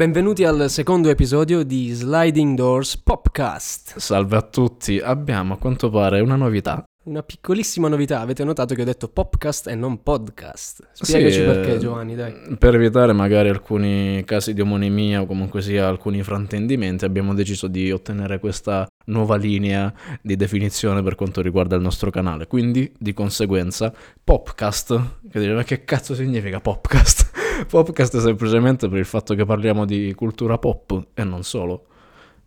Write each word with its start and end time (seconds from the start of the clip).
Benvenuti 0.00 0.44
al 0.44 0.70
secondo 0.70 1.10
episodio 1.10 1.62
di 1.62 1.90
Sliding 1.90 2.56
Doors 2.56 2.96
Popcast. 2.96 3.98
Salve 3.98 4.34
a 4.38 4.40
tutti, 4.40 4.98
abbiamo 4.98 5.52
a 5.52 5.58
quanto 5.58 5.90
pare 5.90 6.20
una 6.20 6.36
novità. 6.36 6.82
Una 7.04 7.22
piccolissima 7.22 7.86
novità, 7.86 8.20
avete 8.20 8.42
notato 8.42 8.74
che 8.74 8.80
ho 8.80 8.84
detto 8.86 9.08
popcast 9.08 9.66
e 9.66 9.74
non 9.74 10.02
podcast. 10.02 10.88
Spiegaci 10.92 11.40
Sì, 11.40 11.42
perché 11.42 11.74
eh, 11.74 11.78
Giovanni, 11.78 12.14
dai. 12.14 12.34
Per 12.58 12.74
evitare 12.74 13.12
magari 13.12 13.50
alcuni 13.50 14.24
casi 14.24 14.54
di 14.54 14.62
omonimia 14.62 15.20
o 15.20 15.26
comunque 15.26 15.60
sia 15.60 15.86
alcuni 15.86 16.22
fraintendimenti, 16.22 17.04
abbiamo 17.04 17.34
deciso 17.34 17.66
di 17.66 17.92
ottenere 17.92 18.38
questa 18.38 18.86
nuova 19.04 19.36
linea 19.36 19.92
di 20.22 20.34
definizione 20.34 21.02
per 21.02 21.14
quanto 21.14 21.42
riguarda 21.42 21.76
il 21.76 21.82
nostro 21.82 22.10
canale. 22.10 22.46
Quindi, 22.46 22.90
di 22.98 23.12
conseguenza, 23.12 23.92
popcast, 24.24 24.98
che 25.30 25.40
dire, 25.40 25.52
ma 25.52 25.62
che 25.62 25.84
cazzo 25.84 26.14
significa 26.14 26.58
popcast? 26.58 27.19
Popcast 27.66 28.16
è 28.16 28.20
semplicemente 28.20 28.88
per 28.88 28.98
il 28.98 29.04
fatto 29.04 29.34
che 29.34 29.44
parliamo 29.44 29.84
di 29.84 30.12
cultura 30.14 30.58
pop 30.58 31.08
e 31.14 31.24
non 31.24 31.42
solo. 31.42 31.86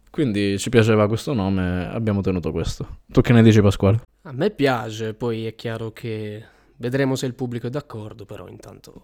Quindi 0.09 0.59
ci 0.59 0.69
piaceva 0.69 1.07
questo 1.07 1.33
nome, 1.33 1.89
abbiamo 1.89 2.21
tenuto 2.21 2.51
questo. 2.51 2.99
Tu 3.07 3.21
che 3.21 3.33
ne 3.33 3.41
dici 3.41 3.61
Pasquale? 3.61 4.01
A 4.23 4.31
me 4.31 4.51
piace, 4.51 5.15
poi 5.15 5.47
è 5.47 5.55
chiaro 5.55 5.91
che 5.91 6.43
vedremo 6.77 7.15
se 7.15 7.25
il 7.25 7.33
pubblico 7.33 7.65
è 7.65 7.69
d'accordo, 7.71 8.25
però 8.25 8.47
intanto... 8.47 9.03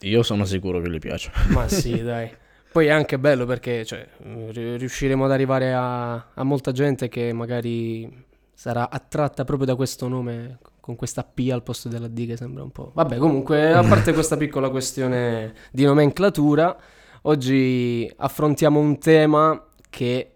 Io 0.00 0.22
sono 0.22 0.44
sicuro 0.44 0.80
che 0.80 0.90
gli 0.90 0.98
piace. 0.98 1.32
Ma 1.48 1.66
sì, 1.66 2.00
dai. 2.04 2.30
Poi 2.70 2.86
è 2.86 2.90
anche 2.90 3.18
bello 3.18 3.46
perché 3.46 3.84
cioè, 3.84 4.06
ri- 4.50 4.76
riusciremo 4.76 5.24
ad 5.24 5.32
arrivare 5.32 5.72
a, 5.72 6.14
a 6.34 6.42
molta 6.44 6.72
gente 6.72 7.08
che 7.08 7.32
magari 7.32 8.24
sarà 8.52 8.88
attratta 8.88 9.44
proprio 9.44 9.66
da 9.66 9.74
questo 9.74 10.06
nome, 10.06 10.58
con 10.84 10.96
questa 10.96 11.24
P 11.24 11.48
al 11.50 11.62
posto 11.62 11.88
della 11.88 12.08
D 12.08 12.26
che 12.26 12.36
sembra 12.36 12.62
un 12.62 12.70
po'... 12.70 12.90
Vabbè, 12.92 13.16
comunque, 13.16 13.72
a 13.72 13.82
parte 13.82 14.12
questa 14.12 14.36
piccola 14.36 14.68
questione 14.68 15.54
di 15.72 15.82
nomenclatura, 15.82 16.76
oggi 17.22 18.12
affrontiamo 18.14 18.78
un 18.78 18.98
tema 18.98 19.64
che... 19.88 20.32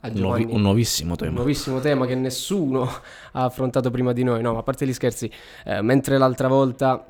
Un, 0.00 0.14
Giovanni- 0.14 0.46
un 0.48 0.62
nuovissimo 0.62 1.10
un 1.10 1.16
tema. 1.18 1.34
nuovissimo 1.34 1.80
tema 1.80 2.06
che 2.06 2.14
nessuno 2.14 2.84
ha 3.32 3.44
affrontato 3.44 3.90
prima 3.90 4.14
di 4.14 4.22
noi. 4.22 4.40
No, 4.40 4.54
ma 4.54 4.60
a 4.60 4.62
parte 4.62 4.86
gli 4.86 4.92
scherzi, 4.94 5.30
eh, 5.66 5.82
mentre 5.82 6.16
l'altra 6.16 6.48
volta 6.48 7.04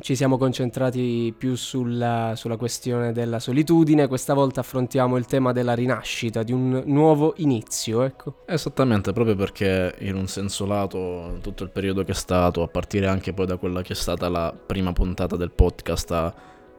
ci 0.00 0.14
siamo 0.14 0.38
concentrati 0.38 1.34
più 1.36 1.54
sulla, 1.54 2.32
sulla 2.36 2.56
questione 2.56 3.12
della 3.12 3.38
solitudine, 3.38 4.06
questa 4.06 4.34
volta 4.34 4.60
affrontiamo 4.60 5.16
il 5.16 5.26
tema 5.26 5.52
della 5.52 5.74
rinascita, 5.74 6.42
di 6.42 6.52
un 6.52 6.82
nuovo 6.86 7.34
inizio, 7.36 8.02
ecco. 8.02 8.36
Esattamente, 8.46 9.12
proprio 9.12 9.36
perché 9.36 9.94
in 10.00 10.14
un 10.14 10.26
senso 10.26 10.66
lato 10.66 11.38
tutto 11.42 11.64
il 11.64 11.70
periodo 11.70 12.04
che 12.04 12.12
è 12.12 12.14
stato, 12.14 12.62
a 12.62 12.68
partire 12.68 13.06
anche 13.06 13.32
poi 13.32 13.46
da 13.46 13.56
quella 13.56 13.82
che 13.82 13.92
è 13.92 13.96
stata 13.96 14.28
la 14.28 14.54
prima 14.54 14.92
puntata 14.92 15.36
del 15.36 15.50
podcast, 15.50 16.10
ha 16.12 16.34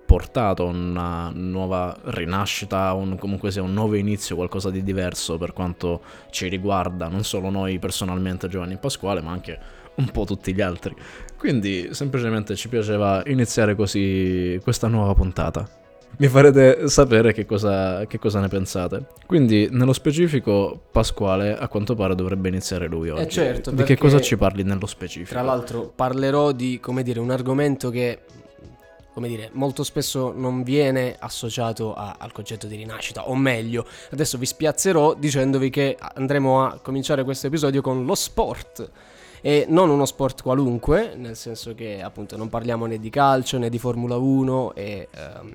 portato 0.05 0.67
a 0.67 0.69
una 0.69 1.31
nuova 1.33 1.95
rinascita, 2.03 2.93
un, 2.93 3.17
comunque 3.17 3.51
sia 3.51 3.63
un 3.63 3.73
nuovo 3.73 3.95
inizio, 3.95 4.35
qualcosa 4.35 4.69
di 4.69 4.83
diverso 4.83 5.37
per 5.37 5.53
quanto 5.53 6.01
ci 6.29 6.47
riguarda, 6.47 7.07
non 7.07 7.23
solo 7.23 7.49
noi 7.49 7.79
personalmente 7.79 8.47
Giovanni 8.47 8.77
Pasquale, 8.77 9.21
ma 9.21 9.31
anche 9.31 9.81
un 9.95 10.09
po' 10.11 10.25
tutti 10.25 10.53
gli 10.53 10.61
altri. 10.61 10.95
Quindi 11.37 11.89
semplicemente 11.91 12.55
ci 12.55 12.69
piaceva 12.69 13.21
iniziare 13.25 13.75
così 13.75 14.59
questa 14.63 14.87
nuova 14.87 15.13
puntata. 15.13 15.67
Mi 16.15 16.27
farete 16.27 16.87
sapere 16.89 17.33
che 17.33 17.43
cosa, 17.45 18.05
che 18.05 18.19
cosa 18.19 18.39
ne 18.39 18.47
pensate. 18.47 19.07
Quindi, 19.25 19.67
nello 19.71 19.93
specifico, 19.93 20.79
Pasquale 20.91 21.57
a 21.57 21.67
quanto 21.67 21.95
pare 21.95 22.13
dovrebbe 22.13 22.49
iniziare 22.49 22.87
lui 22.87 23.09
oggi. 23.09 23.29
certo, 23.29 23.71
Di 23.71 23.81
che 23.83 23.97
cosa 23.97 24.21
ci 24.21 24.37
parli 24.37 24.61
nello 24.61 24.85
specifico? 24.85 25.31
Tra 25.31 25.41
l'altro 25.41 25.91
parlerò 25.93 26.51
di, 26.51 26.79
come 26.79 27.01
dire, 27.01 27.19
un 27.19 27.31
argomento 27.31 27.89
che, 27.89 28.19
come 29.11 29.27
dire, 29.27 29.49
molto 29.53 29.83
spesso 29.83 30.31
non 30.35 30.61
viene 30.61 31.15
associato 31.17 31.95
a- 31.95 32.15
al 32.19 32.31
concetto 32.31 32.67
di 32.67 32.75
rinascita, 32.75 33.27
o 33.27 33.35
meglio, 33.35 33.83
adesso 34.11 34.37
vi 34.37 34.45
spiazzerò 34.45 35.15
dicendovi 35.15 35.71
che 35.71 35.97
andremo 35.99 36.63
a 36.63 36.79
cominciare 36.79 37.23
questo 37.23 37.47
episodio 37.47 37.81
con 37.81 38.05
lo 38.05 38.13
sport. 38.13 38.87
E 39.45 39.65
non 39.67 39.89
uno 39.89 40.05
sport 40.05 40.41
qualunque, 40.41 41.15
nel 41.17 41.35
senso 41.35 41.75
che 41.75 42.01
appunto 42.01 42.37
non 42.37 42.47
parliamo 42.47 42.85
né 42.85 42.97
di 42.97 43.09
calcio 43.09 43.57
né 43.57 43.69
di 43.69 43.77
Formula 43.77 44.15
1 44.15 44.73
e 44.73 45.09
ehm, 45.11 45.51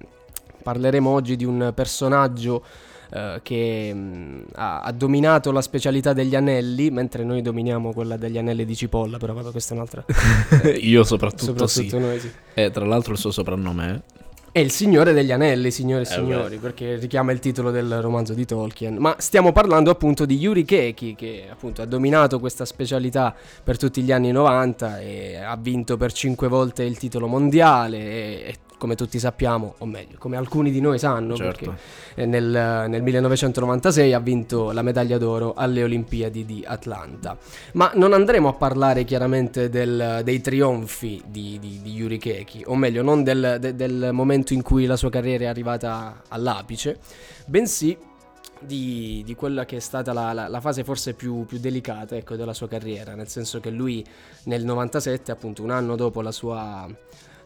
parleremo 0.63 1.09
oggi 1.09 1.37
di 1.37 1.47
un 1.47 1.73
personaggio 1.75 2.63
eh, 3.11 3.41
che 3.43 3.95
mh, 3.95 4.49
ha, 4.57 4.83
ha 4.83 4.93
dominato 4.93 5.51
la 5.53 5.63
specialità 5.63 6.13
degli 6.13 6.37
anelli, 6.37 6.91
mentre 6.91 7.25
noi 7.25 7.41
dominiamo 7.41 7.95
quella 7.95 8.19
degli 8.19 8.37
anelli 8.37 8.67
di 8.67 8.77
cipolla, 8.77 9.17
però 9.17 9.33
vabbè 9.33 9.51
questa 9.51 9.73
è 9.73 9.77
un'altra... 9.77 10.05
Io 10.81 11.03
soprattutto, 11.05 11.45
soprattutto 11.45 11.97
sì. 11.97 11.99
noi 11.99 12.21
sì. 12.21 12.31
E 12.53 12.71
tra 12.71 12.85
l'altro 12.85 13.15
il 13.15 13.19
suo 13.19 13.31
soprannome 13.31 13.95
è... 13.95 14.17
È 14.59 14.63
il 14.63 14.73
Signore 14.73 15.13
degli 15.13 15.31
Anelli, 15.31 15.71
signore 15.71 16.03
e 16.03 16.07
Eh, 16.07 16.11
signori, 16.15 16.57
perché 16.57 16.97
richiama 16.97 17.31
il 17.31 17.39
titolo 17.39 17.71
del 17.71 18.01
romanzo 18.01 18.35
di 18.35 18.45
Tolkien. 18.45 18.97
Ma 18.97 19.15
stiamo 19.19 19.53
parlando 19.53 19.89
appunto 19.89 20.27
di 20.27 20.37
Yuri 20.37 20.65
Keki, 20.65 21.15
che 21.15 21.45
appunto 21.49 21.81
ha 21.81 21.85
dominato 21.85 22.41
questa 22.41 22.65
specialità 22.65 23.33
per 23.63 23.79
tutti 23.79 24.03
gli 24.03 24.11
anni 24.11 24.33
90 24.33 24.99
e 24.99 25.37
ha 25.37 25.57
vinto 25.57 25.97
per 25.97 26.13
cinque 26.13 26.49
volte 26.49 26.83
il 26.83 26.99
titolo 26.99 27.29
mondiale 27.29 27.99
e, 27.99 28.43
e 28.47 28.55
come 28.79 28.95
tutti 28.95 29.19
sappiamo, 29.19 29.75
o 29.79 29.85
meglio, 29.87 30.17
come 30.19 30.37
alcuni 30.37 30.71
di 30.71 30.81
noi 30.81 30.99
sanno, 30.99 31.35
Certo. 31.37 31.65
perché 31.67 31.81
eh, 32.23 32.27
nel, 32.27 32.45
nel 32.89 33.03
1996 33.03 34.13
ha 34.15 34.21
vinto 34.21 34.71
la 34.73 34.83
medaglia 34.83 35.19
d'oro 35.19 35.55
alle 35.55 35.83
Olimpiadi 35.83 36.45
di 36.45 36.65
Atlanta. 36.67 37.37
Ma 37.73 37.91
non 37.95 38.13
andremo 38.13 38.49
a 38.49 38.53
parlare 38.55 39.05
chiaramente 39.05 39.69
del- 39.69 40.21
dei 40.25 40.41
trionfi 40.41 41.23
di, 41.27 41.59
di, 41.61 41.81
di 41.83 41.93
Yuri 41.93 42.19
Keki, 42.19 42.63
o 42.67 42.77
meglio, 42.77 43.03
non 43.03 43.23
del, 43.25 43.59
de- 43.61 43.75
del 43.75 44.11
momento 44.13 44.53
in 44.55 44.63
cui 44.63 44.87
la 44.87 44.97
sua 44.97 45.11
carriera 45.11 45.45
è 45.45 45.47
arrivata 45.49 46.23
all'apice, 46.29 46.99
bensì 47.47 47.97
di, 48.61 49.23
di 49.25 49.35
quella 49.35 49.65
che 49.65 49.77
è 49.77 49.81
stata 49.81 50.13
la, 50.13 50.33
la- 50.33 50.49
la 50.49 50.61
fase 50.61 50.83
forse 50.85 51.15
più, 51.15 51.45
più 51.47 51.59
delicata 51.59 52.17
ecco, 52.17 52.35
della 52.37 52.55
sua 52.55 52.69
carriera, 52.69 53.15
nel 53.15 53.29
senso 53.29 53.61
che 53.61 53.71
lui 53.71 54.05
nel 54.45 54.65
97, 54.65 55.31
appunto 55.33 55.63
un 55.63 55.71
anno 55.71 55.97
dopo 55.97 56.21
la 56.23 56.33
sua... 56.33 56.89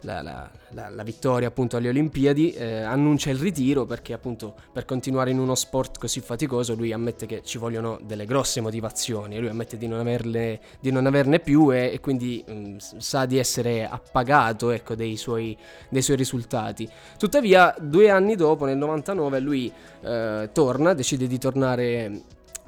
La, 0.05 0.21
la- 0.21 0.51
la- 0.71 0.89
la 0.89 1.03
vittoria 1.05 1.47
appunto 1.49 1.77
alle 1.77 1.89
Olimpiadi 1.89 2.53
eh, 2.53 2.81
annuncia 2.81 3.31
il 3.31 3.37
ritiro 3.39 3.85
perché 3.85 4.13
appunto 4.13 4.55
per 4.73 4.85
continuare 4.85 5.31
in 5.31 5.39
uno 5.39 5.55
sport 5.55 5.99
così 5.99 6.19
faticoso 6.21 6.75
lui 6.75 6.93
ammette 6.93 7.27
che 7.27 7.43
ci 7.45 7.57
vogliono 7.59 8.01
delle 8.03 8.25
grosse 8.25 8.61
motivazioni 8.61 9.39
lui 9.39 9.49
ammette 9.49 9.77
di 9.77 9.87
non, 9.87 10.01
averle, 10.01 10.61
di 10.81 10.91
non 10.91 11.07
averne 11.07 11.39
più 11.39 11.73
e, 11.73 11.93
e 11.93 12.01
quindi 12.01 12.45
mm, 12.51 12.77
s- 12.79 12.97
sa 12.97 13.27
di 13.27 13.39
essere 13.39 13.87
appagato 13.87 14.71
ecco, 14.71 14.95
dei, 14.97 15.17
suoi, 15.17 15.57
dei 15.89 16.03
suoi 16.03 16.17
risultati. 16.17 16.89
Tuttavia 17.19 17.73
due 17.79 18.11
anni 18.11 18.35
dopo 18.35 18.65
nel 18.65 18.77
99 18.79 19.39
lui 19.41 19.71
eh, 20.01 20.49
torna 20.53 20.95
decide 20.95 21.27
di 21.29 21.39
tornare 21.39 22.23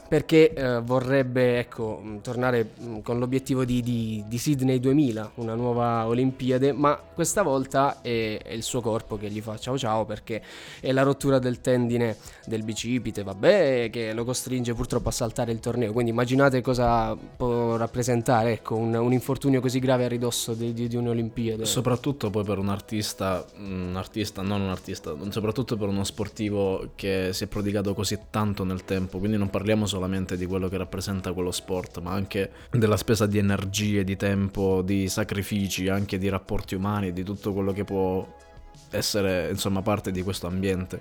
perché 0.09 0.53
eh, 0.53 0.81
vorrebbe 0.81 1.59
ecco, 1.59 2.01
mh, 2.03 2.21
tornare 2.21 2.71
mh, 2.77 3.01
con 3.01 3.19
l'obiettivo 3.19 3.65
di, 3.65 3.81
di- 3.83 4.25
di 4.27 4.39
Sydney 4.39 4.79
2000, 4.79 5.33
una 5.37 5.55
nuova 5.55 6.07
Olimpiade, 6.07 6.73
ma 6.73 6.97
questa 6.97 7.43
volta 7.43 8.01
è, 8.03 8.41
è 8.43 8.53
il 8.53 8.63
suo 8.63 8.81
corpo 8.81 9.17
che 9.17 9.31
gli 9.31 9.41
fa 9.41 9.57
ciao 9.59 9.79
ciao 9.79 10.05
perché 10.05 10.43
è 10.81 10.93
la 10.93 11.03
rottura 11.03 11.39
del 11.39 11.61
tendine 11.61 12.17
del 12.47 12.63
bicipite, 12.63 13.23
vabbè, 13.23 13.89
che 13.91 14.13
lo 14.13 14.25
costringe 14.25 14.75
purtroppo 14.75 15.09
a 15.09 15.13
saltare 15.13 15.53
il 15.53 15.61
torneo. 15.61 15.93
Quindi 15.93 16.11
immaginate 16.11 16.61
cosa 16.61 17.17
può 17.17 17.77
rappresentare 17.77 18.53
ecco, 18.53 18.77
un, 18.77 18.95
un 18.95 19.13
infortunio 19.13 19.61
così 19.61 19.79
grave 19.79 20.05
a 20.05 20.09
ridosso 20.09 20.53
di, 20.55 20.73
di, 20.73 20.97
un'Olimpiade. 20.97 21.65
Soprattutto 21.65 22.31
poi 22.31 22.45
per 22.45 22.59
un 22.59 22.69
artista, 22.69 23.45
un 23.59 23.95
artista, 23.97 24.43
non 24.43 24.61
un 24.61 24.71
artista, 24.71 25.15
soprattutto 25.31 25.77
per 25.77 25.89
uno 25.89 26.05
sportivo 26.05 26.91
che 26.95 27.31
si 27.33 27.45
è 27.45 27.47
prodigato 27.47 27.95
così 27.95 28.19
tanto 28.31 28.65
nel 28.65 28.85
tempo, 28.85 29.19
quindi 29.19 29.37
non 29.37 29.51
parliamo 29.51 29.87
solamente 29.95 30.37
di 30.37 30.45
quello 30.45 30.69
che 30.69 30.77
rappresenta 30.77 31.33
quello 31.33 31.53
sport, 31.53 32.01
ma 32.01 32.11
anche 32.11 32.51
della 32.73 32.97
spesa 32.97 33.27
di 33.27 33.39
energie, 33.39 34.03
di 34.03 34.17
tempo, 34.17 34.83
di 34.83 35.09
sacrifici, 35.09 35.89
anche 35.89 36.19
di 36.19 36.29
rapporti 36.29 36.75
umani, 36.75 37.13
di 37.13 37.23
tutto 37.23 37.53
quello 37.53 37.73
che 37.73 37.85
può 37.85 38.27
essere 38.91 39.51
insomma 39.51 39.83
parte 39.83 40.11
di 40.11 40.23
questo 40.23 40.49
ambiente. 40.49 41.01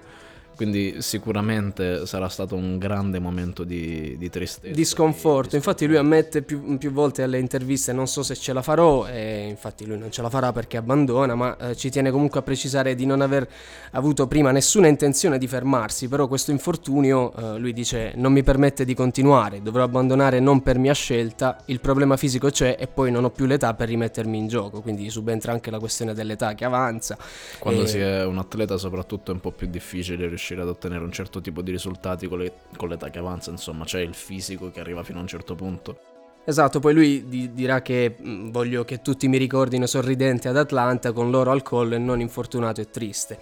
Quindi 0.64 1.02
sicuramente 1.02 2.06
sarà 2.06 2.30
stato 2.30 2.56
un 2.56 2.78
grande 2.78 3.20
momento 3.20 3.66
di, 3.66 4.16
di 4.18 4.30
tristezza. 4.30 4.74
di 4.74 4.86
sconforto. 4.86 5.58
Infatti, 5.58 5.86
lui 5.86 5.98
ammette 5.98 6.42
più, 6.42 6.78
più 6.78 6.94
volte 6.94 7.22
alle 7.22 7.38
interviste: 7.38 7.92
Non 7.92 8.08
so 8.08 8.24
se 8.24 8.36
ce 8.36 8.54
la 8.54 8.62
farò. 8.62 9.06
E 9.06 9.46
infatti, 9.50 9.86
lui 9.86 9.98
non 9.98 10.10
ce 10.10 10.22
la 10.22 10.30
farà 10.30 10.54
perché 10.54 10.78
abbandona. 10.78 11.36
Ma 11.36 11.58
eh, 11.58 11.76
ci 11.76 11.90
tiene 11.90 12.12
comunque 12.12 12.40
a 12.40 12.44
precisare 12.44 12.96
di 12.96 13.06
non 13.06 13.20
aver 13.20 13.46
avuto 13.92 14.26
prima 14.26 14.52
nessuna 14.52 14.88
intenzione 14.88 15.38
di 15.38 15.48
fermarsi. 15.48 16.08
Però, 16.08 16.30
questo 16.30 16.52
infortunio, 16.52 17.34
eh, 17.36 17.60
lui 17.60 17.74
dice, 17.74 18.14
non 18.16 18.32
mi 18.32 18.42
permette 18.42 18.86
di 18.86 18.94
continuare. 18.94 19.62
Dovrò 19.62 19.84
abbandonare 19.84 20.40
non 20.40 20.62
per 20.64 20.78
mia 20.78 20.94
scelta. 20.94 21.62
Il 21.66 21.82
problema 21.82 22.16
fisico 22.16 22.50
c'è 22.50 22.78
e 22.80 22.88
poi 22.88 23.12
non 23.12 23.26
ho 23.26 23.32
più 23.32 23.46
l'età 23.46 23.74
per 23.74 23.90
rimettermi 23.90 24.38
in 24.38 24.48
gioco. 24.48 24.80
Quindi 24.82 25.10
subentra 25.10 25.52
anche 25.52 25.70
la 25.70 25.80
questione 25.80 26.14
dell'età 26.14 26.54
che 26.54 26.64
avanza. 26.64 27.18
Quando 27.60 27.82
E- 27.82 27.88
si 27.88 27.98
è 27.98 28.24
un 28.24 28.38
atleta 28.38 28.78
soprattutto 28.78 29.32
è 29.32 29.34
un 29.34 29.42
po' 29.42 29.52
più 29.52 29.68
difficile 29.68 30.26
riuscire 30.28 30.53
ad 30.62 30.68
ottenere 30.68 31.04
un 31.04 31.12
certo 31.12 31.42
tipo 31.42 31.62
di 31.62 31.72
risultati 31.72 32.28
con, 32.28 32.40
le- 32.40 32.54
con 32.78 32.90
l'età 32.90 33.10
che 33.10 33.20
avanza, 33.20 33.52
insomma 33.52 33.86
c'è 33.86 34.00
il 34.00 34.14
fisico 34.14 34.72
che 34.72 34.80
arriva 34.80 35.04
fino 35.04 35.18
a 35.20 35.22
un 35.22 35.28
certo 35.28 35.56
punto. 35.56 35.98
Esatto, 36.46 36.80
poi 36.80 36.94
lui 36.94 37.28
di- 37.30 37.54
dirà 37.54 37.82
che 37.82 38.16
mh, 38.18 38.52
voglio 38.52 38.84
che 38.84 39.02
tutti 39.02 39.28
mi 39.28 39.38
ricordino 39.38 39.86
sorridente 39.86 40.50
ad 40.50 40.58
Atlanta 40.58 41.14
con 41.14 41.32
l'oro 41.32 41.52
al 41.52 41.64
collo 41.64 41.96
e 41.96 42.00
non 42.00 42.20
infortunato 42.20 42.82
e 42.82 42.90
triste. 42.90 43.40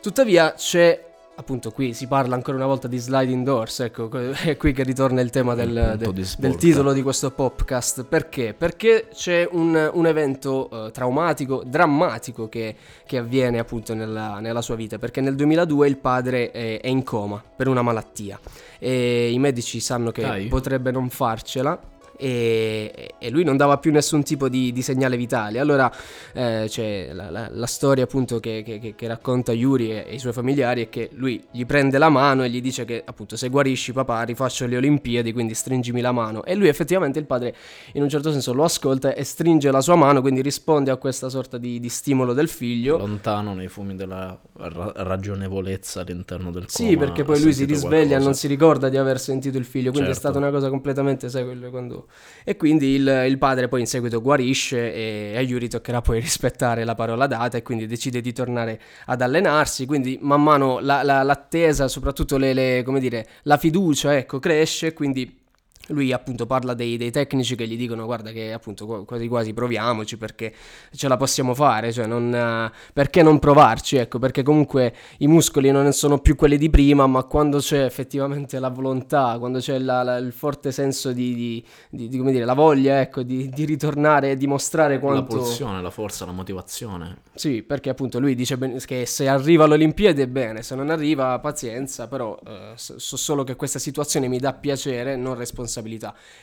Tuttavia 0.00 0.52
c'è 0.52 1.04
appunto 1.36 1.70
qui 1.70 1.92
si 1.92 2.06
parla 2.06 2.34
ancora 2.34 2.56
una 2.56 2.66
volta 2.66 2.88
di 2.88 2.98
sliding 2.98 3.44
doors, 3.44 3.80
ecco, 3.80 4.10
è 4.42 4.56
qui 4.56 4.72
che 4.72 4.82
ritorna 4.82 5.20
il 5.20 5.30
tema 5.30 5.54
del, 5.54 5.98
Il 6.00 6.12
de- 6.12 6.26
del 6.38 6.56
titolo 6.56 6.92
di 6.92 7.02
questo 7.02 7.30
podcast. 7.30 8.04
Perché? 8.04 8.54
Perché 8.54 9.08
c'è 9.12 9.48
un, 9.50 9.90
un 9.92 10.06
evento 10.06 10.86
eh, 10.86 10.90
traumatico, 10.90 11.62
drammatico 11.64 12.48
che, 12.48 12.74
che 13.06 13.18
avviene 13.18 13.58
appunto 13.58 13.94
nella, 13.94 14.40
nella 14.40 14.62
sua 14.62 14.74
vita, 14.74 14.98
perché 14.98 15.20
nel 15.20 15.34
2002 15.34 15.88
il 15.88 15.98
padre 15.98 16.50
è, 16.50 16.80
è 16.80 16.88
in 16.88 17.02
coma 17.02 17.42
per 17.56 17.68
una 17.68 17.82
malattia 17.82 18.38
e 18.78 19.30
i 19.30 19.38
medici 19.38 19.80
sanno 19.80 20.10
che 20.10 20.22
Dai. 20.22 20.46
potrebbe 20.48 20.90
non 20.90 21.08
farcela. 21.08 21.78
E, 22.18 23.14
e 23.18 23.30
lui 23.30 23.44
non 23.44 23.56
dava 23.56 23.78
più 23.78 23.92
nessun 23.92 24.22
tipo 24.22 24.48
di, 24.48 24.72
di 24.72 24.82
segnale 24.82 25.16
vitale. 25.16 25.58
Allora 25.58 25.90
eh, 26.32 26.64
c'è 26.68 27.10
la, 27.12 27.30
la- 27.30 27.48
la 27.50 27.66
storia 27.66 28.04
appunto 28.04 28.40
che, 28.40 28.62
che- 28.64 28.94
che- 28.94 29.06
racconta 29.06 29.52
Yuri 29.52 29.90
e, 29.92 30.04
e 30.08 30.14
i 30.14 30.18
suoi 30.18 30.32
familiari 30.32 30.82
è 30.82 30.88
che 30.88 31.10
lui 31.12 31.42
gli 31.50 31.64
prende 31.64 31.98
la 31.98 32.08
mano 32.08 32.42
e 32.44 32.50
gli 32.50 32.60
dice 32.60 32.84
che 32.84 33.02
appunto 33.04 33.36
se 33.36 33.48
guarisci 33.48 33.92
papà 33.92 34.22
rifaccio 34.22 34.66
le 34.66 34.76
Olimpiadi 34.76 35.32
quindi 35.32 35.54
stringimi 35.54 36.00
la 36.00 36.12
mano 36.12 36.44
e 36.44 36.54
lui 36.54 36.68
effettivamente 36.68 37.18
il 37.18 37.26
padre 37.26 37.54
in 37.92 38.02
un 38.02 38.08
certo 38.08 38.32
senso 38.32 38.52
lo 38.52 38.64
ascolta 38.64 39.14
e 39.14 39.22
stringe 39.24 39.70
la 39.70 39.80
sua 39.80 39.94
mano 39.96 40.20
quindi 40.20 40.42
risponde 40.42 40.90
a 40.90 40.96
questa 40.96 41.28
sorta 41.28 41.58
di, 41.58 41.78
di 41.80 41.88
stimolo 41.88 42.32
del 42.32 42.48
figlio 42.48 42.96
Lontano 42.98 43.54
nei 43.54 43.68
fumi 43.68 43.94
della 43.94 44.38
ra- 44.54 44.92
ragionevolezza 44.96 46.00
all'interno 46.00 46.50
del 46.50 46.66
coma. 46.70 46.88
Sì, 46.88 46.96
perché 46.96 47.24
poi 47.24 47.40
lui 47.40 47.52
si 47.52 47.64
risveglia 47.64 48.16
e 48.16 48.20
non 48.20 48.34
si 48.34 48.46
ricorda 48.46 48.88
di 48.88 48.96
aver 48.96 49.18
sentito 49.20 49.58
il 49.58 49.64
figlio, 49.64 49.90
quindi 49.90 50.10
è 50.10 50.12
Certo. 50.14 50.28
stata 50.28 50.38
una 50.38 50.50
cosa 50.50 50.68
completamente, 50.68 51.28
sai, 51.28 51.44
quello 51.44 51.70
quando... 51.70 52.05
E 52.44 52.56
quindi 52.56 52.94
il, 52.94 53.24
il 53.28 53.38
padre 53.38 53.68
poi 53.68 53.80
in 53.80 53.86
seguito 53.86 54.20
guarisce 54.22 54.92
e 54.94 55.36
a 55.36 55.40
Yuri 55.40 55.68
toccherà 55.68 56.00
poi 56.00 56.20
rispettare 56.20 56.84
la 56.84 56.94
parola 56.94 57.26
data 57.26 57.56
e 57.58 57.62
quindi 57.62 57.86
decide 57.86 58.20
di 58.20 58.32
tornare 58.32 58.80
ad 59.06 59.20
allenarsi, 59.20 59.86
quindi 59.86 60.18
man 60.22 60.42
mano 60.42 60.78
la- 60.80 61.02
la- 61.02 61.22
l'attesa, 61.22 61.88
soprattutto 61.88 62.36
le, 62.36 62.52
le- 62.54 62.82
dire, 63.00 63.26
la 63.42 63.56
fiducia, 63.56 64.16
ecco, 64.16 64.38
cresce, 64.38 64.92
quindi... 64.92 65.44
Lui 65.90 66.12
appunto 66.12 66.46
parla 66.46 66.74
dei, 66.74 66.96
dei 66.96 67.12
tecnici 67.12 67.54
che 67.54 67.68
gli 67.68 67.76
dicono 67.76 68.06
guarda 68.06 68.32
che 68.32 68.52
appunto 68.52 68.86
qua- 68.86 69.04
quasi 69.04 69.28
quasi 69.28 69.54
proviamoci 69.54 70.16
perché 70.16 70.52
ce 70.92 71.06
la 71.06 71.16
possiamo 71.16 71.54
fare, 71.54 71.92
cioè 71.92 72.06
non, 72.06 72.34
eh, 72.34 72.72
perché 72.92 73.22
non 73.22 73.38
provarci, 73.38 73.96
ecco, 73.96 74.18
perché 74.18 74.42
comunque 74.42 74.92
i 75.18 75.28
muscoli 75.28 75.70
non 75.70 75.92
sono 75.92 76.18
più 76.18 76.34
quelli 76.34 76.58
di 76.58 76.70
prima, 76.70 77.06
ma 77.06 77.22
quando 77.22 77.58
c'è 77.58 77.84
effettivamente 77.84 78.58
la 78.58 78.68
volontà, 78.68 79.36
quando 79.38 79.60
c'è 79.60 79.78
la- 79.78 80.02
la- 80.02 80.16
il 80.16 80.32
forte 80.32 80.72
senso 80.72 81.12
di, 81.12 81.34
di- 81.36 81.64
di- 81.90 82.08
di, 82.08 82.18
come 82.18 82.32
dire, 82.32 82.44
la 82.44 82.54
voglia, 82.54 83.00
ecco, 83.00 83.22
di, 83.22 83.48
di 83.48 83.64
ritornare 83.64 84.32
e 84.32 84.36
dimostrare 84.36 84.94
La 84.94 85.00
quanto... 85.00 85.36
pulsione, 85.36 85.80
la 85.82 85.90
forza, 85.90 86.24
la 86.24 86.32
motivazione. 86.32 87.18
Sì, 87.34 87.62
perché 87.62 87.90
appunto 87.90 88.18
lui 88.18 88.34
dice 88.34 88.58
che 88.86 89.06
se 89.06 89.28
arriva 89.28 89.64
all'Olimpiade 89.64 90.22
è 90.24 90.26
bene, 90.26 90.62
se 90.62 90.74
non 90.74 90.90
arriva 90.90 91.38
pazienza, 91.38 92.08
però 92.08 92.36
eh, 92.44 92.72
so 92.74 92.98
solo 92.98 93.44
che 93.44 93.54
questa 93.54 93.78
situazione 93.78 94.26
mi 94.26 94.38
dà 94.40 94.52
piacere, 94.52 95.14
non 95.14 95.34
responsabilità. 95.36 95.65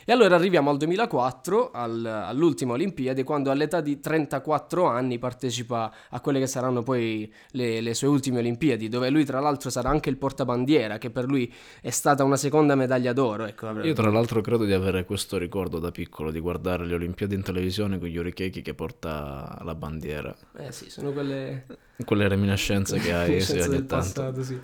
E 0.04 0.12
allora 0.12 0.34
arriviamo 0.36 0.70
al 0.70 0.76
2004, 0.76 1.70
al- 1.72 2.04
all'ultima 2.04 2.74
Olimpiade, 2.74 3.22
quando 3.24 3.50
all'età 3.50 3.80
di 3.80 4.00
34 4.00 4.86
anni 4.86 5.18
partecipa 5.18 5.92
a 6.10 6.20
quelle 6.20 6.38
che 6.38 6.46
saranno 6.46 6.82
poi 6.82 7.32
le, 7.50 7.80
le 7.80 7.94
sue 7.94 8.08
ultime 8.08 8.38
Olimpiadi, 8.38 8.88
dove 8.88 9.10
lui 9.10 9.24
tra 9.24 9.40
l'altro 9.40 9.70
sarà 9.70 9.88
anche 9.88 10.10
il 10.10 10.16
portabandiera, 10.16 10.98
che 10.98 11.10
per 11.10 11.24
lui 11.24 11.52
è 11.80 11.90
stata 11.90 12.24
una 12.24 12.36
seconda 12.36 12.74
medaglia 12.74 13.12
d'oro. 13.12 13.46
Ecco, 13.46 13.70
Io 13.80 13.94
tra 13.94 14.10
l'altro 14.10 14.40
credo 14.40 14.64
di 14.64 14.72
avere 14.72 15.04
questo 15.04 15.38
ricordo 15.38 15.78
da 15.78 15.90
piccolo, 15.90 16.30
di 16.30 16.40
guardare 16.40 16.84
le 16.84 16.94
Olimpiadi 16.94 17.34
in 17.34 17.42
televisione 17.42 17.98
con 17.98 18.08
Yuri 18.08 18.32
Keiki 18.32 18.62
che 18.62 18.74
porta 18.74 19.60
la 19.62 19.74
bandiera. 19.74 20.34
Eh 20.56 20.72
sì, 20.72 20.90
sono 20.90 21.12
quelle... 21.12 21.66
Quelle 22.04 22.26
reminiscenze 22.28 22.98
che 22.98 23.12
hai 23.12 23.40
sì, 23.40 23.58
ogni 23.60 23.82
passato, 23.82 24.42
sì. 24.42 24.58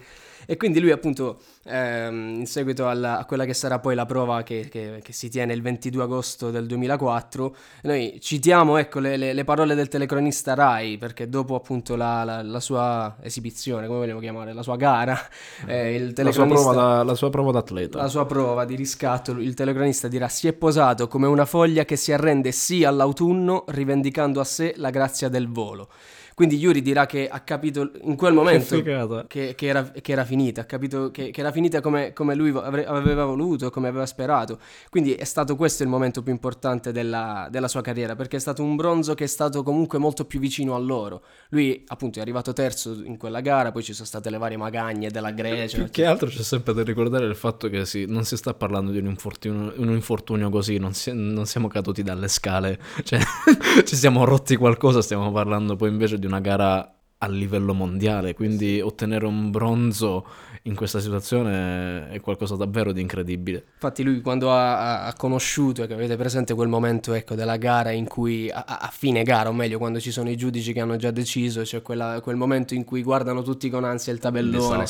E 0.46 0.56
quindi 0.56 0.80
lui 0.80 0.90
appunto 0.90 1.38
ehm, 1.64 2.38
in 2.40 2.46
seguito 2.46 2.88
alla- 2.88 3.18
a 3.18 3.24
quella 3.24 3.44
che 3.44 3.54
sarà 3.54 3.78
poi 3.78 3.94
la 3.94 4.04
prova 4.04 4.42
che, 4.42 4.66
che- 4.68 4.98
che 5.00 5.12
si 5.12 5.28
tiene 5.28 5.52
il 5.52 5.62
22 5.62 6.02
agosto 6.02 6.50
del 6.50 6.66
2004, 6.66 7.54
noi 7.82 8.18
citiamo 8.20 8.76
ecco 8.78 8.98
le, 8.98 9.16
le- 9.16 9.32
le 9.32 9.44
parole 9.44 9.76
del 9.76 9.86
telecronista 9.86 10.54
Rai 10.54 10.98
perché 10.98 11.28
dopo 11.28 11.54
appunto 11.54 11.94
la, 11.94 12.24
la- 12.24 12.42
la 12.42 12.58
sua 12.58 13.16
esibizione, 13.22 13.86
come 13.86 14.00
vogliamo 14.00 14.18
chiamare, 14.18 14.52
la 14.52 14.62
sua 14.64 14.74
gara, 14.74 15.16
eh, 15.66 15.94
il 15.94 16.14
La 16.20 16.32
sua, 16.32 16.46
telecronista... 16.46 16.70
prova 16.72 16.96
da, 16.96 17.02
la 17.04 17.14
sua 17.14 17.30
prova 17.30 17.52
d'atleta. 17.52 17.98
La 17.98 18.08
sua 18.08 18.26
prova 18.26 18.64
di 18.64 18.74
riscatto, 18.74 19.30
il 19.32 19.54
telecronista 19.54 20.08
dirà 20.08 20.26
si 20.28 20.48
è 20.48 20.52
posato 20.52 21.06
come 21.06 21.28
una 21.28 21.44
foglia 21.44 21.84
che 21.84 21.94
si 21.94 22.12
arrende 22.12 22.50
sì 22.50 22.82
all'autunno 22.82 23.64
rivendicando 23.68 24.40
a 24.40 24.44
sé 24.44 24.72
la 24.78 24.90
grazia 24.90 25.28
del 25.28 25.48
volo. 25.48 25.88
Quindi 26.40 26.56
Yuri 26.56 26.80
dirà 26.80 27.04
che 27.04 27.28
ha 27.28 27.40
capito 27.40 27.90
in 28.00 28.16
quel 28.16 28.30
Che 28.30 28.38
momento 28.38 28.74
figata. 28.76 29.26
che, 29.28 29.52
che 29.54 29.66
era, 29.66 29.82
che 29.90 30.12
era 30.12 30.24
finita, 30.24 30.62
ha 30.62 30.64
capito 30.64 31.10
che, 31.10 31.30
che 31.32 31.40
era 31.40 31.52
finita 31.52 31.82
come, 31.82 32.14
come 32.14 32.34
lui 32.34 32.48
aveva 32.56 33.26
voluto, 33.26 33.68
come 33.68 33.88
aveva 33.88 34.06
sperato. 34.06 34.58
Quindi 34.88 35.12
è 35.12 35.24
stato 35.24 35.54
questo 35.54 35.82
il 35.82 35.90
momento 35.90 36.22
più 36.22 36.32
importante 36.32 36.92
della, 36.92 37.48
della 37.50 37.68
sua 37.68 37.82
carriera, 37.82 38.16
perché 38.16 38.38
è 38.38 38.40
stato 38.40 38.62
un 38.62 38.74
bronzo 38.74 39.12
che 39.12 39.24
è 39.24 39.26
stato 39.26 39.62
comunque 39.62 39.98
molto 39.98 40.24
più 40.24 40.40
vicino 40.40 40.74
a 40.74 40.78
loro. 40.78 41.24
Lui 41.50 41.84
appunto 41.88 42.20
è 42.20 42.22
arrivato 42.22 42.54
terzo 42.54 43.02
in 43.04 43.18
quella 43.18 43.42
gara, 43.42 43.70
poi 43.70 43.82
ci 43.82 43.92
sono 43.92 44.06
state 44.06 44.30
le 44.30 44.38
varie 44.38 44.56
magagne 44.56 45.10
della 45.10 45.32
Grecia. 45.32 45.76
Più 45.76 45.90
che 45.90 46.06
altro 46.06 46.28
c'è 46.28 46.42
sempre 46.42 46.72
da 46.72 46.82
ricordare 46.82 47.26
il 47.26 47.36
fatto 47.36 47.68
che 47.68 47.84
sì, 47.84 48.06
non 48.08 48.24
si 48.24 48.38
sta 48.38 48.54
parlando 48.54 48.92
di 48.92 48.98
un 48.98 49.08
infortunio, 49.08 49.74
un 49.76 49.90
infortunio 49.90 50.48
così, 50.48 50.78
non, 50.78 50.94
si- 50.94 51.12
non 51.12 51.44
siamo 51.44 51.68
caduti 51.68 52.02
dalle 52.02 52.28
scale, 52.28 52.80
cioè 53.04 53.20
ci 53.84 53.94
siamo 53.94 54.24
rotti 54.24 54.56
qualcosa, 54.56 55.02
stiamo 55.02 55.30
parlando 55.32 55.76
poi 55.76 55.90
invece 55.90 56.18
di 56.18 56.28
una 56.30 56.40
gara 56.40 56.94
a 57.22 57.28
livello 57.28 57.74
mondiale, 57.74 58.32
quindi 58.32 58.80
ottenere 58.80 59.26
un 59.26 59.50
bronzo 59.50 60.24
in 60.62 60.74
questa 60.74 61.00
situazione 61.00 62.08
è 62.08 62.18
qualcosa 62.20 62.56
davvero 62.56 62.92
di 62.92 63.02
incredibile. 63.02 63.62
Infatti 63.74 64.02
lui 64.02 64.22
quando 64.22 64.50
ha, 64.50 65.04
ha- 65.04 65.12
conosciuto, 65.12 65.82
e 65.82 65.86
che 65.86 65.92
avete 65.92 66.16
presente 66.16 66.54
quel 66.54 66.68
momento 66.68 67.12
ecco, 67.12 67.34
della 67.34 67.58
gara 67.58 67.90
in 67.90 68.06
cui, 68.06 68.50
a, 68.50 68.64
a- 68.64 68.88
fine 68.90 69.22
gara, 69.22 69.50
o 69.50 69.52
meglio 69.52 69.76
quando 69.76 70.00
ci 70.00 70.10
sono 70.10 70.30
i 70.30 70.36
giudici 70.36 70.72
che 70.72 70.80
hanno 70.80 70.96
già 70.96 71.10
deciso, 71.10 71.60
c'è 71.60 71.82
quella- 71.82 72.20
quel 72.22 72.36
momento 72.36 72.72
in 72.72 72.84
cui 72.84 73.02
guardano 73.02 73.42
tutti 73.42 73.68
con 73.68 73.84
ansia 73.84 74.14
il 74.14 74.18
tabellone. 74.18 74.86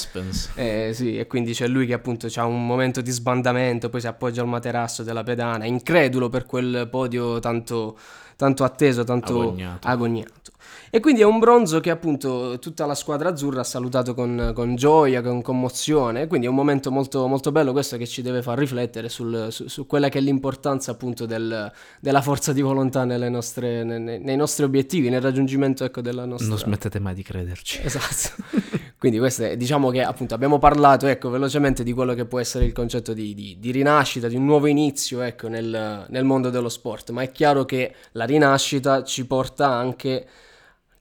Eh, 0.54 0.90
sì, 0.94 1.18
e 1.18 1.26
quindi 1.26 1.52
c'è 1.52 1.66
lui 1.66 1.86
che 1.86 1.94
appunto 1.94 2.28
ha 2.32 2.44
un 2.46 2.64
momento 2.64 3.00
di 3.00 3.10
sbandamento, 3.10 3.88
poi 3.88 4.00
si 4.00 4.06
appoggia 4.06 4.42
al 4.42 4.48
materasso 4.48 5.02
della 5.02 5.24
pedana, 5.24 5.64
incredulo 5.64 6.28
per 6.28 6.46
quel 6.46 6.86
podio 6.88 7.40
tanto, 7.40 7.98
tanto 8.36 8.62
atteso, 8.62 9.02
tanto 9.02 9.40
Agognato. 9.40 9.88
agognato. 9.88 10.50
E 10.92 10.98
quindi 10.98 11.20
è 11.20 11.24
un 11.24 11.38
bronzo 11.38 11.78
che 11.78 11.90
appunto 11.90 12.58
tutta 12.58 12.84
la 12.84 12.96
squadra 12.96 13.28
azzurra 13.28 13.60
ha 13.60 13.64
salutato 13.64 14.12
con, 14.12 14.50
con 14.52 14.74
gioia, 14.74 15.22
con 15.22 15.40
commozione, 15.40 16.26
quindi 16.26 16.46
è 16.46 16.48
un 16.50 16.56
momento 16.56 16.90
molto, 16.90 17.28
molto 17.28 17.52
bello 17.52 17.70
questo 17.70 17.96
che 17.96 18.08
ci 18.08 18.22
deve 18.22 18.42
far 18.42 18.58
riflettere 18.58 19.08
sul- 19.08 19.48
su, 19.52 19.68
su 19.68 19.86
quella 19.86 20.08
che 20.08 20.18
è 20.18 20.20
l'importanza 20.20 20.90
appunto 20.90 21.26
del- 21.26 21.70
della 22.00 22.20
forza 22.22 22.52
di 22.52 22.60
volontà 22.60 23.04
nelle 23.04 23.28
nostre- 23.28 23.84
nei, 23.84 24.18
nei 24.18 24.36
nostri 24.36 24.64
obiettivi, 24.64 25.10
nel 25.10 25.20
raggiungimento 25.20 25.84
ecco, 25.84 26.00
della 26.00 26.24
nostra... 26.24 26.48
Non 26.48 26.58
smettete 26.58 26.98
mai 26.98 27.14
di 27.14 27.22
crederci. 27.22 27.80
Esatto. 27.84 28.42
Quindi 28.98 29.18
questo 29.18 29.44
è, 29.44 29.56
diciamo 29.56 29.90
che 29.90 30.02
appunto 30.02 30.34
abbiamo 30.34 30.58
parlato 30.58 31.06
ecco, 31.06 31.30
velocemente 31.30 31.84
di 31.84 31.92
quello 31.92 32.14
che 32.14 32.24
può 32.24 32.40
essere 32.40 32.64
il 32.64 32.72
concetto 32.72 33.12
di, 33.12 33.32
di- 33.32 33.56
di 33.60 33.70
rinascita, 33.70 34.26
di 34.26 34.34
un 34.34 34.44
nuovo 34.44 34.66
inizio 34.66 35.20
ecco, 35.20 35.46
nel, 35.46 36.04
nel 36.08 36.24
mondo 36.24 36.50
dello 36.50 36.68
sport, 36.68 37.10
ma 37.10 37.22
è 37.22 37.30
chiaro 37.30 37.64
che 37.64 37.94
la 38.12 38.24
rinascita 38.24 39.04
ci 39.04 39.24
porta 39.24 39.68
anche 39.68 40.26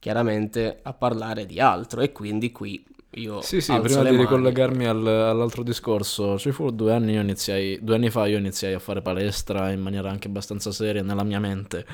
chiaramente 0.00 0.80
a 0.82 0.92
parlare 0.94 1.46
di 1.46 1.60
altro 1.60 2.00
e 2.02 2.12
quindi 2.12 2.52
qui 2.52 2.84
io 3.12 3.40
Sì, 3.42 3.60
sì, 3.62 3.80
prima 3.80 4.04
di 4.04 4.16
ricollegarmi 4.16 4.86
al- 4.86 5.06
all'altro 5.06 5.62
discorso, 5.62 6.38
ci 6.38 6.52
fu 6.52 6.70
due 6.70 6.92
anni, 6.92 7.12
io 7.14 7.20
iniziai, 7.22 7.78
due 7.82 7.94
anni 7.96 8.10
fa 8.10 8.26
io 8.26 8.36
iniziai 8.38 8.74
a 8.74 8.78
fare 8.78 9.00
palestra 9.02 9.70
in 9.72 9.80
maniera 9.80 10.10
anche 10.10 10.28
abbastanza 10.28 10.70
seria 10.72 11.02
nella 11.02 11.24
mia 11.24 11.40
mente. 11.40 11.86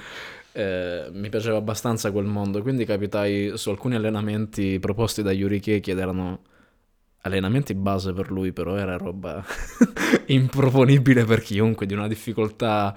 Eh, 0.53 1.09
mi 1.13 1.29
piaceva 1.29 1.59
abbastanza 1.59 2.11
quel 2.11 2.25
mondo, 2.25 2.63
quindi 2.63 2.85
capitai 2.85 3.53
su 3.57 3.71
alcuni 3.71 3.95
allenamenti 3.95 4.79
proposti 4.81 5.23
da 5.23 5.31
Yuri 5.33 5.61
Keiki 5.61 5.91
ed 5.93 5.99
erano 5.99 6.41
allenamenti 7.23 7.75
base 7.75 8.13
per 8.13 8.31
lui, 8.31 8.53
però 8.53 8.77
era 8.77 8.97
roba 8.97 9.45
improponibile 10.27 11.25
per 11.25 11.43
chiunque, 11.43 11.87
di 11.87 11.95
una 11.95 12.09
difficoltà 12.09 12.97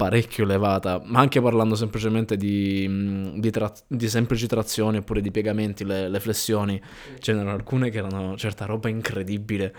parecchio 0.00 0.44
elevata, 0.44 0.98
ma 1.04 1.20
anche 1.20 1.42
parlando 1.42 1.74
semplicemente 1.74 2.38
di, 2.38 2.88
mh, 2.88 3.38
di 3.38 3.50
tra- 3.50 3.70
di 3.86 4.08
semplici 4.08 4.46
trazioni 4.46 4.96
oppure 4.96 5.20
di 5.20 5.30
piegamenti, 5.30 5.84
le, 5.84 6.08
le 6.08 6.20
flessioni, 6.20 6.80
ce 7.18 7.34
n'erano 7.34 7.52
alcune 7.52 7.90
che 7.90 7.98
erano 7.98 8.34
certa 8.38 8.64
roba 8.64 8.88
incredibile. 8.88 9.74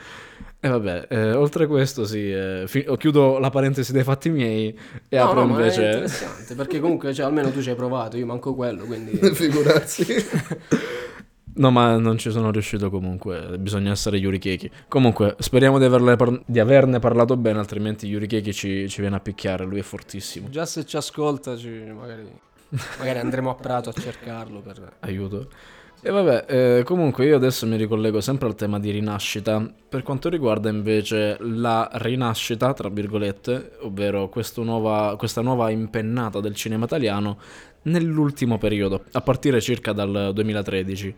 E 0.60 0.70
vabbè, 0.70 1.08
eh, 1.10 1.32
oltre 1.34 1.64
a 1.64 1.68
questo 1.68 2.06
sì, 2.06 2.32
eh, 2.32 2.66
fi- 2.68 2.86
oh, 2.88 2.98
chiudo 2.98 3.40
la 3.40 3.50
parentesi 3.50 3.92
dei 3.92 4.04
fatti 4.04 4.30
miei 4.30 4.78
e 5.10 5.18
No, 5.18 5.24
apro 5.24 5.44
no, 5.44 5.58
invece... 5.58 5.86
interessante 5.86 6.54
perché 6.54 6.80
comunque 6.80 7.16
cioè, 7.16 7.26
almeno 7.26 7.50
tu 7.50 7.60
ci 7.64 7.72
hai 7.72 7.76
provato, 7.76 8.16
io 8.16 8.28
manco 8.28 8.54
quello, 8.54 8.86
quindi 8.86 9.14
Figurarsi. 9.34 10.06
No, 11.54 11.70
ma 11.70 11.98
non 11.98 12.18
ci 12.18 12.32
sono 12.32 12.52
riuscito 12.52 12.90
comunque, 12.90 13.58
bisogna 13.60 13.92
essere 13.92 14.18
Yuri 14.18 14.40
Keiki. 14.40 14.72
Comunque, 14.88 15.36
speriamo 15.40 15.80
di, 15.80 15.88
par- 15.90 16.42
di 16.46 16.60
averne 16.60 17.00
parlato 17.00 17.36
bene, 17.36 17.60
altrimenti 17.60 18.08
Yuri 18.08 18.28
Keiki 18.28 18.54
ci, 18.54 18.90
ci 18.90 19.02
viene 19.02 19.18
a 19.18 19.20
picchiare, 19.20 19.66
lui 19.66 19.80
è 19.80 19.84
fortissimo. 19.84 20.50
già 20.50 20.66
se 20.66 20.86
ci 20.86 20.96
ascolta 20.96 21.58
ci- 21.58 21.70
magari, 21.70 22.32
magari 23.00 23.20
andremo 23.20 23.50
a 23.50 23.56
Prato 23.56 23.90
a 23.90 23.94
cercarlo 23.94 24.62
per... 24.62 24.94
Aiuto. 25.00 25.50
E 26.04 26.10
vabbè, 26.10 26.46
eh, 26.48 26.84
comunque 26.84 27.26
io 27.26 27.36
adesso 27.36 27.68
mi 27.68 27.78
ricollego 27.78 28.22
sempre 28.22 28.48
al 28.48 28.56
tema 28.56 28.80
di 28.80 28.90
rinascita, 28.90 29.64
per 29.88 30.02
quanto 30.02 30.30
riguarda 30.30 30.68
invece 30.68 31.38
la 31.42 31.88
rinascita, 31.94 32.74
tra 32.74 32.90
virgolette, 32.90 33.78
ovvero 33.82 34.32
nuova, 34.56 35.16
questa 35.16 35.42
nuova 35.42 35.70
impennata 35.70 36.40
del 36.40 36.56
cinema 36.56 36.86
italiano 36.86 37.38
nell'ultimo 37.84 38.58
periodo, 38.58 39.04
a 39.12 39.22
partire 39.22 39.62
circa 39.62 39.94
dal 39.94 40.32
2013. 40.34 41.16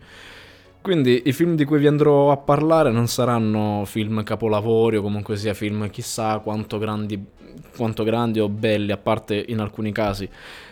Quindi 0.84 1.22
i 1.24 1.32
film 1.32 1.56
di 1.56 1.64
cui 1.64 1.78
vi 1.78 1.86
andrò 1.86 2.30
a 2.30 2.36
parlare 2.36 2.90
non 2.90 3.08
saranno 3.08 3.84
film 3.86 4.22
capolavori 4.22 4.98
o 4.98 5.02
comunque 5.02 5.36
sia 5.36 5.54
film 5.54 5.88
chissà 5.88 6.40
quanto 6.40 6.76
grandi, 6.76 7.24
quanto 7.74 8.04
grandi 8.04 8.38
o 8.38 8.50
belli, 8.50 8.92
a 8.92 8.98
parte 8.98 9.42
in 9.48 9.60
alcuni 9.60 9.92
casi. 9.92 10.28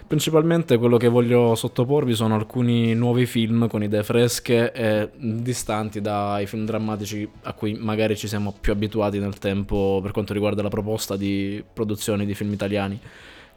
Principalmente 0.06 0.76
quello 0.76 0.99
che 0.99 1.08
voglio 1.08 1.54
sottoporvi 1.54 2.12
sono 2.12 2.34
alcuni 2.34 2.92
nuovi 2.94 3.25
film 3.25 3.66
con 3.68 3.82
idee 3.82 4.02
fresche 4.02 4.70
e 4.72 5.08
distanti 5.16 6.02
dai 6.02 6.46
film 6.46 6.66
drammatici 6.66 7.26
a 7.44 7.54
cui 7.54 7.72
magari 7.72 8.14
ci 8.14 8.28
siamo 8.28 8.54
più 8.61 8.72
abituati 8.72 9.18
nel 9.18 9.38
tempo 9.38 10.00
per 10.02 10.11
quanto 10.11 10.34
riguarda 10.34 10.61
la 10.61 10.68
proposta 10.68 11.16
di 11.16 11.64
produzione 11.72 12.26
di 12.26 12.34
film 12.34 12.52
italiani. 12.52 13.00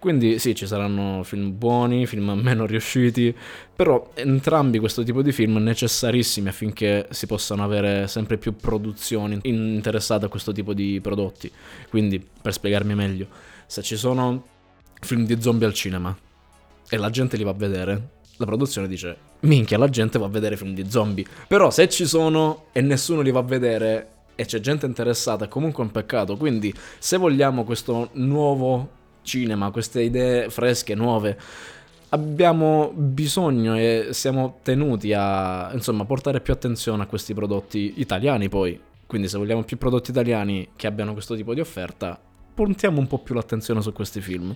Quindi 0.06 0.38
sì, 0.38 0.54
ci 0.54 0.68
saranno 0.68 1.24
film 1.24 1.58
buoni, 1.58 2.06
film 2.06 2.40
meno 2.40 2.68
riusciti, 2.68 3.36
però 3.76 4.12
entrambi 4.14 4.78
questo 4.78 5.02
tipo 5.02 5.24
di 5.24 5.32
film 5.32 5.58
necessarissimi 5.58 6.48
affinché 6.48 7.08
si 7.10 7.26
possano 7.26 7.64
avere 7.64 8.08
sempre 8.08 8.38
più 8.38 8.56
produzioni 8.56 9.40
interessate 9.42 10.26
a 10.26 10.28
questo 10.28 10.52
tipo 10.52 10.76
di 10.76 11.00
prodotti. 11.02 11.52
Quindi, 11.90 12.24
per 12.40 12.54
spiegarmi 12.54 12.94
meglio, 12.94 13.26
se 13.66 13.82
ci 13.82 13.96
sono 13.96 14.46
film 15.02 15.26
di 15.26 15.42
zombie 15.42 15.66
al 15.66 15.74
cinema 15.74 16.16
e 16.88 16.98
la 16.98 17.10
gente 17.10 17.36
li 17.36 17.44
va 17.44 17.50
a 17.50 17.56
vedere, 17.56 18.10
la 18.38 18.46
produzione 18.46 18.88
dice 18.88 19.18
minchia 19.40 19.80
la 19.80 19.90
gente 19.90 20.20
va 20.20 20.28
a 20.28 20.30
vedere 20.30 20.56
film 20.56 20.76
di 20.76 20.88
zombie. 20.88 21.26
Però 21.48 21.72
se 21.72 21.90
ci 21.90 22.06
sono 22.06 22.66
e 22.74 22.82
nessuno 22.82 23.22
li 23.22 23.32
va 23.32 23.40
a 23.40 23.44
vedere 23.44 24.10
e 24.36 24.46
c'è 24.46 24.60
gente 24.60 24.86
interessata 24.86 25.46
è 25.46 25.48
comunque 25.48 25.82
un 25.82 25.90
peccato. 25.90 26.38
Quindi 26.38 26.72
se 27.00 27.18
vogliamo 27.18 27.64
questo 27.64 28.10
nuovo 28.14 29.02
cinema, 29.26 29.72
queste 29.72 30.02
idee 30.02 30.50
fresche, 30.50 30.96
nuove, 30.96 31.38
abbiamo 32.10 32.94
bisogno 32.96 33.76
e 33.76 34.08
siamo 34.12 34.60
tenuti 34.64 35.12
a 35.14 35.70
insomma, 35.74 36.06
portare 36.06 36.40
più 36.40 36.54
attenzione 36.54 37.04
a 37.04 37.08
questi 37.08 37.34
prodotti 37.34 37.96
italiani 37.98 38.48
poi. 38.48 38.80
Quindi 39.06 39.28
se 39.28 39.38
vogliamo 39.38 39.64
più 39.64 39.78
prodotti 39.78 40.12
italiani 40.12 40.70
che 40.76 40.88
abbiano 40.88 41.14
questo 41.14 41.36
tipo 41.36 41.54
di 41.54 41.60
offerta, 41.60 42.20
puntiamo 42.54 43.00
un 43.00 43.08
po' 43.08 43.20
più 43.20 43.36
l'attenzione 43.36 43.82
su 43.82 43.92
questi 43.92 44.22
film. 44.22 44.56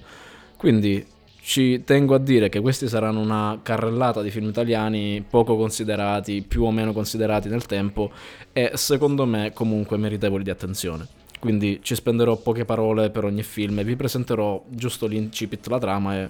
Quindi 0.56 1.06
ci 1.42 1.84
tengo 1.84 2.16
a 2.16 2.20
dire 2.20 2.50
che 2.50 2.60
questi 2.60 2.88
saranno 2.88 3.20
una 3.20 3.60
carrellata 3.62 4.22
di 4.22 4.30
film 4.30 4.50
italiani 4.50 5.24
poco 5.28 5.56
considerati, 5.56 6.42
più 6.42 6.64
o 6.64 6.72
meno 6.72 6.94
considerati 6.94 7.50
nel 7.50 7.66
tempo 7.66 8.12
e 8.54 8.72
secondo 8.76 9.26
me 9.26 9.52
comunque 9.54 9.98
meritevoli 9.98 10.44
di 10.44 10.50
attenzione. 10.50 11.08
Quindi 11.40 11.80
ci 11.82 11.96
spenderò 11.96 12.36
poche 12.36 12.66
parole 12.66 13.10
per 13.10 13.24
ogni 13.24 13.44
film 13.44 13.80
e 13.80 13.84
vi 13.86 13.96
presenterò 13.96 14.62
giusto 14.68 15.08
l'incipit, 15.08 15.66
la 15.68 15.80
trama 15.80 16.16
e 16.18 16.30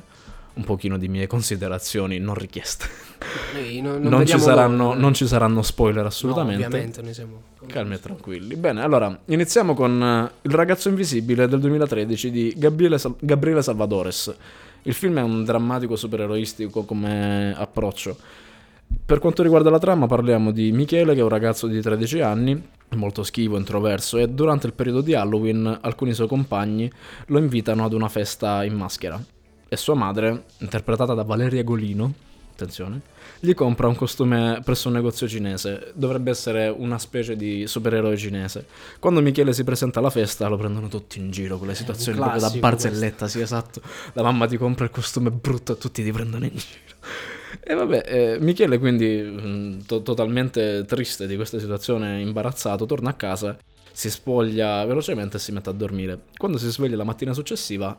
un 0.53 0.63
pochino 0.63 0.97
di 0.97 1.07
mie 1.07 1.25
considerazioni 1.25 2.19
non 2.19 2.35
richieste. 2.35 2.85
Non, 3.81 4.01
non, 4.01 4.11
non, 4.11 4.25
ci 4.25 4.39
saranno, 4.39 4.93
non, 4.93 5.13
ci 5.13 5.27
saranno, 5.27 5.61
spoiler 5.61 6.05
assolutamente. 6.05 6.61
No, 6.61 6.67
ovviamente 6.67 7.01
noi 7.01 7.13
siamo 7.13 7.41
calmi 7.65 7.95
e 7.95 7.99
tranquilli. 7.99 8.55
Bene, 8.55 8.81
allora 8.81 9.17
iniziamo 9.25 9.73
con 9.73 9.99
uh, 9.99 10.47
Il 10.47 10.51
ragazzo 10.51 10.89
invisibile 10.89 11.47
del 11.47 11.59
2013 11.59 12.31
di 12.31 12.53
Gabriele, 12.55 12.97
Sal- 12.97 13.15
Gabriele 13.19 13.61
Salvadores. 13.61 14.33
Il 14.83 14.93
film 14.93 15.17
è 15.17 15.21
un 15.21 15.43
drammatico 15.43 15.95
supereroistico 15.95 16.83
come 16.83 17.53
approccio. 17.57 18.17
Per 19.05 19.19
quanto 19.19 19.41
riguarda 19.41 19.69
la 19.69 19.79
trama 19.79 20.05
parliamo 20.05 20.51
di 20.51 20.71
Michele 20.71 21.13
che 21.13 21.19
è 21.19 21.23
un 21.23 21.29
ragazzo 21.29 21.67
di 21.67 21.81
13 21.81 22.21
anni, 22.21 22.61
molto 22.95 23.23
schivo, 23.23 23.57
introverso 23.57 24.17
e 24.17 24.27
durante 24.27 24.67
il 24.67 24.73
periodo 24.73 25.01
di 25.01 25.15
Halloween 25.15 25.79
alcuni 25.81 26.13
suoi 26.13 26.27
compagni 26.27 26.91
lo 27.27 27.39
invitano 27.39 27.85
ad 27.85 27.93
una 27.93 28.09
festa 28.09 28.63
in 28.63 28.75
maschera 28.75 29.19
e 29.67 29.77
sua 29.77 29.93
madre, 29.93 30.45
interpretata 30.59 31.13
da 31.13 31.23
Valeria 31.23 31.63
Golino, 31.63 32.13
attenzione, 32.51 33.01
gli 33.39 33.53
compra 33.53 33.87
un 33.87 33.95
costume 33.95 34.59
presso 34.63 34.89
un 34.89 34.95
negozio 34.95 35.27
cinese. 35.27 35.91
Dovrebbe 35.93 36.31
essere 36.31 36.67
una 36.67 36.97
specie 36.97 37.35
di 37.35 37.67
supereroe 37.67 38.17
cinese. 38.17 38.65
Quando 38.99 39.21
Michele 39.21 39.53
si 39.53 39.63
presenta 39.63 39.99
alla 39.99 40.09
festa 40.09 40.47
lo 40.47 40.57
prendono 40.57 40.87
tutti 40.87 41.19
in 41.19 41.31
giro, 41.31 41.57
quelle 41.57 41.75
situazioni 41.75 42.17
eh, 42.17 42.21
proprio 42.21 42.41
da 42.41 42.49
barzelletta, 42.49 43.17
questo. 43.19 43.37
sì 43.37 43.41
esatto. 43.41 43.81
La 44.13 44.23
mamma 44.23 44.47
ti 44.47 44.57
compra 44.57 44.85
il 44.85 44.91
costume 44.91 45.31
brutto 45.31 45.73
e 45.73 45.77
tutti 45.77 46.03
ti 46.03 46.11
prendono 46.11 46.45
in 46.45 46.55
giro. 46.55 46.88
E 47.61 47.73
vabbè, 47.73 48.03
eh, 48.05 48.37
Michele 48.39 48.77
quindi 48.77 49.21
mm, 49.23 49.79
to- 49.87 50.01
totalmente 50.01 50.85
triste 50.85 51.27
di 51.27 51.35
questa 51.35 51.59
situazione, 51.59 52.21
imbarazzato, 52.21 52.85
torna 52.85 53.09
a 53.11 53.13
casa, 53.13 53.57
si 53.91 54.09
spoglia 54.09 54.85
velocemente 54.85 55.37
e 55.37 55.39
si 55.39 55.51
mette 55.51 55.69
a 55.69 55.73
dormire. 55.73 56.19
Quando 56.37 56.57
si 56.57 56.69
sveglia 56.69 56.95
la 56.97 57.03
mattina 57.03 57.33
successiva 57.33 57.97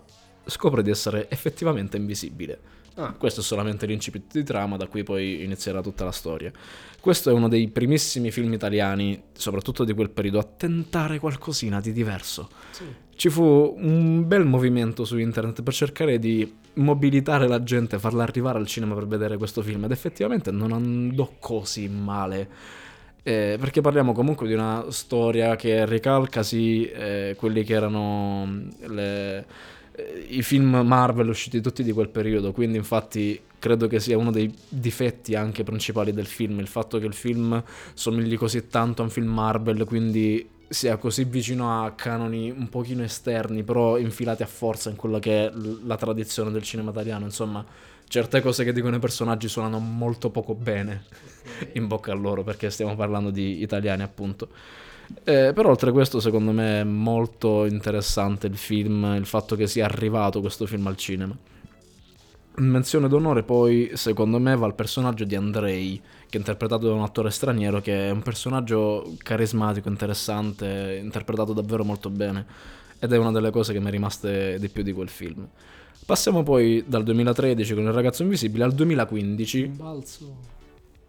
scopre 0.50 0.82
di 0.82 0.90
essere 0.90 1.30
effettivamente 1.30 1.96
invisibile. 1.96 2.78
Ah, 2.94 3.12
questo 3.12 3.40
è 3.40 3.42
solamente 3.42 3.86
l'incipit 3.86 4.32
di 4.32 4.44
trama, 4.44 4.76
da 4.76 4.86
cui 4.86 5.02
poi 5.02 5.42
inizierà 5.42 5.80
tutta 5.80 6.04
la 6.04 6.12
storia. 6.12 6.52
Questo 7.00 7.30
è 7.30 7.32
uno 7.32 7.48
dei 7.48 7.68
primissimi 7.68 8.30
film 8.30 8.52
italiani, 8.52 9.20
soprattutto 9.32 9.84
di 9.84 9.94
quel 9.94 10.10
periodo, 10.10 10.38
a 10.38 10.44
tentare 10.44 11.18
qualcosina 11.18 11.80
di 11.80 11.92
diverso. 11.92 12.48
Sì. 12.70 12.84
Ci 13.14 13.30
fu 13.30 13.74
un 13.78 14.26
bel 14.26 14.44
movimento 14.44 15.04
su 15.04 15.18
internet 15.18 15.62
per 15.62 15.72
cercare 15.72 16.18
di 16.18 16.58
mobilitare 16.74 17.48
la 17.48 17.62
gente, 17.62 17.98
farla 17.98 18.22
arrivare 18.22 18.58
al 18.58 18.66
cinema 18.66 18.94
per 18.94 19.06
vedere 19.06 19.36
questo 19.36 19.62
film 19.62 19.84
ed 19.84 19.90
effettivamente 19.92 20.50
non 20.50 20.72
andò 20.72 21.32
così 21.38 21.88
male. 21.88 22.48
Eh, 23.22 23.56
perché 23.60 23.82
parliamo 23.82 24.12
comunque 24.12 24.46
di 24.46 24.54
una 24.54 24.86
storia 24.88 25.54
che 25.54 25.84
ricalca 25.84 26.42
sì 26.42 26.86
eh, 26.86 27.34
quelli 27.36 27.64
che 27.64 27.74
erano 27.74 28.66
le 28.86 29.44
i 30.28 30.42
film 30.42 30.82
Marvel 30.84 31.28
usciti 31.28 31.60
tutti 31.60 31.82
di 31.82 31.92
quel 31.92 32.08
periodo, 32.08 32.52
quindi 32.52 32.76
infatti 32.76 33.40
credo 33.58 33.86
che 33.86 34.00
sia 34.00 34.16
uno 34.16 34.30
dei 34.30 34.52
difetti 34.68 35.34
anche 35.34 35.64
principali 35.64 36.12
del 36.12 36.26
film, 36.26 36.58
il 36.60 36.66
fatto 36.66 36.98
che 36.98 37.06
il 37.06 37.14
film 37.14 37.62
somigli 37.94 38.36
così 38.36 38.66
tanto 38.68 39.02
a 39.02 39.04
un 39.04 39.10
film 39.10 39.28
Marvel, 39.28 39.84
quindi 39.84 40.48
sia 40.68 40.96
così 40.96 41.24
vicino 41.24 41.84
a 41.84 41.92
canoni 41.92 42.50
un 42.50 42.68
pochino 42.68 43.02
esterni, 43.02 43.62
però 43.62 43.98
infilati 43.98 44.42
a 44.42 44.46
forza 44.46 44.88
in 44.88 44.96
quella 44.96 45.18
che 45.18 45.46
è 45.46 45.52
la 45.84 45.96
tradizione 45.96 46.50
del 46.50 46.62
cinema 46.62 46.90
italiano, 46.90 47.24
insomma, 47.24 47.64
certe 48.06 48.40
cose 48.40 48.64
che 48.64 48.72
dicono 48.72 48.96
i 48.96 49.00
personaggi 49.00 49.48
suonano 49.48 49.78
molto 49.78 50.30
poco 50.30 50.54
bene 50.54 51.04
in 51.74 51.86
bocca 51.86 52.12
a 52.12 52.14
loro, 52.14 52.44
perché 52.44 52.70
stiamo 52.70 52.94
parlando 52.94 53.30
di 53.30 53.62
italiani 53.62 54.02
appunto. 54.02 54.48
Eh, 55.24 55.52
però 55.54 55.70
oltre 55.70 55.90
a 55.90 55.92
questo 55.92 56.20
secondo 56.20 56.52
me 56.52 56.80
è 56.80 56.84
molto 56.84 57.64
interessante 57.66 58.46
il 58.46 58.56
film, 58.56 59.14
il 59.16 59.26
fatto 59.26 59.56
che 59.56 59.66
sia 59.66 59.84
arrivato 59.84 60.40
questo 60.40 60.66
film 60.66 60.86
al 60.86 60.96
cinema. 60.96 61.36
Menzione 62.56 63.08
d'onore 63.08 63.42
poi 63.42 63.90
secondo 63.94 64.38
me 64.38 64.56
va 64.56 64.66
al 64.66 64.74
personaggio 64.74 65.24
di 65.24 65.34
Andrei, 65.34 66.00
che 66.28 66.36
è 66.36 66.38
interpretato 66.38 66.86
da 66.86 66.94
un 66.94 67.02
attore 67.02 67.30
straniero, 67.30 67.80
che 67.80 68.08
è 68.08 68.10
un 68.10 68.22
personaggio 68.22 69.14
carismatico, 69.18 69.88
interessante, 69.88 71.00
interpretato 71.02 71.52
davvero 71.52 71.84
molto 71.84 72.10
bene 72.10 72.44
ed 72.98 73.12
è 73.12 73.16
una 73.16 73.30
delle 73.30 73.50
cose 73.50 73.72
che 73.72 73.80
mi 73.80 73.86
è 73.86 73.90
rimaste 73.90 74.58
di 74.58 74.68
più 74.68 74.82
di 74.82 74.92
quel 74.92 75.08
film. 75.08 75.46
Passiamo 76.04 76.42
poi 76.42 76.84
dal 76.86 77.02
2013 77.02 77.74
con 77.74 77.84
Il 77.84 77.92
ragazzo 77.92 78.22
invisibile 78.22 78.64
al 78.64 78.72
2015. 78.72 79.62
Un 79.62 79.76
balzo. 79.76 80.36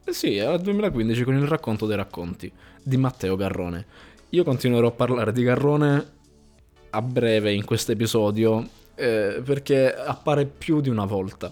Eh 0.04 0.14
sì, 0.14 0.40
al 0.40 0.62
2015 0.62 1.24
con 1.24 1.36
il 1.36 1.48
racconto 1.48 1.86
dei 1.86 1.98
racconti 1.98 2.52
di 2.84 2.98
Matteo 2.98 3.36
Garrone. 3.36 3.86
Io 4.30 4.44
continuerò 4.44 4.88
a 4.88 4.92
parlare 4.92 5.32
di 5.32 5.44
Garrone 5.44 6.06
a 6.92 7.02
breve 7.02 7.54
in 7.54 7.66
questo 7.66 7.92
episodio 7.92 8.66
eh, 8.96 9.42
perché 9.44 9.94
appare 9.94 10.46
più 10.46 10.82
di 10.82 10.90
una 10.90 11.06
volta. 11.06 11.52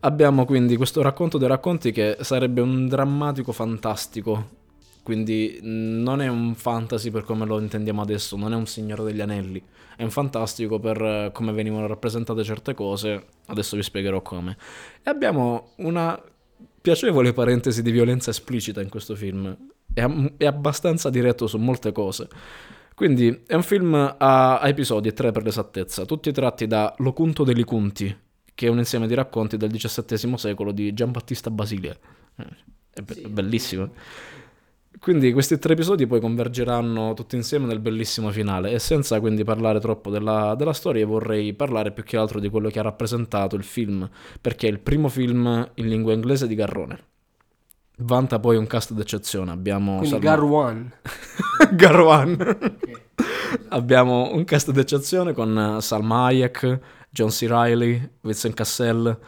Abbiamo 0.00 0.44
quindi 0.44 0.76
questo 0.76 1.02
racconto 1.02 1.38
dei 1.38 1.48
racconti 1.48 1.92
che 1.92 2.16
sarebbe 2.20 2.60
un 2.60 2.88
drammatico 2.88 3.52
fantastico, 3.52 4.58
quindi 5.02 5.58
non 5.62 6.22
è 6.22 6.28
un 6.28 6.54
fantasy 6.54 7.10
per 7.10 7.24
come 7.24 7.44
lo 7.44 7.60
intendiamo 7.60 8.00
adesso, 8.00 8.36
non 8.36 8.52
è 8.52 8.56
un 8.56 8.66
Signore 8.66 9.04
degli 9.04 9.20
Anelli, 9.20 9.62
è 9.96 10.02
un 10.02 10.10
fantastico 10.10 10.78
per 10.78 11.02
eh, 11.02 11.30
come 11.32 11.52
venivano 11.52 11.86
rappresentate 11.86 12.42
certe 12.42 12.72
cose, 12.72 13.24
adesso 13.46 13.76
vi 13.76 13.82
spiegherò 13.82 14.22
come. 14.22 14.56
E 15.02 15.10
abbiamo 15.10 15.72
una 15.76 16.18
piacevole 16.80 17.34
parentesi 17.34 17.82
di 17.82 17.90
violenza 17.90 18.30
esplicita 18.30 18.80
in 18.80 18.88
questo 18.88 19.14
film. 19.14 19.54
È, 19.92 20.06
è 20.36 20.46
abbastanza 20.46 21.10
diretto 21.10 21.46
su 21.46 21.58
molte 21.58 21.92
cose. 21.92 22.28
Quindi 22.94 23.44
è 23.46 23.54
un 23.54 23.62
film 23.62 23.94
a, 23.94 24.58
a 24.58 24.68
episodi, 24.68 25.08
e 25.08 25.12
tre 25.14 25.32
per 25.32 25.42
l'esattezza, 25.42 26.04
tutti 26.04 26.32
tratti 26.32 26.66
da 26.66 26.94
Locunto 26.98 27.44
dei 27.44 27.54
Licunti, 27.54 28.14
che 28.54 28.66
è 28.66 28.68
un 28.68 28.76
insieme 28.76 29.06
di 29.06 29.14
racconti 29.14 29.56
del 29.56 29.70
XVII 29.70 30.36
secolo 30.36 30.70
di 30.70 30.92
Giambattista 30.92 31.50
Basile. 31.50 31.98
Eh, 32.36 32.44
è 32.92 33.00
be- 33.00 33.14
sì. 33.14 33.26
bellissimo. 33.26 33.90
Quindi 34.98 35.32
questi 35.32 35.58
tre 35.58 35.72
episodi 35.72 36.06
poi 36.06 36.20
convergeranno 36.20 37.14
tutti 37.14 37.36
insieme 37.36 37.64
nel 37.64 37.80
bellissimo 37.80 38.30
finale 38.30 38.72
e 38.72 38.78
senza 38.78 39.18
quindi 39.18 39.44
parlare 39.44 39.80
troppo 39.80 40.10
della, 40.10 40.54
della, 40.54 40.74
storia 40.74 41.06
vorrei 41.06 41.54
parlare 41.54 41.92
più 41.92 42.02
che 42.02 42.18
altro 42.18 42.38
di 42.38 42.50
quello 42.50 42.68
che 42.68 42.80
ha 42.80 42.82
rappresentato 42.82 43.56
il 43.56 43.62
film, 43.64 44.06
perché 44.42 44.66
è 44.66 44.70
il 44.70 44.78
primo 44.78 45.08
film 45.08 45.70
in 45.76 45.88
lingua 45.88 46.12
inglese 46.12 46.46
di 46.46 46.54
Garrone. 46.54 47.09
Vanta 48.00 48.38
poi 48.38 48.56
un 48.56 48.66
cast 48.66 48.92
d'eccezione. 48.92 49.50
Abbiamo 49.50 49.98
Quindi 49.98 50.08
Salma- 50.20 50.24
Garwan. 50.30 50.92
Garwan. 51.72 52.58
Abbiamo 53.70 54.32
un 54.32 54.44
cast 54.44 54.70
d'eccezione 54.70 55.32
con 55.32 55.76
eh, 55.76 55.80
Salma 55.80 56.24
Hayek, 56.26 56.78
John 57.10 57.28
C. 57.28 57.46
Reilly, 57.48 58.10
Vincent 58.22 58.54
Cassel. 58.54 59.18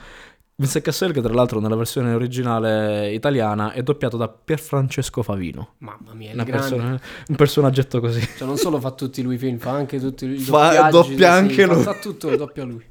Vincent 0.55 0.85
Cassel 0.85 1.13
che 1.13 1.21
tra 1.21 1.33
l'altro 1.33 1.61
nella 1.61 1.75
versione 1.77 2.13
originale 2.15 3.13
italiana 3.13 3.73
è 3.73 3.83
doppiato 3.83 4.17
da 4.17 4.29
Pierfrancesco 4.29 5.23
Favino. 5.23 5.75
Mamma 5.79 6.13
mia, 6.15 6.33
Una 6.35 6.45
persona- 6.45 7.01
un 7.29 7.37
personaggetto 7.37 8.01
così. 8.01 8.21
Cioè, 8.37 8.47
non 8.47 8.57
solo 8.57 8.79
fa 8.79 8.93
tutti 8.93 9.23
lui 9.23 9.35
i 9.35 9.39
film, 9.39 9.59
fa 9.59 9.71
anche 9.73 9.99
tutti 9.99 10.27
i 10.27 10.39
Fa- 10.39 10.89
doppia 10.91 11.33
anche 11.33 11.67
fa- 11.67 11.73
lui. 11.75 11.83
Fa 11.83 11.95
tutto, 11.95 12.35
doppia 12.37 12.65
lui. 12.65 12.85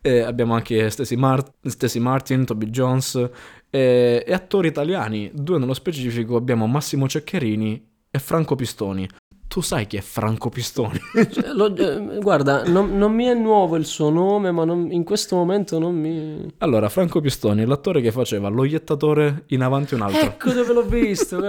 E 0.00 0.20
abbiamo 0.20 0.54
anche 0.54 0.88
Stacey, 0.90 1.16
Mar- 1.16 1.44
Stacey 1.62 2.00
Martin, 2.00 2.44
Toby 2.44 2.66
Jones 2.70 3.28
e, 3.74 4.22
e 4.24 4.32
attori 4.32 4.68
italiani. 4.68 5.30
Due 5.34 5.58
nello 5.58 5.74
specifico 5.74 6.36
abbiamo 6.36 6.68
Massimo 6.68 7.08
Ceccherini 7.08 7.84
e 8.08 8.18
Franco 8.20 8.54
Pistoni. 8.54 9.08
Tu 9.48 9.60
sai 9.60 9.86
chi 9.88 9.96
è 9.96 10.00
Franco 10.00 10.48
Pistoni? 10.48 10.98
Cioè, 11.30 11.52
lo- 11.52 11.74
eh, 11.76 12.18
guarda, 12.20 12.62
non, 12.66 12.96
non 12.96 13.12
mi 13.12 13.24
è 13.24 13.34
nuovo 13.34 13.74
il 13.76 13.84
suo 13.84 14.10
nome, 14.10 14.52
ma 14.52 14.64
non- 14.64 14.92
in 14.92 15.02
questo 15.02 15.34
momento 15.36 15.78
non 15.80 15.94
mi... 15.94 16.46
Allora, 16.58 16.88
Franco 16.88 17.20
Pistoni 17.20 17.62
è 17.62 17.66
l'attore 17.66 18.00
che 18.00 18.12
faceva 18.12 18.48
lo 18.48 18.64
iettatore 18.64 19.42
in 19.48 19.62
avanti 19.62 19.94
un 19.94 20.02
altro. 20.02 20.20
Ecco 20.20 20.52
dove 20.52 20.72
l'ho 20.72 20.84
visto. 20.84 21.38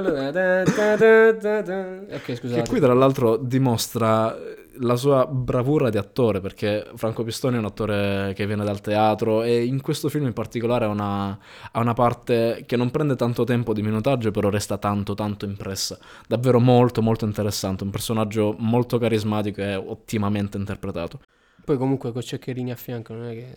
Ok, 2.15 2.35
scusate. 2.35 2.61
Che 2.61 2.69
qui 2.69 2.79
tra 2.79 2.93
l'altro 2.93 3.37
dimostra 3.37 4.35
la 4.79 4.95
sua 4.95 5.25
bravura 5.25 5.89
di 5.89 5.97
attore, 5.97 6.39
perché 6.39 6.87
Franco 6.95 7.23
Pistoni 7.23 7.55
è 7.55 7.59
un 7.59 7.65
attore 7.65 8.33
che 8.35 8.45
viene 8.45 8.63
dal 8.63 8.81
teatro 8.81 9.43
e 9.43 9.63
in 9.63 9.81
questo 9.81 10.09
film 10.09 10.25
in 10.25 10.33
particolare 10.33 10.85
ha 10.85 10.89
una, 10.89 11.37
ha 11.71 11.79
una 11.79 11.93
parte 11.93 12.63
che 12.65 12.75
non 12.75 12.91
prende 12.91 13.15
tanto 13.15 13.43
tempo 13.43 13.73
di 13.73 13.81
minutaggio, 13.81 14.31
però 14.31 14.49
resta 14.49 14.77
tanto 14.77 15.13
tanto 15.13 15.45
impressa. 15.45 15.97
Davvero 16.27 16.59
molto 16.59 17.01
molto 17.01 17.25
interessante, 17.25 17.83
un 17.83 17.89
personaggio 17.89 18.55
molto 18.57 18.97
carismatico 18.97 19.61
e 19.61 19.75
ottimamente 19.75 20.57
interpretato. 20.57 21.19
Poi 21.65 21.77
comunque 21.77 22.11
con 22.11 22.21
Ceccherini 22.21 22.71
a 22.71 22.75
fianco 22.75 23.13
non 23.15 23.25
è 23.29 23.33
che 23.33 23.47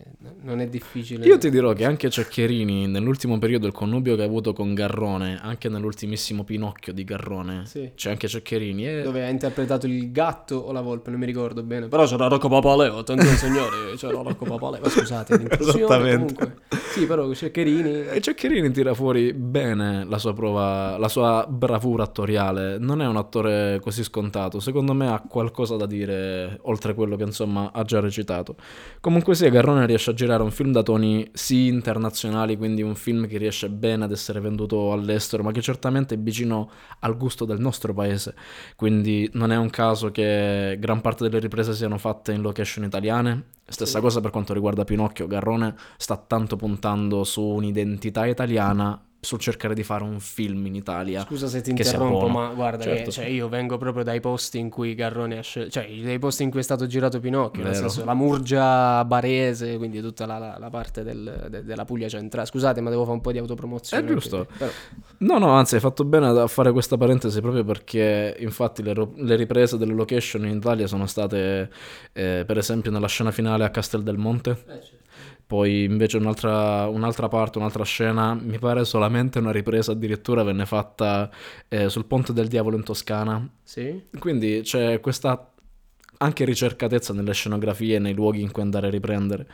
non 0.41 0.59
è 0.61 0.67
difficile. 0.67 1.23
Io 1.25 1.37
ti 1.37 1.51
dirò 1.51 1.73
che 1.73 1.85
anche 1.85 2.09
Ceccherini 2.09 2.87
nell'ultimo 2.87 3.37
periodo 3.37 3.67
il 3.67 3.71
connubio 3.73 4.15
che 4.15 4.23
ha 4.23 4.25
avuto 4.25 4.51
con 4.51 4.73
Garrone, 4.73 5.37
anche 5.39 5.69
nell'ultimissimo 5.69 6.43
Pinocchio 6.43 6.91
di 6.91 7.03
Garrone, 7.03 7.67
Sì. 7.67 7.91
c'è 7.93 8.09
anche 8.09 8.27
Ceccherini 8.27 8.87
e 8.87 9.01
Dove 9.03 9.23
ha 9.23 9.29
interpretato 9.29 9.85
il 9.85 10.11
gatto 10.11 10.55
o 10.55 10.71
la 10.71 10.81
volpe, 10.81 11.11
non 11.11 11.19
mi 11.19 11.27
ricordo 11.27 11.61
bene. 11.61 11.87
Però 11.87 12.03
c'era 12.07 12.27
Rocco 12.27 12.49
Papaleo, 12.49 12.97
attenzione 12.97 13.35
signori, 13.37 13.95
c'era 13.95 14.21
Rocco 14.23 14.43
Papaleo. 14.45 14.89
Scusate, 14.89 15.33
Esattamente. 15.59 16.33
comunque. 16.33 16.55
Sì, 16.91 17.05
però 17.05 17.31
Ceccherini... 17.31 18.07
E 18.07 18.21
Ceccherini 18.21 18.71
tira 18.71 18.95
fuori 18.95 19.33
bene 19.33 20.03
la 20.05 20.17
sua 20.17 20.33
prova, 20.33 20.97
la 20.97 21.07
sua 21.09 21.45
bravura 21.47 22.01
attoriale. 22.03 22.79
Non 22.79 23.03
è 23.03 23.05
un 23.05 23.17
attore 23.17 23.79
così 23.81 24.03
scontato. 24.03 24.59
Secondo 24.59 24.93
me 24.93 25.07
ha 25.11 25.21
qualcosa 25.21 25.75
da 25.75 25.85
dire 25.85 26.57
oltre 26.63 26.93
a 26.93 26.95
quello 26.95 27.15
che 27.15 27.23
insomma 27.23 27.71
ha 27.71 27.83
già 27.83 27.98
recitato. 27.99 28.55
Comunque 28.99 29.35
sia, 29.35 29.49
Garrone 29.49 29.85
riesce 29.85 30.11
a 30.11 30.13
girare 30.13 30.43
un 30.43 30.51
film 30.51 30.71
da 30.71 30.83
toni 30.83 31.29
sì 31.33 31.67
internazionali, 31.67 32.57
quindi 32.57 32.81
un 32.81 32.95
film 32.95 33.27
che 33.27 33.37
riesce 33.37 33.69
bene 33.69 34.05
ad 34.05 34.11
essere 34.11 34.39
venduto 34.39 34.91
all'estero, 34.91 35.43
ma 35.43 35.51
che 35.51 35.61
certamente 35.61 36.15
è 36.15 36.17
vicino 36.17 36.69
al 36.99 37.17
gusto 37.17 37.45
del 37.45 37.59
nostro 37.59 37.93
paese. 37.93 38.35
Quindi 38.75 39.29
non 39.33 39.51
è 39.51 39.57
un 39.57 39.69
caso 39.69 40.11
che 40.11 40.77
gran 40.79 41.01
parte 41.01 41.23
delle 41.23 41.39
riprese 41.39 41.73
siano 41.73 41.97
fatte 41.97 42.31
in 42.31 42.41
location 42.41 42.83
italiane. 42.83 43.43
Stessa 43.69 43.97
Sì. 43.97 44.01
cosa 44.01 44.19
per 44.19 44.31
quanto 44.31 44.53
riguarda 44.53 44.83
Pinocchio, 44.83 45.27
Garrone 45.27 45.75
sta 45.97 46.17
tanto 46.17 46.55
puntando 46.55 47.23
su 47.23 47.43
un'identità 47.43 48.25
italiana, 48.25 48.99
sul 49.21 49.37
cercare 49.39 49.73
di 49.73 49.83
fare 49.83 50.03
un 50.05 50.19
film 50.21 50.65
in 50.67 50.75
Italia. 50.75 51.21
Scusa 51.25 51.47
se 51.47 51.61
ti 51.61 51.71
interrompo, 51.71 52.27
ma 52.29 52.47
guarda, 52.53 52.83
che, 52.85 52.95
Certo. 52.95 53.11
cioè, 53.11 53.25
io 53.25 53.49
vengo 53.49 53.77
proprio 53.77 54.03
dai 54.03 54.21
posti 54.21 54.59
in 54.59 54.69
cui 54.69 54.95
Garrone 54.95 55.37
ha 55.37 55.41
scelto, 55.41 55.71
cioè 55.71 55.89
dai 56.01 56.19
posti 56.19 56.43
in 56.43 56.49
cui 56.51 56.61
è 56.61 56.63
stato 56.63 56.87
girato 56.87 57.19
Pinocchio, 57.19 57.61
nel 57.63 57.75
senso 57.75 58.05
la 58.05 58.13
Murgia 58.13 59.03
Barese, 59.03 59.77
quindi 59.77 59.99
tutta 60.01 60.25
la, 60.25 60.37
la- 60.37 60.57
la 60.57 60.69
parte 60.69 61.03
del- 61.03 61.47
de- 61.49 61.63
della 61.65 61.83
Puglia 61.83 62.07
centrale. 62.07 62.47
Scusate, 62.47 62.79
ma 62.79 62.89
devo 62.89 63.01
fare 63.03 63.15
un 63.15 63.21
po' 63.21 63.31
di 63.33 63.37
autopromozione. 63.39 64.03
È 64.03 64.07
giusto. 64.09 64.47
Però- 64.57 64.71
No, 65.17 65.37
no, 65.37 65.49
anzi, 65.51 65.75
hai 65.75 65.81
fatto 65.81 66.05
bene 66.05 66.27
a 66.27 66.47
fare 66.47 66.71
questa 66.71 66.95
parentesi 66.97 67.41
proprio 67.41 67.65
perché 67.65 68.37
infatti 68.39 68.81
le, 68.83 68.93
ro- 68.93 69.11
le 69.17 69.35
riprese 69.35 69.77
delle 69.77 69.93
location 69.93 70.45
in 70.47 70.55
Italia 70.55 70.87
sono 70.87 71.05
state, 71.07 71.69
eh, 72.13 72.43
per 72.47 72.57
esempio, 72.57 72.89
nella 72.89 73.07
scena 73.07 73.31
finale 73.31 73.65
a 73.65 73.69
Castel 73.69 74.01
del 74.03 74.17
Monte. 74.17 74.97
Poi 75.49 75.83
invece 75.83 76.17
un'altra, 76.17 76.85
un'altra 76.85 77.27
parte, 77.27 77.57
un'altra 77.57 77.83
scena, 77.83 78.35
mi 78.35 78.59
pare 78.59 78.85
solamente 78.85 79.39
una 79.39 79.49
ripresa 79.49 79.93
addirittura 79.93 80.43
venne 80.43 80.67
fatta 80.67 81.27
eh, 81.67 81.89
sul 81.89 82.05
Ponte 82.05 82.33
del 82.33 82.47
Diavolo 82.47 82.75
in 82.75 82.83
Toscana. 82.83 83.49
Sì? 83.63 83.99
Quindi 84.19 84.61
c'è 84.61 84.99
questa 84.99 85.51
anche 86.17 86.45
ricercatezza 86.45 87.13
nelle 87.13 87.33
scenografie 87.33 87.95
e 87.95 87.99
nei 87.99 88.13
luoghi 88.13 88.41
in 88.41 88.51
cui 88.51 88.61
andare 88.61 88.85
a 88.85 88.89
riprendere. 88.91 89.47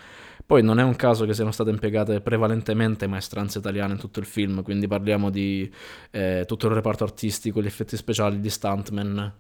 Poi 0.46 0.62
non 0.62 0.80
è 0.80 0.84
un 0.84 0.98
caso 0.98 1.24
che 1.26 1.34
siano 1.34 1.52
state 1.52 1.70
impiegate 1.70 2.20
prevalentemente 2.20 3.08
maestranze 3.08 3.60
italiane 3.60 3.94
in 3.94 4.00
tutto 4.00 4.20
il 4.20 4.26
film, 4.26 4.64
quindi 4.64 4.88
parliamo 4.88 5.30
di 5.30 5.72
eh, 6.12 6.44
tutto 6.46 6.68
il 6.68 6.74
reparto 6.74 7.06
artistico, 7.06 7.62
gli 7.62 7.68
effetti 7.68 7.96
speciali, 7.96 8.40
gli 8.40 8.50
stuntman, 8.50 9.34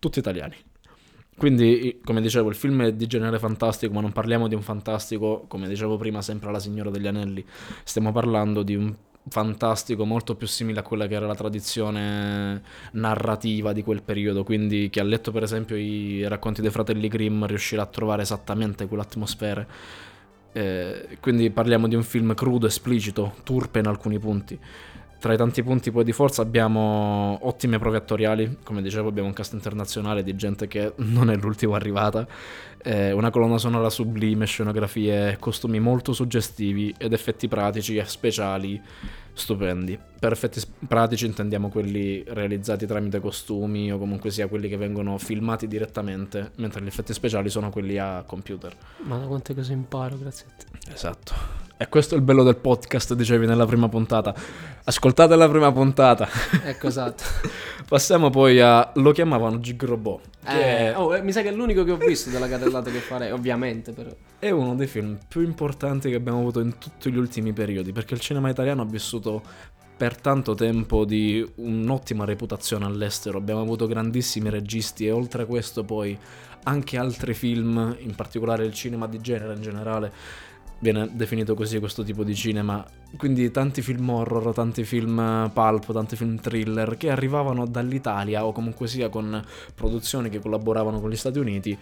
tutti 0.00 0.18
italiani. 0.18 0.56
Quindi, 1.40 2.00
come 2.04 2.20
dicevo, 2.20 2.50
il 2.50 2.54
film 2.54 2.82
è 2.82 2.92
di 2.92 3.06
genere 3.06 3.38
fantastico, 3.38 3.94
ma 3.94 4.02
non 4.02 4.12
parliamo 4.12 4.46
di 4.46 4.54
un 4.54 4.60
fantastico, 4.60 5.46
come 5.48 5.68
dicevo 5.68 5.96
prima, 5.96 6.20
sempre 6.20 6.50
alla 6.50 6.58
Signora 6.58 6.90
degli 6.90 7.06
Anelli. 7.06 7.42
Stiamo 7.82 8.12
parlando 8.12 8.62
di 8.62 8.74
un 8.74 8.94
fantastico 9.26 10.04
molto 10.04 10.34
più 10.34 10.46
simile 10.46 10.80
a 10.80 10.82
quella 10.82 11.06
che 11.06 11.14
era 11.14 11.26
la 11.26 11.34
tradizione 11.34 12.62
narrativa 12.92 13.72
di 13.72 13.82
quel 13.82 14.02
periodo. 14.02 14.44
Quindi, 14.44 14.90
chi 14.90 15.00
ha 15.00 15.02
letto, 15.02 15.32
per 15.32 15.42
esempio, 15.42 15.76
i 15.76 16.28
racconti 16.28 16.60
dei 16.60 16.70
fratelli 16.70 17.08
Grimm 17.08 17.46
riuscirà 17.46 17.84
a 17.84 17.86
trovare 17.86 18.20
esattamente 18.20 18.86
quell'atmosfera. 18.86 19.66
Eh, 20.52 21.16
quindi 21.20 21.48
parliamo 21.48 21.88
di 21.88 21.94
un 21.94 22.02
film 22.02 22.34
crudo, 22.34 22.66
esplicito, 22.66 23.36
turpe 23.44 23.78
in 23.78 23.86
alcuni 23.86 24.18
punti. 24.18 24.58
Tra 25.20 25.34
i 25.34 25.36
tanti 25.36 25.62
punti 25.62 25.90
poi 25.90 26.02
di 26.02 26.12
forza 26.12 26.40
abbiamo 26.40 27.38
ottime 27.42 27.78
prove 27.78 27.98
attoriali, 27.98 28.56
come 28.64 28.80
dicevo 28.80 29.10
abbiamo 29.10 29.28
un 29.28 29.34
cast 29.34 29.52
internazionale 29.52 30.22
di 30.22 30.34
gente 30.34 30.66
che 30.66 30.94
non 31.04 31.28
è 31.28 31.36
l'ultima 31.36 31.76
arrivata, 31.76 32.26
eh, 32.78 33.12
una 33.12 33.28
colonna 33.28 33.58
sonora 33.58 33.90
sublime, 33.90 34.46
scenografie, 34.46 35.36
costumi 35.38 35.78
molto 35.78 36.14
suggestivi 36.14 36.94
ed 36.96 37.12
effetti 37.12 37.48
pratici 37.48 37.96
e 37.96 38.06
speciali 38.06 38.80
stupendi. 39.34 39.98
Per 40.18 40.32
effetti 40.32 40.58
pratici 40.88 41.26
intendiamo 41.26 41.68
quelli 41.68 42.24
realizzati 42.26 42.86
tramite 42.86 43.20
costumi 43.20 43.92
o 43.92 43.98
comunque 43.98 44.30
sia 44.30 44.48
quelli 44.48 44.70
che 44.70 44.78
vengono 44.78 45.18
filmati 45.18 45.68
direttamente, 45.68 46.52
mentre 46.56 46.80
gli 46.82 46.86
effetti 46.86 47.12
speciali 47.12 47.50
sono 47.50 47.68
quelli 47.68 47.98
a 47.98 48.24
computer. 48.26 48.74
Ma 49.02 49.18
da 49.18 49.26
quante 49.26 49.54
cose 49.54 49.74
imparo, 49.74 50.16
grazie 50.16 50.46
a 50.48 50.52
te. 50.56 50.92
Esatto. 50.94 51.69
E 51.82 51.88
questo 51.88 52.14
è 52.14 52.18
il 52.18 52.22
bello 52.22 52.42
del 52.42 52.56
podcast, 52.56 53.14
dicevi 53.14 53.46
nella 53.46 53.64
prima 53.64 53.88
puntata. 53.88 54.34
Ascoltate 54.84 55.34
la 55.34 55.48
prima 55.48 55.72
puntata. 55.72 56.28
Ecco, 56.62 56.88
esatto. 56.88 57.24
Passiamo 57.88 58.28
poi 58.28 58.60
a 58.60 58.92
Lo 58.96 59.12
chiamavano 59.12 59.60
Gig 59.60 59.82
Robot, 59.82 60.20
Eh, 60.44 60.92
oh, 60.92 61.16
eh, 61.16 61.22
mi 61.22 61.32
sa 61.32 61.40
che 61.40 61.48
è 61.48 61.52
l'unico 61.52 61.82
che 61.82 61.92
ho 61.92 61.96
visto 61.96 62.28
della 62.28 62.48
carrellata 62.48 62.90
che 62.90 62.98
farei, 62.98 63.30
ovviamente, 63.30 63.92
però. 63.92 64.10
è 64.38 64.50
uno 64.50 64.74
dei 64.74 64.86
film 64.86 65.18
più 65.26 65.40
importanti 65.40 66.10
che 66.10 66.16
abbiamo 66.16 66.40
avuto 66.40 66.60
in 66.60 66.76
tutti 66.76 67.10
gli 67.10 67.16
ultimi 67.16 67.54
periodi, 67.54 67.92
perché 67.92 68.12
il 68.12 68.20
cinema 68.20 68.50
italiano 68.50 68.82
ha 68.82 68.86
vissuto 68.86 69.40
per 69.96 70.20
tanto 70.20 70.52
tempo 70.54 71.06
di 71.06 71.42
un'ottima 71.54 72.26
reputazione 72.26 72.84
all'estero. 72.84 73.38
Abbiamo 73.38 73.62
avuto 73.62 73.86
grandissimi 73.86 74.50
registi 74.50 75.06
e 75.06 75.12
oltre 75.12 75.44
a 75.44 75.46
questo 75.46 75.82
poi 75.82 76.18
anche 76.64 76.98
altri 76.98 77.32
film, 77.32 77.96
in 78.00 78.14
particolare 78.14 78.66
il 78.66 78.74
cinema 78.74 79.06
di 79.06 79.18
genere 79.22 79.54
in 79.54 79.62
generale, 79.62 80.12
viene 80.80 81.08
definito 81.12 81.54
così 81.54 81.78
questo 81.78 82.02
tipo 82.02 82.24
di 82.24 82.34
cinema. 82.34 82.84
Quindi 83.16 83.50
tanti 83.50 83.82
film 83.82 84.08
horror, 84.08 84.52
tanti 84.52 84.84
film 84.84 85.50
pulp, 85.52 85.92
tanti 85.92 86.16
film 86.16 86.40
thriller 86.40 86.96
che 86.96 87.10
arrivavano 87.10 87.66
dall'Italia 87.66 88.44
o 88.44 88.52
comunque 88.52 88.88
sia 88.88 89.08
con 89.08 89.42
produzioni 89.74 90.28
che 90.28 90.40
collaboravano 90.40 91.00
con 91.00 91.10
gli 91.10 91.16
Stati 91.16 91.38
Uniti 91.38 91.78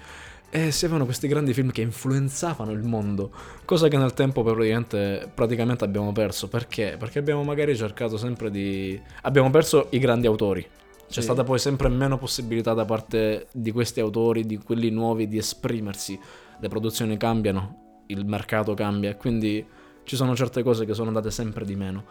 e 0.51 0.71
si 0.71 0.85
avevano 0.87 1.05
questi 1.05 1.29
grandi 1.29 1.53
film 1.53 1.71
che 1.71 1.83
influenzavano 1.83 2.71
il 2.71 2.83
mondo, 2.83 3.31
cosa 3.67 3.89
che 3.89 3.99
nel 3.99 4.15
tempo 4.15 4.43
praticamente, 4.43 5.31
praticamente 5.33 5.85
abbiamo 5.85 6.13
perso. 6.13 6.49
Perché? 6.49 6.97
Perché 6.99 7.19
abbiamo 7.19 7.45
magari 7.45 7.77
cercato 7.77 8.17
sempre 8.17 8.51
di... 8.51 8.99
abbiamo 9.23 9.51
perso 9.51 9.89
i 9.91 9.99
grandi 9.99 10.27
autori. 10.27 10.63
C'è 11.07 11.21
Sì. 11.21 11.23
stata 11.23 11.45
poi 11.45 11.59
sempre 11.59 11.89
meno 11.89 12.19
possibilità 12.19 12.75
da 12.75 12.85
parte 12.85 13.49
di 13.53 13.73
questi 13.73 14.01
autori, 14.01 14.45
di 14.45 14.59
quelli 14.59 14.91
nuovi, 14.91 15.29
di 15.29 15.39
esprimersi. 15.39 16.19
Le 16.61 16.69
produzioni 16.69 17.17
cambiano, 17.17 17.88
il 18.09 18.27
mercato 18.27 18.75
cambia 18.75 19.15
quindi 19.17 19.65
ci 20.05 20.17
sono 20.17 20.35
certe 20.35 20.63
cose 20.63 20.85
che 20.85 20.95
sono 20.95 21.09
andate 21.09 21.31
sempre 21.31 21.65
di 21.65 21.77
meno. 21.77 22.05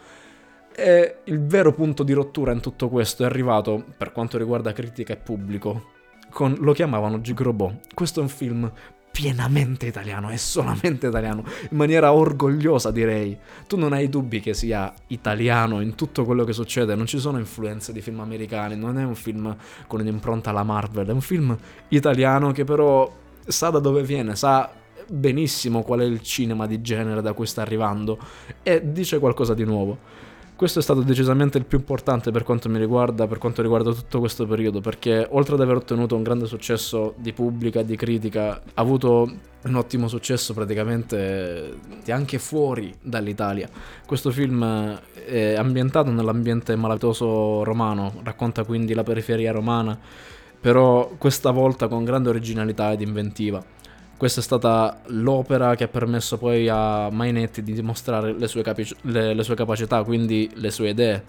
E 0.76 1.18
il 1.24 1.44
vero 1.44 1.74
punto 1.74 2.04
di 2.04 2.14
rottura 2.14 2.52
in 2.52 2.60
tutto 2.60 2.90
questo 2.90 3.24
è 3.24 3.26
arrivato, 3.26 3.84
per 3.98 4.12
quanto 4.12 4.38
riguarda 4.38 4.72
critica 4.72 5.14
e 5.14 5.18
pubblico, 5.18 5.94
con 6.30 6.56
Lo 6.60 6.74
chiamavano 6.74 7.20
Gig 7.20 7.40
Robot. 7.42 7.94
Questo 7.96 8.20
è 8.20 8.24
un 8.24 8.30
film 8.30 8.72
pienamente 9.12 9.88
italiano, 9.88 10.30
è 10.30 10.36
solamente 10.36 11.08
italiano, 11.08 11.44
in 11.72 11.76
maniera 11.78 12.14
orgogliosa 12.14 12.92
direi. 12.92 13.36
Tu 13.66 13.76
non 13.76 13.92
hai 13.94 14.10
dubbi 14.10 14.40
che 14.40 14.54
sia 14.54 14.94
italiano 15.08 15.82
in 15.82 15.96
tutto 15.96 16.24
quello 16.24 16.44
che 16.44 16.54
succede, 16.54 16.94
non 16.94 17.08
ci 17.08 17.18
sono 17.18 17.40
influenze 17.40 17.92
di 17.92 18.02
film 18.02 18.20
americani, 18.20 18.76
non 18.76 19.00
è 19.00 19.04
un 19.04 19.16
film 19.16 19.56
con 19.88 20.02
un'impronta 20.02 20.52
alla 20.52 20.62
Marvel, 20.62 21.08
è 21.08 21.12
un 21.12 21.22
film 21.22 21.58
italiano 21.88 22.52
che 22.52 22.64
però 22.64 23.12
sa 23.48 23.72
da 23.72 23.80
dove 23.80 24.04
viene, 24.04 24.36
sa 24.36 24.72
benissimo 25.10 25.84
qual 25.84 26.02
è 26.02 26.04
il 26.04 26.22
cinema 26.22 26.68
di 26.68 26.82
genere 26.82 27.22
da 27.22 27.34
cui 27.34 27.46
sta 27.46 27.62
arrivando 27.62 28.18
e 28.64 28.92
dice 28.92 29.20
qualcosa 29.20 29.54
di 29.54 29.64
nuovo. 29.64 30.26
Questo 30.58 30.80
è 30.80 30.82
stato 30.82 31.02
decisamente 31.02 31.60
il 31.60 31.66
più 31.66 31.78
importante 31.78 32.32
per 32.32 32.42
quanto 32.42 32.68
mi 32.68 32.80
riguarda, 32.80 33.28
per 33.28 33.38
quanto 33.38 33.62
riguarda 33.62 33.94
tutto 33.94 34.18
questo 34.18 34.48
periodo, 34.48 34.82
perché 34.82 35.28
oltre 35.30 35.54
ad 35.54 35.62
aver 35.62 35.76
ottenuto 35.76 36.16
un 36.16 36.24
grande 36.24 36.48
successo 36.48 37.14
di 37.18 37.32
pubblica 37.32 37.84
di 37.84 37.96
critica, 37.96 38.54
ha 38.54 38.62
avuto 38.74 39.32
un 39.62 39.76
ottimo 39.76 40.08
successo 40.08 40.56
praticamente 40.56 41.78
anche 42.08 42.40
fuori 42.40 42.92
dall'Italia. 43.00 43.70
Questo 44.04 44.32
film 44.32 45.00
è 45.28 45.54
ambientato 45.54 46.10
nell'ambiente 46.10 46.76
malavitoso 46.76 47.64
romano, 47.64 48.22
racconta 48.24 48.64
quindi 48.64 48.96
la 48.96 49.04
periferia 49.04 49.52
romana, 49.52 49.96
però 50.60 51.12
questa 51.20 51.52
volta 51.52 51.88
con 51.88 52.04
grande 52.04 52.30
originalità 52.30 52.92
ed 52.92 53.02
inventiva. 53.02 53.64
Questa 54.18 54.40
è 54.40 54.44
stata 54.44 55.00
l'opera 55.10 55.76
che 55.76 55.84
ha 55.84 55.88
permesso 55.88 56.40
poi 56.40 56.68
a 56.68 57.08
Mainetti 57.12 57.62
di 57.62 57.74
dimostrare 57.74 58.34
le 58.34 58.48
sue, 58.48 58.64
capi- 58.64 58.96
le, 59.02 59.36
le 59.36 59.44
sue, 59.44 59.54
capacità, 59.54 60.02
quindi 60.02 60.50
le 60.56 60.72
sue 60.72 60.90
idee. 60.90 61.24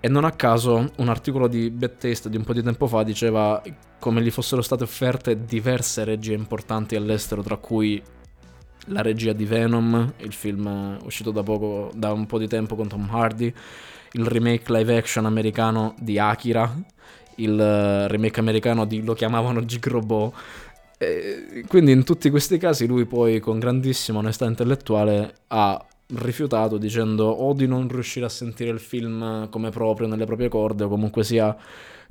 E 0.00 0.08
non 0.08 0.24
a 0.24 0.32
caso 0.32 0.90
un 0.96 1.08
articolo 1.08 1.46
di 1.46 1.70
Bad 1.70 1.98
Taste 1.98 2.28
di 2.28 2.36
un 2.36 2.42
po' 2.42 2.52
di 2.52 2.60
tempo 2.60 2.88
fa 2.88 3.04
diceva 3.04 3.62
come 4.00 4.20
gli 4.22 4.30
fossero 4.32 4.60
state 4.60 4.82
offerte 4.82 5.44
diverse 5.44 6.02
regie 6.02 6.34
importanti 6.34 6.96
all'estero, 6.96 7.44
tra 7.44 7.56
cui 7.58 8.02
la 8.86 9.02
regia 9.02 9.32
di 9.32 9.44
Venom, 9.44 10.14
il 10.16 10.32
film 10.32 10.98
uscito 11.04 11.30
da 11.30 11.44
poco, 11.44 11.92
da 11.94 12.10
un 12.10 12.26
po' 12.26 12.38
di 12.38 12.48
tempo 12.48 12.74
con 12.74 12.88
Tom 12.88 13.08
Hardy, 13.08 13.54
il 14.14 14.26
remake 14.26 14.72
live 14.72 14.96
action 14.96 15.26
americano 15.26 15.94
di 16.00 16.18
Akira, 16.18 16.74
il 17.36 18.08
remake 18.08 18.40
americano 18.40 18.84
di 18.84 19.04
lo 19.04 19.14
chiamavano 19.14 19.64
Gigrobot 19.64 20.34
e 21.02 21.64
quindi 21.66 21.90
in 21.90 22.04
tutti 22.04 22.30
questi 22.30 22.58
casi 22.58 22.86
lui 22.86 23.06
poi 23.06 23.40
con 23.40 23.58
grandissima 23.58 24.18
onestà 24.18 24.46
intellettuale 24.46 25.34
ha 25.48 25.84
rifiutato 26.14 26.78
dicendo 26.78 27.26
o 27.26 27.52
di 27.54 27.66
non 27.66 27.88
riuscire 27.88 28.26
a 28.26 28.28
sentire 28.28 28.70
il 28.70 28.78
film 28.78 29.48
come 29.48 29.70
proprio 29.70 30.06
nelle 30.06 30.26
proprie 30.26 30.48
corde 30.48 30.84
o 30.84 30.88
comunque 30.88 31.24
sia 31.24 31.56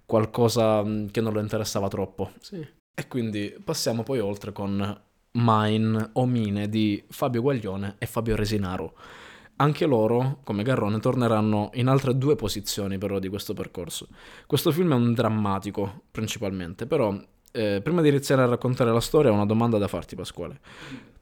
qualcosa 0.06 0.84
che 1.10 1.22
non 1.22 1.32
lo 1.32 1.40
interessava 1.40 1.88
troppo. 1.88 2.32
Sì. 2.40 2.68
E 2.94 3.08
quindi 3.08 3.56
passiamo 3.64 4.04
poi 4.04 4.20
oltre 4.20 4.52
con 4.52 5.02
Mine 5.34 6.10
o 6.14 6.26
Mine 6.26 6.68
di 6.68 7.02
Fabio 7.08 7.42
Guaglione 7.42 7.96
e 7.98 8.06
Fabio 8.06 8.36
Resinaro. 8.36 8.94
Anche 9.58 9.86
loro, 9.86 10.40
come 10.44 10.64
Garrone, 10.64 11.00
torneranno 11.00 11.70
in 11.76 11.88
altre 11.88 12.18
due 12.18 12.36
posizioni 12.36 12.98
però 12.98 13.20
di 13.20 13.30
questo 13.30 13.54
percorso. 13.54 14.08
Questo 14.48 14.72
film 14.72 14.92
è 14.92 14.96
un 14.96 15.14
drammatico 15.14 16.04
principalmente, 16.12 16.88
però 16.88 17.16
eh, 17.52 17.82
prima 17.84 18.02
di 18.02 18.10
iniziare 18.10 18.42
a 18.42 18.46
raccontare 18.46 18.92
la 18.92 19.00
storia, 19.02 19.32
ho 19.32 19.34
una 19.34 19.46
domanda 19.46 19.78
da 19.78 19.88
farti, 19.88 20.16
Pasquale. 20.16 20.60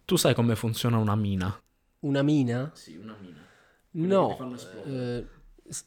Tu 0.06 0.16
sai 0.16 0.34
come 0.34 0.56
funziona 0.56 0.98
una 0.98 1.16
mina? 1.16 1.60
Una 2.00 2.22
mina? 2.22 2.72
Sì, 2.74 2.96
una 2.96 3.16
mina. 3.20 3.38
No, 3.92 4.56
eh, 4.86 5.26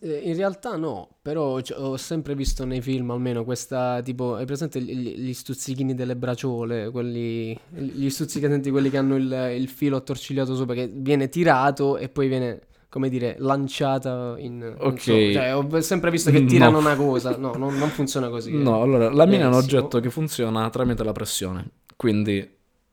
eh, 0.00 0.16
in 0.24 0.34
realtà 0.34 0.76
no, 0.76 1.16
però 1.22 1.60
ho 1.60 1.96
sempre 1.96 2.34
visto 2.34 2.64
nei 2.64 2.80
film 2.80 3.10
almeno 3.10 3.44
questa 3.44 4.00
tipo, 4.02 4.34
hai 4.34 4.44
presente 4.44 4.80
gli, 4.80 5.16
gli 5.16 5.32
stuzzichini 5.32 5.94
delle 5.94 6.16
braciole, 6.16 6.90
quelli, 6.90 7.58
gli 7.70 8.10
stuzzicadenti, 8.10 8.70
quelli 8.70 8.90
che 8.90 8.98
hanno 8.98 9.16
il, 9.16 9.54
il 9.56 9.68
filo 9.68 9.96
attorcigliato 9.96 10.54
sopra, 10.54 10.74
che 10.74 10.88
viene 10.88 11.28
tirato 11.28 11.96
e 11.96 12.08
poi 12.08 12.28
viene 12.28 12.60
come 12.92 13.08
dire, 13.08 13.36
lanciata 13.38 14.34
in... 14.36 14.74
Ok. 14.78 15.00
Cioè, 15.00 15.56
ho 15.56 15.80
sempre 15.80 16.10
visto 16.10 16.30
che 16.30 16.44
tirano 16.44 16.72
no. 16.72 16.78
una 16.80 16.94
cosa. 16.94 17.38
No, 17.38 17.54
non, 17.54 17.74
non 17.78 17.88
funziona 17.88 18.28
così. 18.28 18.52
No, 18.54 18.80
eh. 18.80 18.82
allora, 18.82 19.10
la 19.10 19.24
mina 19.24 19.44
è 19.44 19.46
un 19.46 19.54
oggetto 19.54 19.98
che 19.98 20.10
funziona 20.10 20.68
tramite 20.68 21.02
la 21.02 21.12
pressione. 21.12 21.70
Quindi, 21.96 22.46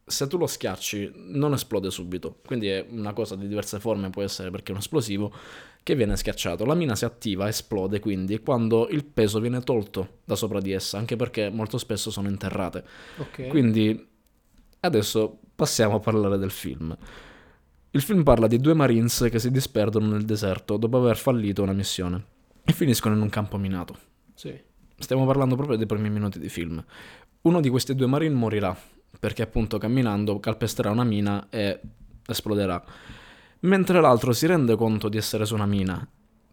se 0.05 0.27
tu 0.27 0.37
lo 0.37 0.47
schiacci, 0.47 1.11
non 1.33 1.51
esplode 1.51 1.91
subito. 1.91 2.37
Quindi 2.45 2.69
è 2.69 2.85
una 2.91 3.11
cosa 3.11 3.35
di 3.35 3.45
diverse 3.45 3.81
forme, 3.81 4.09
può 4.09 4.21
essere 4.21 4.49
perché 4.51 4.71
è 4.71 4.73
un 4.73 4.79
esplosivo, 4.79 5.33
che 5.83 5.95
viene 5.95 6.15
schiacciato. 6.15 6.63
La 6.63 6.75
mina 6.75 6.95
si 6.95 7.03
attiva, 7.03 7.49
esplode 7.49 7.99
quindi 7.99 8.39
quando 8.39 8.87
il 8.87 9.03
peso 9.03 9.41
viene 9.41 9.59
tolto 9.59 10.19
da 10.23 10.37
sopra 10.37 10.61
di 10.61 10.71
essa, 10.71 10.97
anche 10.97 11.17
perché 11.17 11.49
molto 11.49 11.77
spesso 11.77 12.09
sono 12.09 12.29
interrate. 12.29 12.85
Ok. 13.17 13.47
Quindi, 13.47 14.07
adesso 14.79 15.39
passiamo 15.53 15.95
a 15.95 15.99
parlare 15.99 16.37
del 16.37 16.51
film. 16.51 16.97
Il 17.91 18.01
film 18.01 18.21
parla 18.21 18.45
di 18.45 18.59
due 18.59 18.75
Marines 18.75 19.27
che 19.31 19.39
si 19.39 19.49
disperdono 19.49 20.09
nel 20.09 20.23
deserto 20.23 20.77
dopo 20.77 20.97
aver 20.97 21.17
fallito 21.17 21.63
una 21.63 21.73
missione 21.73 22.23
e 22.63 22.71
finiscono 22.71 23.15
in 23.15 23.21
un 23.21 23.29
campo 23.29 23.57
minato. 23.57 23.97
Sì. 24.35 24.55
Stiamo 24.95 25.25
parlando 25.25 25.55
proprio 25.55 25.75
dei 25.75 25.87
primi 25.87 26.11
minuti 26.11 26.37
di 26.37 26.49
film. 26.49 26.83
Uno 27.41 27.59
di 27.61 27.69
questi 27.69 27.95
due 27.95 28.05
Marine 28.05 28.35
morirà 28.35 28.77
perché 29.19 29.41
appunto 29.41 29.79
camminando 29.79 30.39
calpesterà 30.39 30.91
una 30.91 31.03
mina 31.03 31.47
e 31.49 31.79
esploderà. 32.27 32.83
Mentre 33.61 34.01
l'altro 34.01 34.33
si 34.33 34.45
rende 34.45 34.75
conto 34.75 35.09
di 35.09 35.17
essere 35.17 35.45
su 35.45 35.55
una 35.55 35.65
mina 35.65 36.07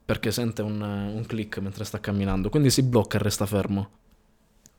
perché 0.07 0.31
sente 0.31 0.63
un, 0.63 0.81
un 0.81 1.25
click 1.27 1.59
mentre 1.59 1.85
sta 1.85 2.01
camminando, 2.01 2.49
quindi 2.49 2.71
si 2.71 2.83
blocca 2.83 3.19
e 3.19 3.23
resta 3.23 3.45
fermo 3.45 3.91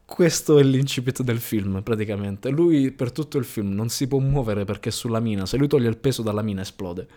questo 0.08 0.58
è 0.58 0.64
l'incipit 0.64 1.22
del 1.22 1.42
film, 1.42 1.82
praticamente. 1.84 2.50
Lui 2.50 2.92
per 2.92 3.12
tutto 3.12 3.38
il 3.38 3.44
film 3.44 3.74
non 3.74 3.90
si 3.90 4.08
può 4.08 4.20
muovere 4.20 4.64
perché 4.64 4.88
è 4.88 4.92
sulla 4.92 5.20
mina. 5.20 5.46
Se 5.46 5.58
lui 5.58 5.68
toglie 5.68 5.90
il 5.90 5.98
peso 5.98 6.22
dalla 6.22 6.42
mina 6.42 6.62
esplode. 6.62 7.08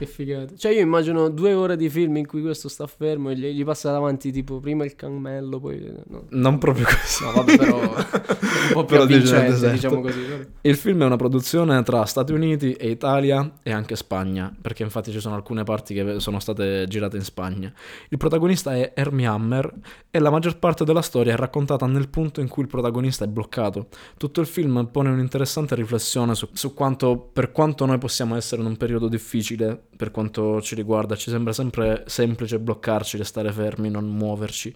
Che 0.00 0.06
figata. 0.06 0.56
Cioè, 0.56 0.72
io 0.72 0.80
immagino 0.80 1.28
due 1.28 1.52
ore 1.52 1.76
di 1.76 1.90
film 1.90 2.16
in 2.16 2.26
cui 2.26 2.40
questo 2.40 2.70
sta 2.70 2.86
fermo 2.86 3.28
e 3.28 3.36
gli, 3.36 3.48
gli 3.48 3.62
passa 3.64 3.92
davanti, 3.92 4.32
tipo, 4.32 4.58
prima 4.58 4.82
il 4.86 4.94
cammello, 4.94 5.60
poi. 5.60 5.92
No. 6.06 6.24
Non 6.30 6.56
proprio 6.56 6.86
così. 6.86 7.22
No, 7.22 7.32
vabbè, 7.32 7.56
però. 7.58 7.80
un 8.70 8.72
po' 8.72 8.84
più 8.86 8.98
avvincente, 8.98 9.52
esatto. 9.52 9.72
diciamo 9.72 10.00
così. 10.00 10.20
Il 10.62 10.76
film 10.76 11.02
è 11.02 11.04
una 11.04 11.16
produzione 11.16 11.82
tra 11.82 12.06
Stati 12.06 12.32
Uniti 12.32 12.72
e 12.72 12.88
Italia 12.88 13.58
e 13.62 13.72
anche 13.72 13.94
Spagna, 13.94 14.50
perché 14.58 14.84
infatti 14.84 15.12
ci 15.12 15.20
sono 15.20 15.34
alcune 15.34 15.64
parti 15.64 15.92
che 15.92 16.18
sono 16.18 16.40
state 16.40 16.86
girate 16.88 17.18
in 17.18 17.24
Spagna. 17.24 17.70
Il 18.08 18.16
protagonista 18.16 18.74
è 18.74 18.92
Hermie 18.94 19.26
Hammer 19.26 19.70
e 20.10 20.18
la 20.18 20.30
maggior 20.30 20.58
parte 20.58 20.84
della 20.84 21.02
storia 21.02 21.34
è 21.34 21.36
raccontata 21.36 21.84
nel 21.84 22.08
punto 22.08 22.40
in 22.40 22.48
cui 22.48 22.62
il 22.62 22.70
protagonista 22.70 23.26
è 23.26 23.28
bloccato. 23.28 23.88
Tutto 24.16 24.40
il 24.40 24.46
film 24.46 24.88
pone 24.90 25.10
un'interessante 25.10 25.74
riflessione 25.74 26.34
su, 26.34 26.48
su 26.54 26.72
quanto, 26.72 27.18
per 27.18 27.52
quanto 27.52 27.84
noi 27.84 27.98
possiamo 27.98 28.34
essere 28.34 28.62
in 28.62 28.68
un 28.68 28.78
periodo 28.78 29.06
difficile 29.06 29.88
per 30.00 30.10
quanto 30.10 30.62
ci 30.62 30.74
riguarda. 30.74 31.14
Ci 31.14 31.28
sembra 31.28 31.52
sempre 31.52 32.04
semplice 32.06 32.58
bloccarci, 32.58 33.18
restare 33.18 33.52
fermi, 33.52 33.90
non 33.90 34.06
muoverci, 34.08 34.74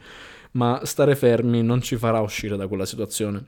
ma 0.53 0.83
stare 0.85 1.17
fermi 1.17 1.63
non 1.63 1.81
ci 1.81 1.97
farà 1.97 2.21
uscire 2.21 2.59
da 2.59 2.67
quella 2.67 2.85
situazione. 2.85 3.43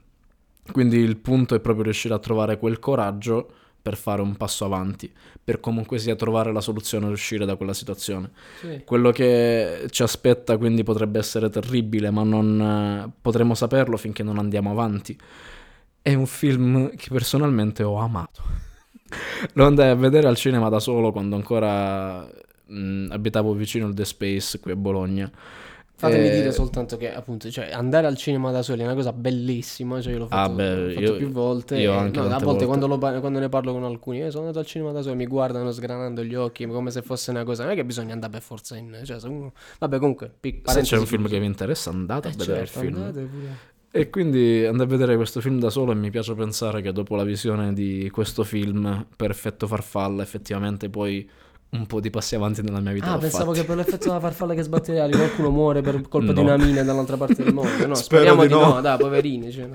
Quindi 0.73 0.97
il 0.97 1.19
punto 1.19 1.55
è 1.55 1.61
proprio 1.61 1.85
riuscire 1.85 2.15
a 2.15 2.19
trovare 2.19 2.59
quel 2.59 2.79
coraggio 2.79 3.51
per 3.83 3.95
fare 3.95 4.23
un 4.23 4.37
passo 4.37 4.65
avanti, 4.65 5.13
per 5.45 5.61
comunque 5.61 5.99
sia 5.99 6.17
trovare 6.17 6.51
la 6.51 6.63
soluzione 6.63 7.09
e 7.09 7.11
uscire 7.11 7.45
da 7.45 7.57
quella 7.57 7.75
situazione. 7.75 8.31
Sì. 8.59 8.81
Quello 8.83 9.11
che 9.11 9.87
ci 9.91 10.03
aspetta 10.03 10.57
quindi 10.57 10.83
potrebbe 10.83 11.19
essere 11.19 11.51
terribile, 11.51 12.11
ma 12.11 12.23
non 12.23 13.13
potremo 13.21 13.55
saperlo 13.55 13.99
finché 13.99 14.23
non 14.23 14.39
andiamo 14.39 14.71
avanti. 14.71 15.15
È 16.01 16.15
un 16.15 16.27
film 16.27 16.97
che 16.97 17.09
personalmente 17.11 17.83
ho 17.83 17.97
amato. 17.97 18.65
Lo 19.53 19.67
andai 19.67 19.91
a 19.91 19.95
vedere 19.95 20.29
al 20.29 20.37
cinema 20.37 20.69
da 20.69 20.81
solo 20.81 21.13
quando 21.13 21.37
ancora 21.37 22.27
mh, 22.67 23.09
abitavo 23.11 23.53
vicino 23.53 23.87
al 23.87 23.95
The 23.95 24.05
Space 24.05 24.59
qui 24.61 24.73
a 24.73 24.77
Bologna. 24.77 25.31
Fatemi 25.99 26.27
e... 26.27 26.31
dire 26.31 26.53
soltanto 26.53 26.99
che 26.99 27.15
appunto 27.15 27.51
cioè, 27.51 27.71
andare 27.73 28.07
al 28.07 28.19
cinema 28.19 28.51
da 28.51 28.61
soli 28.61 28.83
è 28.83 28.85
una 28.85 28.95
cosa 28.95 29.15
bellissima, 29.15 29.99
cioè 30.03 30.13
io 30.13 30.19
l'ho 30.19 30.27
fatto, 30.27 30.53
ah, 30.53 30.55
beh, 30.55 30.77
l'ho 30.77 30.91
fatto 30.91 31.01
io, 31.01 31.17
più 31.17 31.31
volte. 31.31 31.79
Io 31.79 31.93
anche 31.95 32.21
no, 32.21 32.27
a 32.27 32.29
volte, 32.29 32.45
volte. 32.45 32.67
Quando, 32.67 32.99
quando, 32.99 33.39
ne 33.39 33.49
parlo 33.49 33.73
con 33.73 33.83
alcuni, 33.83 34.21
eh, 34.21 34.31
sono 34.31 34.43
andato 34.43 34.59
al 34.59 34.67
cinema 34.67 34.93
da 34.93 35.01
soli, 35.01 35.17
mi 35.17 35.27
guardano 35.27 35.73
sgranando 35.73 36.23
gli 36.23 36.35
occhi 36.35 36.67
come 36.67 36.91
se 36.91 37.01
fosse 37.01 37.31
una 37.31 37.45
cosa, 37.45 37.63
non 37.63 37.73
è 37.73 37.75
che 37.75 37.85
bisogna 37.87 38.13
andare 38.13 38.31
per 38.31 38.43
forza 38.43 38.77
in... 38.77 39.01
Cioè, 39.05 39.17
uno... 39.25 39.55
Vabbè 39.79 39.99
comunque, 39.99 40.31
pic- 40.39 40.71
se 40.71 40.83
c'è 40.83 40.99
un 40.99 41.07
film 41.07 41.29
che 41.29 41.41
vi 41.41 41.47
interessa 41.47 41.89
andate 41.89 42.29
a 42.29 42.31
eh, 42.33 42.35
vedere 42.37 42.67
certo, 42.67 42.87
il 42.87 42.93
film. 42.93 43.57
E 43.99 44.11
quindi 44.11 44.63
andai 44.67 44.85
a 44.85 44.89
vedere 44.89 45.17
questo 45.17 45.41
film 45.41 45.59
da 45.59 45.71
solo 45.71 45.93
e 45.93 45.95
mi 45.95 46.11
piace 46.11 46.35
pensare 46.35 46.83
che 46.83 46.93
dopo 46.93 47.17
la 47.17 47.25
visione 47.25 47.73
di 47.73 48.11
questo 48.13 48.45
film, 48.45 49.07
per 49.17 49.31
effetto 49.31 49.67
farfalla, 49.67 50.23
effettivamente 50.23 50.91
poi 50.91 51.27
un 51.71 51.87
po' 51.87 52.01
di 52.01 52.11
passi 52.11 52.35
avanti 52.35 52.61
nella 52.61 52.81
mia 52.81 52.93
vita. 52.93 53.13
Ah, 53.13 53.17
pensavo 53.17 53.47
fatti. 53.55 53.61
che 53.61 53.65
per 53.65 53.77
l'effetto 53.77 54.09
della 54.09 54.21
farfalla 54.21 54.53
che 54.53 54.61
sbatte 54.61 54.93
le 54.93 55.01
ali 55.01 55.13
qualcuno 55.13 55.51
muore 55.51 55.81
per 55.81 56.03
colpa 56.09 56.33
No. 56.33 56.33
di 56.35 56.41
una 56.41 56.57
mina 56.59 56.83
dall'altra 56.83 57.17
parte 57.17 57.43
del 57.43 57.55
mondo. 57.55 57.87
No, 57.87 57.95
speriamo 57.97 58.43
di 58.43 58.49
di 58.49 58.53
no. 58.55 58.75
no, 58.75 58.81
dai, 58.83 58.99
poverini. 58.99 59.51
Cioè. 59.51 59.67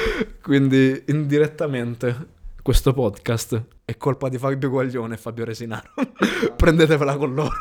Quindi 0.40 1.02
indirettamente 1.08 2.28
questo 2.62 2.94
podcast 2.94 3.62
è 3.84 3.96
colpa 3.98 4.30
di 4.30 4.38
Fabio 4.38 4.70
Guaglione 4.70 5.14
e 5.14 5.18
Fabio 5.18 5.44
Resinaro. 5.44 5.90
Prendetevela 6.56 7.16
con 7.16 7.34
loro. 7.34 7.52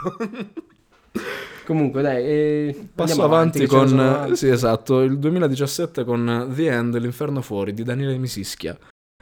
Comunque, 1.65 2.01
dai, 2.01 2.23
eh, 2.23 2.89
Passo 2.93 3.23
avanti, 3.23 3.59
ne 3.59 3.65
con 3.65 3.87
sono 3.87 4.01
altri. 4.03 4.35
sì, 4.35 4.47
esatto, 4.47 5.01
il 5.01 5.17
2017 5.17 6.03
con 6.03 6.51
The 6.53 6.69
End, 6.69 6.97
l'inferno 6.97 7.41
fuori 7.41 7.73
di 7.73 7.83
Daniele 7.83 8.17
Misischia. 8.17 8.77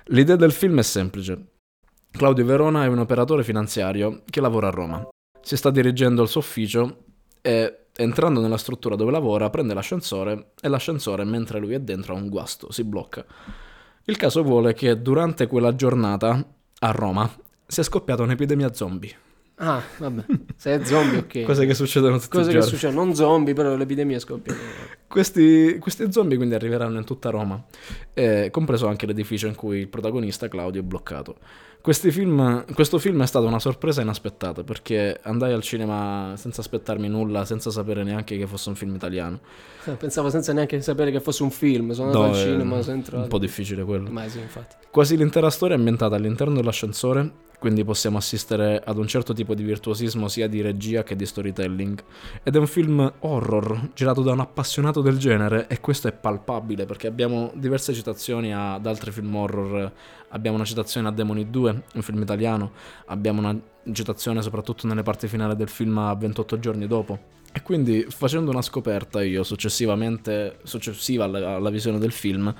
L'idea 0.08 0.36
del 0.36 0.52
film 0.52 0.80
è 0.80 0.84
semplice. 0.84 1.48
Claudio 2.12 2.46
Verona 2.46 2.84
è 2.84 2.88
un 2.88 3.00
operatore 3.00 3.44
finanziario 3.44 4.24
che 4.30 4.42
lavora 4.42 4.68
a 4.68 4.72
Roma. 4.72 5.08
Si 5.42 5.56
sta 5.56 5.70
dirigendo 5.72 6.22
al 6.22 6.28
suo 6.28 6.42
ufficio 6.42 7.06
e 7.42 7.86
entrando 7.96 8.42
nella 8.42 8.58
struttura 8.58 8.96
dove 8.96 9.12
lavora 9.12 9.50
prende 9.50 9.74
l'ascensore 9.74 10.52
e 10.62 10.68
l'ascensore 10.68 11.24
mentre 11.24 11.60
lui 11.60 11.74
è 11.74 11.80
dentro 11.80 12.14
ha 12.14 12.18
un 12.18 12.30
guasto, 12.30 12.72
si 12.72 12.84
blocca. 12.84 13.26
Il 14.06 14.18
caso 14.18 14.44
vuole 14.44 14.74
che 14.74 15.02
durante 15.02 15.48
quella 15.48 15.76
giornata 15.76 16.46
a 16.80 16.92
Roma 16.92 17.30
sia 17.66 17.84
scoppiata 17.84 18.24
un'epidemia 18.24 18.74
zombie. 18.74 19.16
Ah, 19.56 19.82
vabbè. 19.98 20.26
Se 20.56 20.74
è 20.80 20.84
zombie, 20.84 21.20
ok. 21.20 21.44
Cose 21.46 21.66
che 21.66 21.74
succedono 21.74 22.18
tutti 22.18 22.30
Cose 22.30 22.50
i 22.50 22.54
che 22.54 22.60
giorni. 22.60 22.70
succedono, 22.70 23.04
non 23.06 23.16
zombie, 23.16 23.54
però 23.54 23.76
l'epidemia 23.76 24.20
scoppia. 24.20 24.54
Questi, 25.14 25.78
questi 25.78 26.12
zombie 26.12 26.38
quindi 26.38 26.56
arriveranno 26.56 26.98
in 26.98 27.06
tutta 27.06 27.30
Roma, 27.30 27.64
eh, 28.16 28.50
compreso 28.50 28.88
anche 28.88 29.06
l'edificio 29.06 29.46
in 29.46 29.54
cui 29.54 29.78
il 29.78 29.88
protagonista 29.88 30.48
Claudio 30.48 30.82
è 30.82 30.84
bloccato. 30.84 31.36
Film- 31.92 32.64
questo 32.74 32.98
film 32.98 33.22
è 33.24 33.26
stata 33.26 33.46
una 33.46 33.60
sorpresa 33.60 34.02
inaspettata 34.02 34.64
perché 34.64 35.20
andai 35.22 35.52
al 35.52 35.62
cinema 35.62 36.34
senza 36.38 36.62
aspettarmi 36.62 37.10
nulla, 37.10 37.44
senza 37.44 37.72
sapere 37.72 38.04
neanche 38.04 38.38
che 38.38 38.48
fosse 38.48 38.70
un 38.70 38.76
film 38.76 38.96
italiano. 38.96 39.40
Pensavo 39.98 40.30
senza 40.30 40.54
neanche 40.54 40.80
sapere 40.82 41.12
che 41.12 41.20
fosse 41.20 41.44
un 41.44 41.52
film. 41.52 41.92
Sono 41.92 42.12
No, 42.12 42.22
andato 42.22 42.38
al 42.38 42.40
è 42.40 42.50
cinema, 42.50 42.82
sono 42.82 42.96
entrato. 42.96 43.24
un 43.24 43.28
po' 43.28 43.38
difficile 43.38 43.84
quello. 43.84 44.10
Ma 44.10 44.26
sì, 44.30 44.40
infatti. 44.40 44.76
Quasi 44.90 45.18
l'intera 45.18 45.50
storia 45.50 45.76
è 45.76 45.78
ambientata 45.78 46.16
all'interno 46.16 46.54
dell'ascensore, 46.54 47.30
quindi 47.60 47.84
possiamo 47.84 48.18
assistere 48.18 48.82
ad 48.84 48.98
un 48.98 49.08
certo 49.08 49.34
tipo 49.34 49.54
di 49.54 49.64
virtuosismo 49.64 50.30
sia 50.30 50.48
di 50.48 50.62
regia 50.62 51.04
che 51.04 51.18
di 51.18 51.26
storytelling. 51.26 52.02
Ed 52.44 52.56
è 52.56 52.60
un 52.60 52.68
film 52.68 53.12
horror, 53.20 53.90
girato 53.94 54.22
da 54.22 54.32
un 54.32 54.40
appassionato 54.40 55.02
del 55.02 55.18
genere, 55.18 55.68
e 55.68 55.82
questo 55.82 56.08
è 56.08 56.14
palpabile 56.14 56.86
perché 56.86 57.08
abbiamo 57.08 57.52
diverse 57.56 57.94
citazioni 57.94 58.54
ad 58.56 58.86
altri 58.86 59.12
film 59.12 59.36
horror. 59.36 59.92
Abbiamo 60.34 60.58
una 60.58 60.66
citazione 60.66 61.08
a 61.08 61.12
Demoni 61.12 61.50
2, 61.50 61.84
un 61.94 62.02
film 62.02 62.22
italiano, 62.22 62.72
abbiamo 63.06 63.40
una 63.40 63.58
citazione 63.92 64.42
soprattutto 64.42 64.88
nelle 64.88 65.04
parti 65.04 65.28
finali 65.28 65.56
del 65.56 65.70
film 65.70 65.98
a 65.98 66.14
28 66.14 66.60
giorni 66.60 66.88
dopo. 66.88 67.20
E 67.52 67.62
quindi 67.62 68.06
facendo 68.10 68.50
una 68.50 68.64
scoperta 68.64 69.22
io 69.22 69.44
successivamente, 69.44 70.58
successiva 70.64 71.26
alla, 71.26 71.56
alla 71.56 71.70
visione 71.70 72.00
del 72.00 72.12
film, 72.12 72.54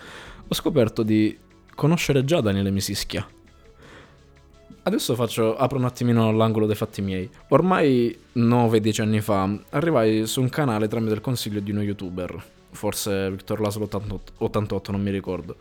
ho 0.48 0.54
scoperto 0.54 1.02
di 1.02 1.36
conoscere 1.74 2.24
già 2.24 2.42
Daniele 2.42 2.70
Misischia. 2.70 3.28
Adesso 4.86 5.16
faccio, 5.16 5.56
apro 5.56 5.78
un 5.78 5.86
attimino 5.86 6.32
l'angolo 6.32 6.66
dei 6.66 6.76
fatti 6.76 7.02
miei. 7.02 7.30
Ormai 7.50 8.16
9-10 8.36 9.02
anni 9.02 9.22
fa 9.22 9.50
arrivai 9.70 10.28
su 10.28 10.42
un 10.42 10.50
canale 10.50 10.88
tramite 10.88 11.14
il 11.14 11.22
consiglio 11.22 11.62
di 11.62 11.72
uno 11.72 11.82
youtuber, 11.82 12.44
forse 12.74 13.32
Victor 13.32 13.62
Laszlo 13.62 13.84
88, 13.86 14.34
88, 14.38 14.92
non 14.92 15.02
mi 15.02 15.12
ricordo. 15.12 15.56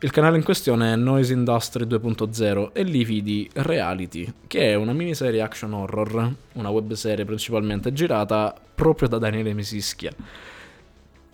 Il 0.00 0.10
canale 0.10 0.36
in 0.36 0.42
questione 0.42 0.92
è 0.92 0.96
Noise 0.96 1.32
Industry 1.32 1.84
2.0 1.84 2.70
e 2.72 2.82
lì 2.82 3.04
vidi 3.04 3.48
Reality, 3.54 4.30
che 4.46 4.72
è 4.72 4.74
una 4.74 4.92
miniserie 4.92 5.40
action 5.40 5.72
horror, 5.72 6.32
una 6.52 6.68
webserie 6.68 7.24
principalmente 7.24 7.92
girata 7.92 8.54
proprio 8.74 9.08
da 9.08 9.18
Daniele 9.18 9.54
Misischia. 9.54 10.12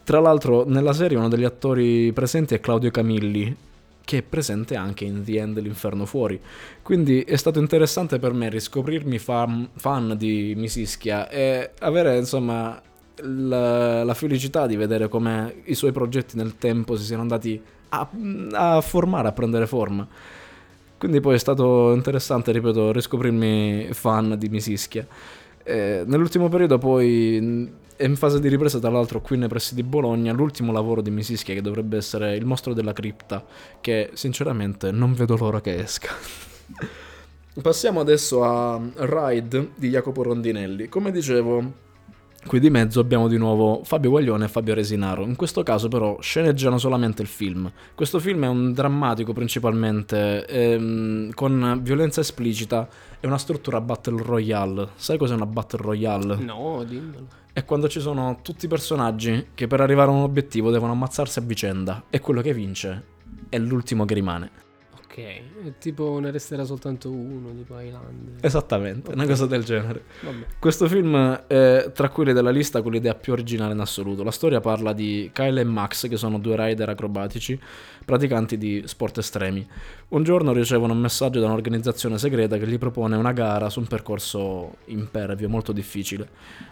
Tra 0.05 0.21
l'altro 0.21 0.64
nella 0.64 0.92
serie 0.92 1.16
uno 1.16 1.29
degli 1.29 1.45
attori 1.45 2.12
presenti 2.12 2.55
è 2.55 2.61
Claudio 2.61 2.90
Camilli, 2.90 3.57
che 4.05 4.18
è 4.18 4.23
presente 4.23 4.77
anche 4.77 5.05
in 5.05 5.25
The 5.25 5.38
End 5.38 5.59
l'Inferno 5.61 6.07
Fuori. 6.07 6.40
Quindi 6.83 7.23
è 7.23 7.37
stato 7.37 7.59
interessante 7.59 8.18
per 8.18 8.33
me 8.33 8.49
riscoprirmi 8.49 9.18
fan, 9.18 9.68
fan 9.75 10.16
di 10.16 10.55
Misischia 10.57 11.29
e 11.29 11.71
avere 11.81 12.18
insomma 12.18 12.81
la, 13.16 14.05
la 14.05 14.14
felicità 14.14 14.66
di 14.66 14.77
vedere 14.77 15.09
come 15.09 15.62
i 15.64 15.75
suoi 15.75 15.92
progetti 15.92 16.37
nel 16.37 16.57
tempo 16.57 16.96
si 16.96 17.05
siano 17.05 17.22
andati 17.22 17.61
a, 17.90 18.09
a 18.53 18.81
formare, 18.81 19.29
a 19.29 19.33
prendere 19.33 19.66
forma. 19.66 20.07
Quindi 20.98 21.20
poi 21.20 21.35
è 21.35 21.38
stato 21.38 21.92
interessante, 21.92 22.53
ripeto, 22.53 22.92
riscoprirmi 22.92 23.88
fan 23.92 24.37
di 24.38 24.48
Misischia. 24.48 25.07
Eh, 25.64 26.05
nell'ultimo 26.07 26.48
periodo 26.48 26.79
poi 26.79 27.70
è 27.96 28.05
in 28.05 28.16
fase 28.16 28.40
di 28.40 28.48
ripresa 28.48 28.79
tra 28.79 28.90
l'altro 28.90 29.20
qui 29.20 29.37
nei 29.37 29.48
pressi 29.48 29.75
di 29.75 29.83
Bologna 29.83 30.33
l'ultimo 30.33 30.72
lavoro 30.72 31.03
di 31.03 31.11
Misischia 31.11 31.55
che 31.55 31.61
dovrebbe 31.61 31.96
essere 31.96 32.35
Il 32.35 32.44
mostro 32.44 32.75
della 32.75 32.92
cripta 32.92 33.44
che 33.81 34.11
sinceramente 34.14 34.90
non 34.90 35.12
vedo 35.14 35.37
l'ora 35.37 35.61
che 35.61 35.79
esca. 35.79 36.11
Passiamo 37.61 38.01
adesso 38.01 38.44
a 38.44 38.81
Ride 38.94 39.72
di 39.75 39.90
Jacopo 39.90 40.22
Rondinelli. 40.22 40.88
Come 40.88 41.11
dicevo, 41.11 41.72
qui 42.47 42.61
di 42.61 42.71
mezzo 42.71 43.01
abbiamo 43.01 43.29
di 43.29 43.37
nuovo 43.37 43.83
Fabio 43.85 44.11
Guaglione 44.11 44.45
e 44.45 44.49
Fabio 44.49 44.75
Resinaro. 44.75 45.23
In 45.23 45.37
questo 45.37 45.63
caso 45.63 45.89
però 45.89 46.21
sceneggiano 46.21 46.79
solamente 46.79 47.23
il 47.23 47.29
film. 47.29 47.71
Questo 47.95 48.19
film 48.19 48.45
è 48.45 48.49
un 48.49 48.73
drammatico 48.73 49.33
principalmente, 49.33 50.47
ehm, 50.47 51.33
con 51.35 51.81
violenza 51.83 52.21
esplicita 52.21 52.89
e 53.21 53.27
una 53.27 53.39
struttura 53.39 53.81
battle 53.81 54.23
royale. 54.23 54.89
Sai 54.97 55.19
cos'è 55.19 55.35
una 55.35 55.47
battle 55.47 55.83
royale? 55.83 56.37
No, 56.37 56.85
dimmelo. 56.85 57.27
È 57.53 57.65
quando 57.65 57.89
ci 57.89 58.01
sono 58.01 58.39
tutti 58.43 58.65
i 58.65 58.69
personaggi 58.69 59.49
che 59.55 59.67
per 59.67 59.81
arrivare 59.81 60.11
a 60.11 60.15
un 60.15 60.23
obiettivo 60.23 60.71
devono 60.71 60.93
ammazzarsi 60.93 61.39
a 61.39 61.43
vicenda 61.43 62.05
e 62.09 62.19
quello 62.19 62.41
che 62.41 62.55
vince 62.55 63.05
è 63.49 63.59
l'ultimo 63.59 64.05
che 64.05 64.15
rimane. 64.15 64.51
Ok, 65.12 65.18
è 65.18 65.42
tipo 65.79 66.18
ne 66.20 66.31
resterà 66.31 66.64
soltanto 66.64 67.11
uno, 67.11 67.53
tipo 67.55 67.79
Highlander. 67.79 68.37
Esattamente, 68.40 69.12
una 69.12 69.25
Ok. 69.25 69.29
cosa 69.29 69.44
del 69.44 69.62
genere. 69.62 70.05
Vabbè. 70.22 70.46
Questo 70.59 70.88
film 70.88 71.14
è 71.46 71.90
tra 71.92 72.09
quelli 72.09 72.33
della 72.33 72.48
lista 72.48 72.81
con 72.81 72.92
l'idea 72.92 73.14
più 73.14 73.35
originale 73.35 73.75
in 73.75 73.81
assoluto. 73.81 74.22
La 74.22 74.31
storia 74.31 74.61
parla 74.61 74.94
di 74.94 75.29
Kyle 75.35 75.61
e 75.61 75.64
Max, 75.64 76.09
che 76.09 76.16
sono 76.16 76.38
due 76.38 76.57
rider 76.57 76.88
acrobatici, 76.88 77.61
praticanti 78.07 78.57
di 78.57 78.85
sport 78.87 79.18
estremi. 79.18 79.68
Un 80.09 80.22
giorno 80.22 80.55
ricevono 80.55 80.94
un 80.94 81.01
messaggio 81.01 81.40
da 81.40 81.46
un'organizzazione 81.46 82.16
segreta 82.16 82.57
che 82.57 82.66
gli 82.66 82.79
propone 82.79 83.14
una 83.14 83.33
gara 83.33 83.68
su 83.68 83.81
un 83.81 83.87
percorso 83.88 84.77
impervio, 84.87 85.46
molto 85.46 85.72
difficile. 85.72 86.27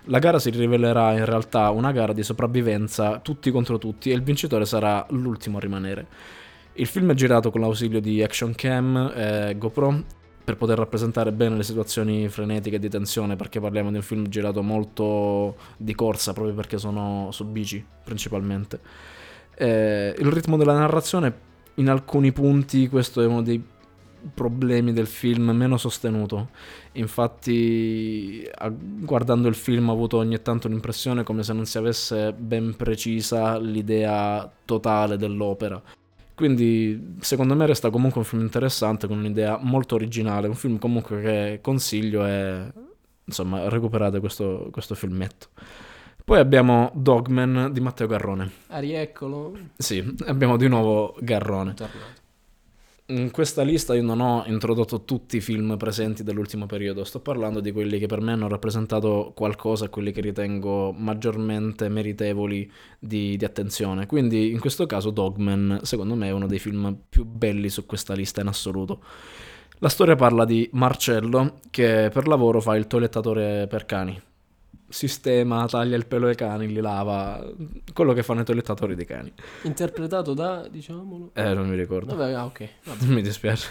La 0.04 0.18
gara 0.18 0.38
si 0.38 0.48
rivelerà 0.48 1.12
in 1.12 1.26
realtà 1.26 1.68
una 1.68 1.92
gara 1.92 2.14
di 2.14 2.22
sopravvivenza 2.22 3.18
tutti 3.18 3.50
contro 3.50 3.76
tutti 3.76 4.10
e 4.10 4.14
il 4.14 4.22
vincitore 4.22 4.64
sarà 4.64 5.04
l'ultimo 5.10 5.58
a 5.58 5.60
rimanere. 5.60 6.06
Il 6.80 6.86
film 6.86 7.10
è 7.10 7.14
girato 7.14 7.50
con 7.50 7.60
l'ausilio 7.60 8.00
di 8.00 8.22
action 8.22 8.54
cam 8.54 9.12
e 9.14 9.54
GoPro 9.58 10.02
per 10.42 10.56
poter 10.56 10.78
rappresentare 10.78 11.30
bene 11.30 11.54
le 11.56 11.62
situazioni 11.62 12.26
frenetiche 12.30 12.78
di 12.78 12.88
tensione, 12.88 13.36
perché 13.36 13.60
parliamo 13.60 13.90
di 13.90 13.96
un 13.96 14.02
film 14.02 14.26
girato 14.28 14.62
molto 14.62 15.56
di 15.76 15.94
corsa, 15.94 16.32
proprio 16.32 16.54
perché 16.54 16.78
sono 16.78 17.28
su 17.32 17.44
bici 17.44 17.84
principalmente. 18.02 18.80
Eh, 19.56 20.14
il 20.18 20.32
ritmo 20.32 20.56
della 20.56 20.72
narrazione, 20.72 21.34
in 21.74 21.90
alcuni 21.90 22.32
punti, 22.32 22.88
questo 22.88 23.20
è 23.20 23.26
uno 23.26 23.42
dei 23.42 23.62
problemi 24.32 24.94
del 24.94 25.06
film 25.06 25.50
meno 25.50 25.76
sostenuto. 25.76 26.48
Infatti, 26.92 28.42
guardando 29.00 29.48
il 29.48 29.54
film 29.54 29.90
ho 29.90 29.92
avuto 29.92 30.16
ogni 30.16 30.40
tanto 30.40 30.66
l'impressione 30.66 31.24
come 31.24 31.42
se 31.42 31.52
non 31.52 31.66
si 31.66 31.76
avesse 31.76 32.32
ben 32.32 32.74
precisa 32.74 33.58
l'idea 33.58 34.50
totale 34.64 35.18
dell'opera. 35.18 35.98
Quindi, 36.40 37.16
secondo 37.20 37.54
me, 37.54 37.66
resta 37.66 37.90
comunque 37.90 38.20
un 38.20 38.26
film 38.26 38.40
interessante 38.40 39.06
con 39.06 39.18
un'idea 39.18 39.58
molto 39.60 39.94
originale. 39.94 40.48
Un 40.48 40.54
film 40.54 40.78
comunque 40.78 41.20
che 41.20 41.58
consiglio 41.60 42.24
e 42.24 42.72
insomma, 43.22 43.68
recuperate 43.68 44.20
questo, 44.20 44.70
questo 44.72 44.94
filmetto. 44.94 45.48
Poi 46.24 46.38
abbiamo 46.38 46.92
Dogman 46.94 47.68
di 47.74 47.80
Matteo 47.80 48.06
Garrone. 48.06 48.50
Ah, 48.68 48.78
rieccolo. 48.78 49.52
Sì, 49.76 50.02
abbiamo 50.28 50.56
di 50.56 50.66
nuovo 50.66 51.14
Garrone. 51.20 51.74
Tornato. 51.74 52.19
In 53.10 53.32
questa 53.32 53.62
lista 53.62 53.92
io 53.96 54.04
non 54.04 54.20
ho 54.20 54.44
introdotto 54.46 55.02
tutti 55.02 55.38
i 55.38 55.40
film 55.40 55.76
presenti 55.76 56.22
dell'ultimo 56.22 56.66
periodo, 56.66 57.02
sto 57.02 57.18
parlando 57.18 57.58
di 57.58 57.72
quelli 57.72 57.98
che 57.98 58.06
per 58.06 58.20
me 58.20 58.30
hanno 58.30 58.46
rappresentato 58.46 59.32
qualcosa, 59.34 59.88
quelli 59.88 60.12
che 60.12 60.20
ritengo 60.20 60.92
maggiormente 60.92 61.88
meritevoli 61.88 62.70
di, 63.00 63.36
di 63.36 63.44
attenzione. 63.44 64.06
Quindi 64.06 64.52
in 64.52 64.60
questo 64.60 64.86
caso 64.86 65.10
Dogman, 65.10 65.80
secondo 65.82 66.14
me, 66.14 66.28
è 66.28 66.30
uno 66.30 66.46
dei 66.46 66.60
film 66.60 66.96
più 67.08 67.24
belli 67.24 67.68
su 67.68 67.84
questa 67.84 68.14
lista 68.14 68.42
in 68.42 68.46
assoluto. 68.46 69.02
La 69.78 69.88
storia 69.88 70.14
parla 70.14 70.44
di 70.44 70.68
Marcello 70.74 71.58
che 71.68 72.10
per 72.12 72.28
lavoro 72.28 72.60
fa 72.60 72.76
il 72.76 72.86
toilettatore 72.86 73.66
per 73.66 73.86
cani. 73.86 74.22
Sistema, 74.90 75.66
taglia 75.66 75.96
il 75.96 76.06
pelo 76.06 76.26
ai 76.26 76.34
cani, 76.34 76.66
li 76.66 76.80
lava, 76.80 77.48
quello 77.94 78.12
che 78.12 78.24
fanno 78.24 78.40
i 78.40 78.44
toilettatori 78.44 78.96
dei 78.96 79.04
cani. 79.04 79.32
Interpretato 79.62 80.34
da, 80.34 80.66
diciamolo. 80.68 81.30
Eh, 81.32 81.54
non 81.54 81.68
mi 81.68 81.76
ricordo. 81.76 82.16
Vabbè, 82.16 82.32
ah, 82.32 82.44
ok. 82.44 82.68
Vabbè. 82.84 83.04
Mi 83.14 83.22
dispiace. 83.22 83.68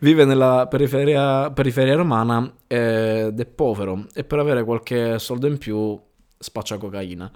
Vive 0.00 0.24
nella 0.24 0.66
periferia, 0.68 1.50
periferia 1.52 1.94
romana 1.94 2.52
ed 2.66 3.38
è 3.38 3.46
povero 3.46 4.06
e 4.12 4.24
per 4.24 4.40
avere 4.40 4.64
qualche 4.64 5.20
soldo 5.20 5.46
in 5.46 5.58
più 5.58 5.98
spaccia 6.38 6.76
cocaina. 6.76 7.30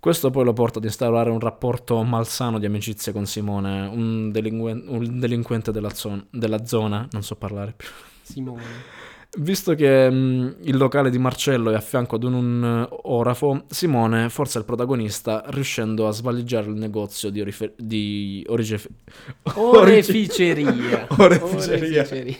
Questo 0.00 0.30
poi 0.30 0.44
lo 0.44 0.52
porta 0.52 0.80
ad 0.80 0.84
instaurare 0.84 1.30
un 1.30 1.40
rapporto 1.40 2.02
malsano 2.02 2.58
di 2.58 2.66
amicizia 2.66 3.12
con 3.12 3.26
Simone, 3.26 3.86
un, 3.86 4.30
delinquen- 4.32 4.84
un 4.88 5.18
delinquente 5.18 5.70
della, 5.70 5.90
zon- 5.94 6.26
della 6.30 6.66
zona, 6.66 7.08
non 7.12 7.22
so 7.22 7.36
parlare 7.36 7.72
più. 7.76 7.88
Simone. 8.22 8.62
Visto 9.36 9.74
che 9.74 10.08
mh, 10.08 10.56
il 10.62 10.76
locale 10.76 11.10
di 11.10 11.18
Marcello 11.18 11.70
è 11.70 11.74
a 11.74 11.80
fianco 11.80 12.14
ad 12.16 12.22
un, 12.22 12.34
un 12.34 12.88
orafo, 12.90 13.64
Simone 13.68 14.28
forza 14.28 14.60
il 14.60 14.64
protagonista 14.64 15.42
riuscendo 15.48 16.06
a 16.06 16.12
svaligiare 16.12 16.68
il 16.68 16.74
negozio 16.76 17.30
di, 17.30 17.40
orife- 17.40 17.74
di 17.76 18.44
orige- 18.48 18.88
Oreficeria. 19.54 21.06
Oreficeria. 21.18 22.02
Oreficeria. 22.02 22.36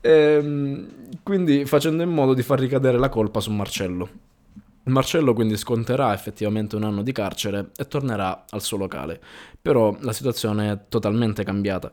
Ehm, 0.00 0.88
quindi 1.22 1.64
facendo 1.66 2.02
in 2.02 2.10
modo 2.10 2.34
di 2.34 2.42
far 2.42 2.58
ricadere 2.58 2.98
la 2.98 3.08
colpa 3.08 3.38
su 3.40 3.52
Marcello. 3.52 4.08
Marcello 4.84 5.34
quindi 5.34 5.56
sconterà 5.56 6.12
effettivamente 6.14 6.76
un 6.76 6.84
anno 6.84 7.02
di 7.02 7.12
carcere 7.12 7.70
e 7.76 7.86
tornerà 7.86 8.44
al 8.48 8.62
suo 8.62 8.76
locale. 8.76 9.20
Però 9.60 9.96
la 10.00 10.12
situazione 10.12 10.72
è 10.72 10.78
totalmente 10.88 11.44
cambiata. 11.44 11.92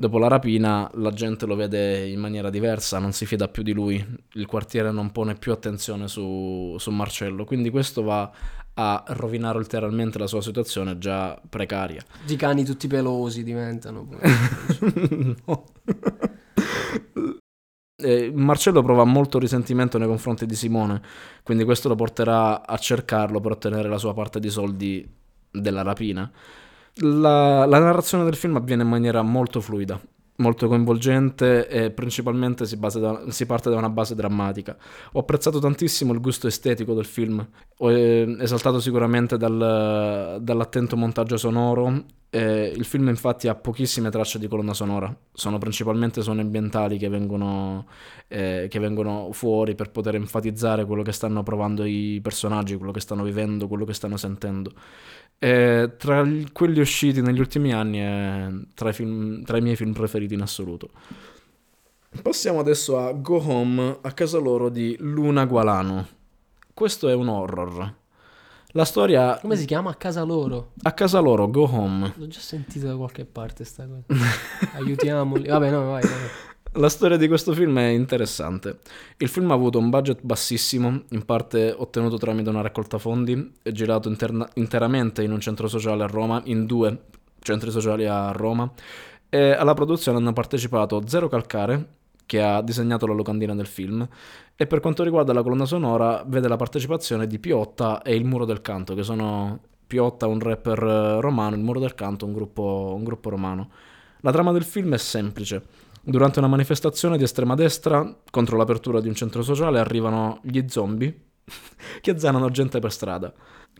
Dopo 0.00 0.16
la 0.16 0.28
rapina 0.28 0.90
la 0.94 1.10
gente 1.10 1.44
lo 1.44 1.54
vede 1.54 2.08
in 2.08 2.20
maniera 2.20 2.48
diversa, 2.48 2.98
non 2.98 3.12
si 3.12 3.26
fida 3.26 3.48
più 3.48 3.62
di 3.62 3.74
lui, 3.74 4.02
il 4.32 4.46
quartiere 4.46 4.90
non 4.90 5.12
pone 5.12 5.34
più 5.34 5.52
attenzione 5.52 6.08
su, 6.08 6.74
su 6.78 6.90
Marcello, 6.90 7.44
quindi 7.44 7.68
questo 7.68 8.02
va 8.02 8.32
a 8.72 9.04
rovinare 9.08 9.58
ulteriormente 9.58 10.18
la 10.18 10.26
sua 10.26 10.40
situazione 10.40 10.96
già 10.96 11.38
precaria. 11.46 12.02
I 12.28 12.36
cani 12.36 12.64
tutti 12.64 12.86
pelosi 12.86 13.44
diventano. 13.44 14.08
No. 15.44 15.64
Eh, 18.02 18.32
Marcello 18.34 18.82
prova 18.82 19.04
molto 19.04 19.38
risentimento 19.38 19.98
nei 19.98 20.08
confronti 20.08 20.46
di 20.46 20.54
Simone, 20.54 21.02
quindi 21.42 21.64
questo 21.64 21.88
lo 21.88 21.94
porterà 21.94 22.66
a 22.66 22.78
cercarlo 22.78 23.38
per 23.40 23.52
ottenere 23.52 23.90
la 23.90 23.98
sua 23.98 24.14
parte 24.14 24.40
di 24.40 24.48
soldi 24.48 25.06
della 25.50 25.82
rapina. 25.82 26.32
La, 26.96 27.64
la 27.66 27.78
narrazione 27.78 28.24
del 28.24 28.34
film 28.34 28.56
avviene 28.56 28.82
in 28.82 28.88
maniera 28.88 29.22
molto 29.22 29.60
fluida, 29.60 29.98
molto 30.36 30.68
coinvolgente 30.68 31.66
e 31.68 31.90
principalmente 31.90 32.66
si, 32.66 32.78
da- 32.78 33.22
si 33.28 33.46
parte 33.46 33.70
da 33.70 33.76
una 33.76 33.88
base 33.88 34.14
drammatica. 34.14 34.76
Ho 35.12 35.20
apprezzato 35.20 35.60
tantissimo 35.60 36.12
il 36.12 36.20
gusto 36.20 36.46
estetico 36.46 36.92
del 36.92 37.06
film, 37.06 37.46
eh, 37.78 38.36
esaltato 38.40 38.80
sicuramente 38.80 39.36
dal- 39.38 40.38
dall'attento 40.42 40.96
montaggio 40.96 41.36
sonoro. 41.36 42.04
eh, 42.32 42.72
il 42.76 42.84
film 42.84 43.08
infatti 43.08 43.48
ha 43.48 43.56
pochissime 43.56 44.08
tracce 44.08 44.38
di 44.38 44.46
colonna 44.46 44.72
sonora, 44.72 45.12
sono 45.32 45.58
principalmente 45.58 46.22
suoni 46.22 46.40
ambientali 46.42 46.96
che 46.96 47.08
vengono, 47.08 47.86
eh, 48.28 48.68
che 48.70 48.78
vengono 48.78 49.30
fuori 49.32 49.74
per 49.74 49.90
poter 49.90 50.14
enfatizzare 50.14 50.84
quello 50.84 51.02
che 51.02 51.10
stanno 51.10 51.42
provando 51.42 51.82
i 51.84 52.20
personaggi, 52.22 52.76
quello 52.76 52.92
che 52.92 53.00
stanno 53.00 53.24
vivendo, 53.24 53.66
quello 53.66 53.84
che 53.84 53.94
stanno 53.94 54.16
sentendo. 54.16 54.72
Eh, 55.42 55.92
tra 55.96 56.22
quelli 56.52 56.80
usciti 56.80 57.22
negli 57.22 57.40
ultimi 57.40 57.72
anni 57.72 57.96
è 57.98 58.48
tra 58.74 58.90
i, 58.90 58.92
film- 58.92 59.42
tra 59.42 59.56
i 59.56 59.62
miei 59.62 59.74
film 59.74 59.92
preferiti 59.92 60.34
in 60.34 60.42
assoluto. 60.42 60.90
Passiamo 62.20 62.58
adesso 62.58 62.98
a 62.98 63.12
Go 63.12 63.42
Home, 63.42 63.98
a 64.02 64.12
casa 64.12 64.38
loro 64.38 64.68
di 64.68 64.96
Luna 65.00 65.46
Gualano. 65.46 66.06
Questo 66.74 67.08
è 67.08 67.14
un 67.14 67.28
horror. 67.28 67.94
La 68.72 68.84
storia 68.84 69.38
Come 69.40 69.56
si 69.56 69.64
chiama? 69.64 69.90
A 69.90 69.94
casa 69.94 70.22
loro. 70.24 70.72
a 70.82 70.92
casa 70.92 71.20
loro, 71.20 71.48
Go 71.48 71.68
Home. 71.72 72.12
L'ho 72.16 72.26
già 72.26 72.40
sentito 72.40 72.86
da 72.86 72.96
qualche 72.96 73.24
parte 73.24 73.64
sta 73.64 73.86
cosa. 73.86 74.24
Aiutiamoli. 74.74 75.48
Vabbè, 75.48 75.70
no, 75.70 75.86
vai, 75.86 76.02
vai. 76.02 76.28
La 76.74 76.88
storia 76.88 77.16
di 77.16 77.26
questo 77.26 77.52
film 77.52 77.76
è 77.80 77.88
interessante. 77.88 78.78
Il 79.16 79.26
film 79.26 79.50
ha 79.50 79.54
avuto 79.54 79.80
un 79.80 79.90
budget 79.90 80.20
bassissimo, 80.22 81.02
in 81.08 81.24
parte 81.24 81.74
ottenuto 81.76 82.16
tramite 82.16 82.48
una 82.48 82.60
raccolta 82.60 82.96
fondi, 82.96 83.54
è 83.60 83.72
girato 83.72 84.08
interna- 84.08 84.48
interamente 84.54 85.24
in 85.24 85.32
un 85.32 85.40
centro 85.40 85.66
sociale 85.66 86.04
a 86.04 86.06
Roma, 86.06 86.40
in 86.44 86.66
due 86.66 87.06
centri 87.40 87.72
sociali 87.72 88.06
a 88.06 88.30
Roma, 88.30 88.70
e 89.28 89.50
alla 89.50 89.74
produzione 89.74 90.18
hanno 90.18 90.32
partecipato 90.32 91.02
Zero 91.08 91.26
Calcare, 91.26 91.86
che 92.24 92.40
ha 92.40 92.62
disegnato 92.62 93.04
la 93.04 93.14
locandina 93.14 93.56
del 93.56 93.66
film, 93.66 94.08
e 94.54 94.66
per 94.68 94.78
quanto 94.78 95.02
riguarda 95.02 95.32
la 95.32 95.42
colonna 95.42 95.66
sonora 95.66 96.22
vede 96.24 96.46
la 96.46 96.54
partecipazione 96.54 97.26
di 97.26 97.40
Piotta 97.40 98.00
e 98.02 98.14
il 98.14 98.24
Muro 98.24 98.44
del 98.44 98.60
Canto, 98.60 98.94
che 98.94 99.02
sono 99.02 99.58
Piotta, 99.88 100.28
un 100.28 100.38
rapper 100.38 100.80
eh, 100.80 101.20
romano, 101.20 101.56
il 101.56 101.62
Muro 101.62 101.80
del 101.80 101.96
Canto, 101.96 102.26
un 102.26 102.32
gruppo, 102.32 102.92
un 102.94 103.02
gruppo 103.02 103.28
romano. 103.28 103.70
La 104.20 104.30
trama 104.30 104.52
del 104.52 104.62
film 104.62 104.94
è 104.94 104.98
semplice. 104.98 105.79
Durante 106.02 106.38
una 106.38 106.48
manifestazione 106.48 107.18
di 107.18 107.24
estrema 107.24 107.54
destra 107.54 108.16
contro 108.30 108.56
l'apertura 108.56 109.00
di 109.00 109.08
un 109.08 109.14
centro 109.14 109.42
sociale 109.42 109.78
arrivano 109.78 110.40
gli 110.42 110.64
zombie 110.66 111.14
che 112.00 112.10
azzanano 112.10 112.50
gente 112.50 112.78
per 112.78 112.90
strada. 112.90 113.32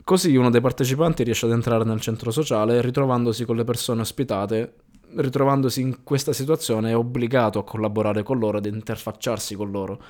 Così 0.03 0.35
uno 0.35 0.51
dei 0.51 0.61
partecipanti 0.61 1.23
riesce 1.23 1.47
ad 1.47 1.51
entrare 1.51 1.83
nel 1.83 1.99
centro 1.99 2.29
sociale 2.29 2.79
ritrovandosi 2.81 3.43
con 3.43 3.55
le 3.55 3.63
persone 3.63 4.01
ospitate, 4.01 4.75
ritrovandosi 5.15 5.81
in 5.81 6.03
questa 6.03 6.31
situazione 6.31 6.91
è 6.91 6.95
obbligato 6.95 7.59
a 7.59 7.63
collaborare 7.63 8.21
con 8.21 8.37
loro 8.37 8.59
ed 8.59 8.65
interfacciarsi 8.65 9.55
con 9.55 9.71
loro, 9.71 10.01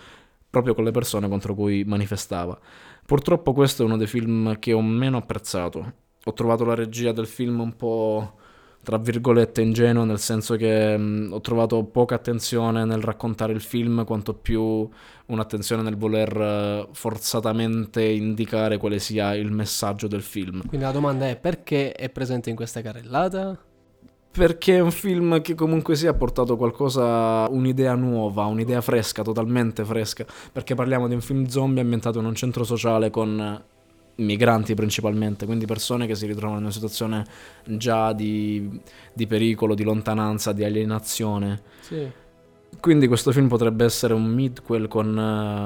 proprio 0.50 0.74
con 0.74 0.84
le 0.84 0.92
persone 0.92 1.30
contro 1.30 1.56
cui 1.56 1.84
manifestava. 1.86 2.60
Purtroppo 3.06 3.54
questo 3.54 3.84
è 3.84 3.86
uno 3.86 3.98
dei 3.98 4.08
film 4.08 4.60
che 4.60 4.74
ho 4.74 4.82
meno 4.82 5.18
apprezzato. 5.18 5.94
Ho 6.26 6.34
trovato 6.34 6.66
la 6.66 6.76
regia 6.76 7.14
del 7.14 7.26
film 7.26 7.62
un 7.62 7.76
po' 7.76 8.36
tra 8.84 8.98
virgolette 8.98 9.62
ingenuo, 9.62 10.04
nel 10.04 10.20
senso 10.20 10.56
che 10.56 10.98
mh, 10.98 11.30
ho 11.34 11.42
trovato 11.42 11.84
poca 11.84 12.16
attenzione 12.16 12.84
nel 12.84 13.02
raccontare 13.02 13.54
il 13.54 13.62
film, 13.62 14.04
quanto 14.06 14.34
più 14.34 14.90
un'attenzione 15.28 15.82
nel 15.82 15.98
voler 15.98 16.36
eh, 16.36 16.88
forzatamente 16.92 18.04
indicare 18.04 18.78
quale 18.78 19.00
sia 19.00 19.36
il 19.36 19.52
messaggio 19.52 20.08
del 20.08 20.22
film. 20.22 20.66
Quindi 20.68 20.86
la 20.86 20.92
domanda 20.92 21.28
è 21.28 21.38
perché 21.38 21.92
è 21.92 22.10
presente 22.10 22.50
in 22.50 22.56
questa 22.56 22.82
carrellata? 22.82 23.58
Perché 24.32 24.78
è 24.78 24.80
un 24.80 24.92
film 24.92 25.42
che 25.42 25.56
comunque 25.56 25.96
sia 25.96 26.12
ha 26.12 26.14
portato 26.14 26.56
qualcosa, 26.56 27.48
un'idea 27.50 27.96
nuova, 27.96 28.46
un'idea 28.46 28.80
fresca, 28.80 29.24
totalmente 29.24 29.84
fresca. 29.84 30.26
Perché 30.52 30.74
parliamo 30.74 31.10
di 31.10 31.14
un 31.14 31.22
film 31.22 31.48
zombie 31.48 31.82
ambientato 31.82 32.20
in 32.20 32.26
un 32.26 32.34
centro 32.34 32.64
sociale 32.64 33.10
con 33.10 33.62
migranti 34.16 34.74
principalmente, 34.74 35.46
quindi 35.46 35.66
persone 35.66 36.08
che 36.08 36.16
si 36.16 36.26
ritrovano 36.26 36.58
in 36.58 36.64
una 36.64 36.72
situazione 36.72 37.26
già 37.66 38.14
di, 38.14 38.80
di 39.14 39.28
pericolo, 39.28 39.74
di 39.76 39.84
lontananza, 39.84 40.52
di 40.52 40.64
alienazione. 40.64 41.62
Sì. 41.80 42.20
Quindi 42.80 43.06
questo 43.08 43.32
film 43.32 43.48
potrebbe 43.48 43.84
essere 43.84 44.14
un 44.14 44.24
midquel 44.26 44.88
con 44.88 45.16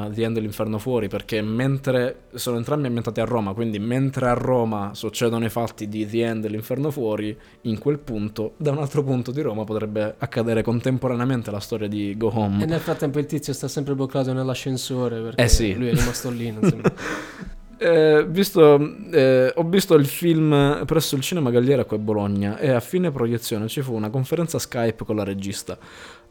eh, 0.10 0.14
The 0.14 0.24
End 0.24 0.34
dell'Inferno 0.34 0.80
Fuori, 0.80 1.08
perché 1.08 1.42
mentre 1.42 2.24
sono 2.34 2.58
entrambi 2.58 2.88
ambientati 2.88 3.22
a 3.22 3.26
Roma, 3.26 3.54
quindi 3.54 3.80
mentre 3.80 4.28
a 4.28 4.34
Roma 4.34 4.90
succedono 4.94 5.46
i 5.46 5.50
fatti 5.50 5.88
di 5.88 6.06
The 6.06 6.26
End 6.26 6.42
dell'Inferno 6.42 6.92
Fuori, 6.92 7.38
in 7.62 7.78
quel 7.78 8.00
punto, 8.00 8.54
da 8.58 8.72
un 8.72 8.80
altro 8.80 9.04
punto 9.04 9.32
di 9.32 9.42
Roma 9.42 9.64
potrebbe 9.64 10.16
accadere 10.18 10.62
contemporaneamente 10.64 11.52
la 11.52 11.60
storia 11.60 11.88
di 11.88 12.16
Go 12.18 12.32
Home. 12.38 12.64
E 12.64 12.66
nel 12.66 12.82
frattempo 12.82 13.20
il 13.20 13.28
tizio 13.28 13.54
sta 13.54 13.68
sempre 13.70 13.94
bloccato 13.96 14.34
nell'ascensore 14.34 15.22
perché 15.22 15.42
Eh 15.44 15.48
sì. 15.48 15.74
lui 15.74 15.90
è 15.90 15.94
rimasto 15.94 16.30
lì. 16.32 16.54
So. 16.60 16.82
Eh, 17.78 18.26
visto, 18.30 18.80
eh, 19.12 19.52
ho 19.54 19.64
visto 19.64 19.96
il 19.96 20.06
film 20.06 20.84
presso 20.86 21.16
il 21.16 21.22
Cinema 21.22 21.52
Galliera 21.52 21.84
qui 21.84 21.98
a 21.98 22.00
Bologna 22.00 22.58
e 22.58 22.70
a 22.70 22.80
fine 22.80 23.12
proiezione 23.12 23.68
ci 23.68 23.82
fu 23.82 23.94
una 23.94 24.10
conferenza 24.10 24.60
Skype 24.60 25.04
con 25.04 25.18
la 25.18 25.26
regista 25.26 25.78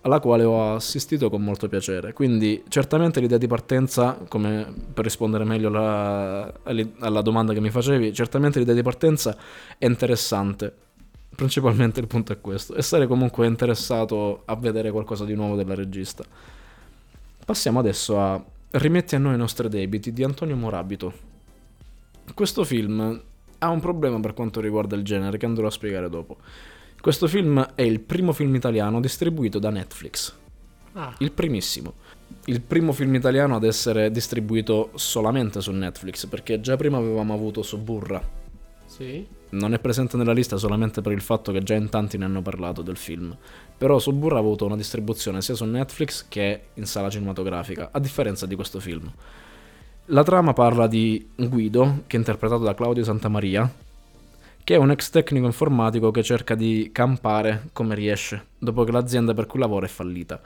alla 0.01 0.21
quale 0.21 0.45
ho 0.45 0.75
assistito 0.75 1.31
con 1.31 1.43
molto 1.43 1.67
piacere. 1.69 2.13
Quindi 2.13 2.63
certamente 2.69 3.21
l'idea 3.21 3.39
di 3.39 3.47
partenza, 3.47 4.19
come 4.29 4.73
per 4.93 5.05
rispondere 5.05 5.45
meglio 5.45 5.69
alla, 5.69 6.53
alla 6.99 7.23
domanda 7.23 7.55
che 7.55 7.61
mi 7.61 7.71
facevi, 7.71 8.13
certamente 8.13 8.59
l'idea 8.59 8.75
di 8.75 8.83
partenza 8.83 9.35
è 9.79 9.87
interessante. 9.87 10.73
Principalmente 11.35 12.01
il 12.01 12.07
punto 12.07 12.33
è 12.33 12.41
questo. 12.41 12.75
E 12.75 12.83
sarei 12.83 13.07
comunque 13.07 13.47
interessato 13.47 14.43
a 14.45 14.55
vedere 14.57 14.91
qualcosa 14.91 15.25
di 15.25 15.35
nuovo 15.35 15.57
della 15.57 15.75
regista. 15.75 16.23
Passiamo 17.45 17.79
adesso 17.79 18.21
a 18.21 18.45
Rimetti 18.73 19.15
a 19.15 19.19
noi 19.19 19.35
i 19.35 19.39
nostri 19.39 19.69
debiti 19.69 20.13
di 20.13 20.23
Antonio 20.23 20.57
Morabito. 20.57 21.34
Questo 22.33 22.65
film 22.65 23.23
ha 23.59 23.69
un 23.69 23.81
problema 23.81 24.19
per 24.21 24.35
quanto 24.35 24.61
riguarda 24.61 24.97
il 24.97 25.03
genere 25.03 25.37
che 25.37 25.47
andrò 25.47 25.67
a 25.67 25.71
spiegare 25.71 26.09
dopo. 26.09 26.39
Questo 27.01 27.27
film 27.27 27.63
è 27.75 27.83
il 27.83 28.01
primo 28.01 28.33
film 28.33 28.55
italiano 28.55 29.01
distribuito 29.01 29.59
da 29.59 29.71
Netflix. 29.71 30.35
Ah, 30.95 31.15
Il 31.19 31.33
primissimo. 31.33 31.95
Il 32.47 32.61
primo 32.61 32.93
film 32.93 33.15
italiano 33.15 33.57
ad 33.57 33.65
essere 33.65 34.11
distribuito 34.11 34.91
solamente 34.95 35.61
su 35.61 35.71
Netflix, 35.73 36.27
perché 36.27 36.61
già 36.61 36.77
prima 36.77 36.97
avevamo 36.99 37.35
avuto 37.35 37.63
Suburra. 37.63 38.23
sì. 38.87 39.27
Non 39.55 39.73
è 39.73 39.79
presente 39.79 40.17
nella 40.17 40.33
lista 40.33 40.57
solamente 40.57 41.01
per 41.01 41.13
il 41.13 41.21
fatto 41.21 41.53
che 41.53 41.63
già 41.63 41.75
in 41.75 41.89
tanti 41.89 42.19
ne 42.19 42.25
hanno 42.25 42.43
parlato 42.43 42.83
del 42.83 42.97
film. 42.97 43.37
Però 43.79 44.01
Suburra 44.01 44.37
ha 44.37 44.41
avuto 44.41 44.65
una 44.65 44.75
distribuzione 44.77 45.43
sia 45.43 45.55
su 45.55 45.65
Netflix 45.65 46.27
che 46.29 46.63
in 46.75 46.87
sala 46.87 47.09
cinematografica, 47.09 47.91
a 47.93 48.01
differenza 48.01 48.47
di 48.47 48.57
questo 48.57 48.81
film. 48.81 49.09
La 50.09 50.23
trama 50.23 50.53
parla 50.53 50.87
di 50.87 51.31
Guido, 51.35 52.03
che 52.07 52.17
è 52.17 52.19
interpretato 52.19 52.63
da 52.63 52.75
Claudio 52.75 53.03
Santamaria, 53.03 53.73
che 54.63 54.75
è 54.75 54.77
un 54.77 54.91
ex 54.91 55.09
tecnico 55.09 55.47
informatico 55.47 56.11
che 56.11 56.23
cerca 56.23 56.55
di 56.55 56.91
campare 56.93 57.69
come 57.73 57.95
riesce, 57.95 58.49
dopo 58.59 58.85
che 58.85 58.93
l'azienda 58.93 59.33
per 59.33 59.47
cui 59.47 59.61
lavora 59.61 59.87
è 59.87 59.89
fallita. 59.89 60.39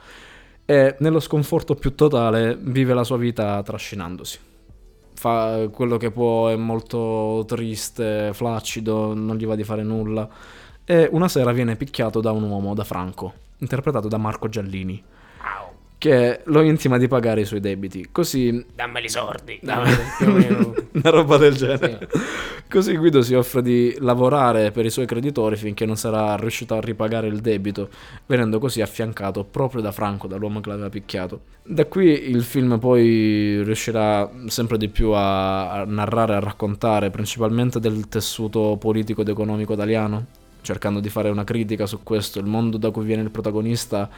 E 0.63 0.95
nello 0.99 1.19
sconforto 1.19 1.75
più 1.75 1.93
totale 1.93 2.57
vive 2.57 2.93
la 2.93 3.03
sua 3.03 3.17
vita 3.17 3.61
trascinandosi. 3.61 4.39
Fa 5.15 5.67
quello 5.69 5.97
che 5.97 6.09
può, 6.09 6.47
è 6.47 6.55
molto 6.55 7.43
triste, 7.45 8.31
flaccido, 8.31 9.13
non 9.13 9.35
gli 9.35 9.45
va 9.45 9.55
di 9.55 9.65
fare 9.65 9.83
nulla. 9.83 10.25
E 10.85 11.09
una 11.11 11.27
sera 11.27 11.51
viene 11.51 11.75
picchiato 11.75 12.21
da 12.21 12.31
un 12.31 12.43
uomo, 12.43 12.73
da 12.73 12.85
Franco, 12.85 13.33
interpretato 13.57 14.07
da 14.07 14.17
Marco 14.17 14.47
Giallini. 14.47 15.03
Che 15.99 16.39
lo 16.45 16.61
intima 16.61 16.97
di 16.97 17.09
pagare 17.09 17.41
i 17.41 17.45
suoi 17.45 17.59
debiti. 17.59 18.07
Così 18.09 18.65
Dammeli 18.73 19.05
i 19.05 19.09
sordi. 19.09 19.59
Dammi- 19.61 19.91
una 20.93 21.09
roba 21.09 21.35
del 21.35 21.53
genere. 21.55 22.07
Così 22.69 22.95
Guido 22.95 23.21
si 23.21 23.33
offre 23.33 23.61
di 23.61 23.93
lavorare 23.99 24.71
per 24.71 24.85
i 24.85 24.89
suoi 24.89 25.05
creditori 25.05 25.57
finché 25.57 25.85
non 25.85 25.97
sarà 25.97 26.35
riuscito 26.37 26.73
a 26.73 26.79
ripagare 26.79 27.27
il 27.27 27.41
debito, 27.41 27.89
venendo 28.25 28.59
così 28.59 28.79
affiancato 28.79 29.43
proprio 29.43 29.81
da 29.81 29.91
Franco, 29.91 30.27
dall'uomo 30.27 30.61
che 30.61 30.69
l'aveva 30.69 30.89
picchiato. 30.89 31.41
Da 31.63 31.85
qui 31.85 32.29
il 32.29 32.43
film 32.43 32.79
poi 32.79 33.61
riuscirà 33.61 34.29
sempre 34.45 34.77
di 34.77 34.87
più 34.87 35.11
a, 35.11 35.81
a 35.81 35.83
narrare, 35.83 36.35
a 36.35 36.39
raccontare 36.39 37.09
principalmente 37.09 37.81
del 37.81 38.07
tessuto 38.07 38.77
politico 38.79 39.21
ed 39.21 39.27
economico 39.27 39.73
italiano, 39.73 40.27
cercando 40.61 41.01
di 41.01 41.09
fare 41.09 41.29
una 41.29 41.43
critica 41.43 41.85
su 41.85 42.03
questo. 42.03 42.39
Il 42.39 42.45
mondo 42.45 42.77
da 42.77 42.89
cui 42.89 43.03
viene 43.03 43.21
il 43.21 43.31
protagonista 43.31 44.09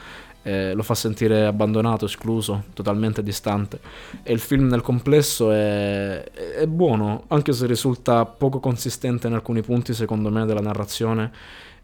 eh, 0.43 0.73
lo 0.73 0.83
fa 0.83 0.95
sentire 0.95 1.45
abbandonato, 1.45 2.05
escluso, 2.05 2.63
totalmente 2.73 3.21
distante. 3.21 3.79
E 4.23 4.33
il 4.33 4.39
film 4.39 4.67
nel 4.67 4.81
complesso 4.81 5.51
è, 5.51 6.23
è 6.23 6.67
buono, 6.67 7.25
anche 7.27 7.53
se 7.53 7.65
risulta 7.65 8.25
poco 8.25 8.59
consistente 8.59 9.27
in 9.27 9.33
alcuni 9.33 9.61
punti, 9.61 9.93
secondo 9.93 10.29
me, 10.29 10.45
della 10.45 10.61
narrazione 10.61 11.31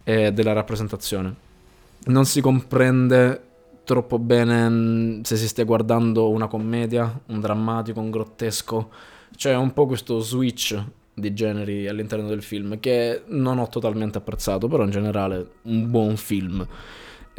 e 0.03 0.31
della 0.31 0.53
rappresentazione. 0.53 1.35
Non 2.05 2.25
si 2.25 2.41
comprende 2.41 3.41
troppo 3.83 4.19
bene 4.19 4.67
mh, 4.69 5.21
se 5.21 5.37
si 5.37 5.47
stia 5.47 5.63
guardando 5.63 6.29
una 6.29 6.47
commedia, 6.47 7.19
un 7.27 7.39
drammatico, 7.39 7.99
un 7.99 8.11
grottesco. 8.11 8.89
C'è 9.35 9.55
un 9.55 9.73
po' 9.73 9.85
questo 9.85 10.19
switch 10.19 10.81
di 11.13 11.33
generi 11.33 11.87
all'interno 11.87 12.27
del 12.27 12.43
film 12.43 12.79
che 12.79 13.23
non 13.27 13.57
ho 13.57 13.67
totalmente 13.69 14.17
apprezzato, 14.17 14.67
però 14.67 14.83
in 14.83 14.91
generale 14.91 15.47
un 15.63 15.89
buon 15.89 16.15
film. 16.17 16.67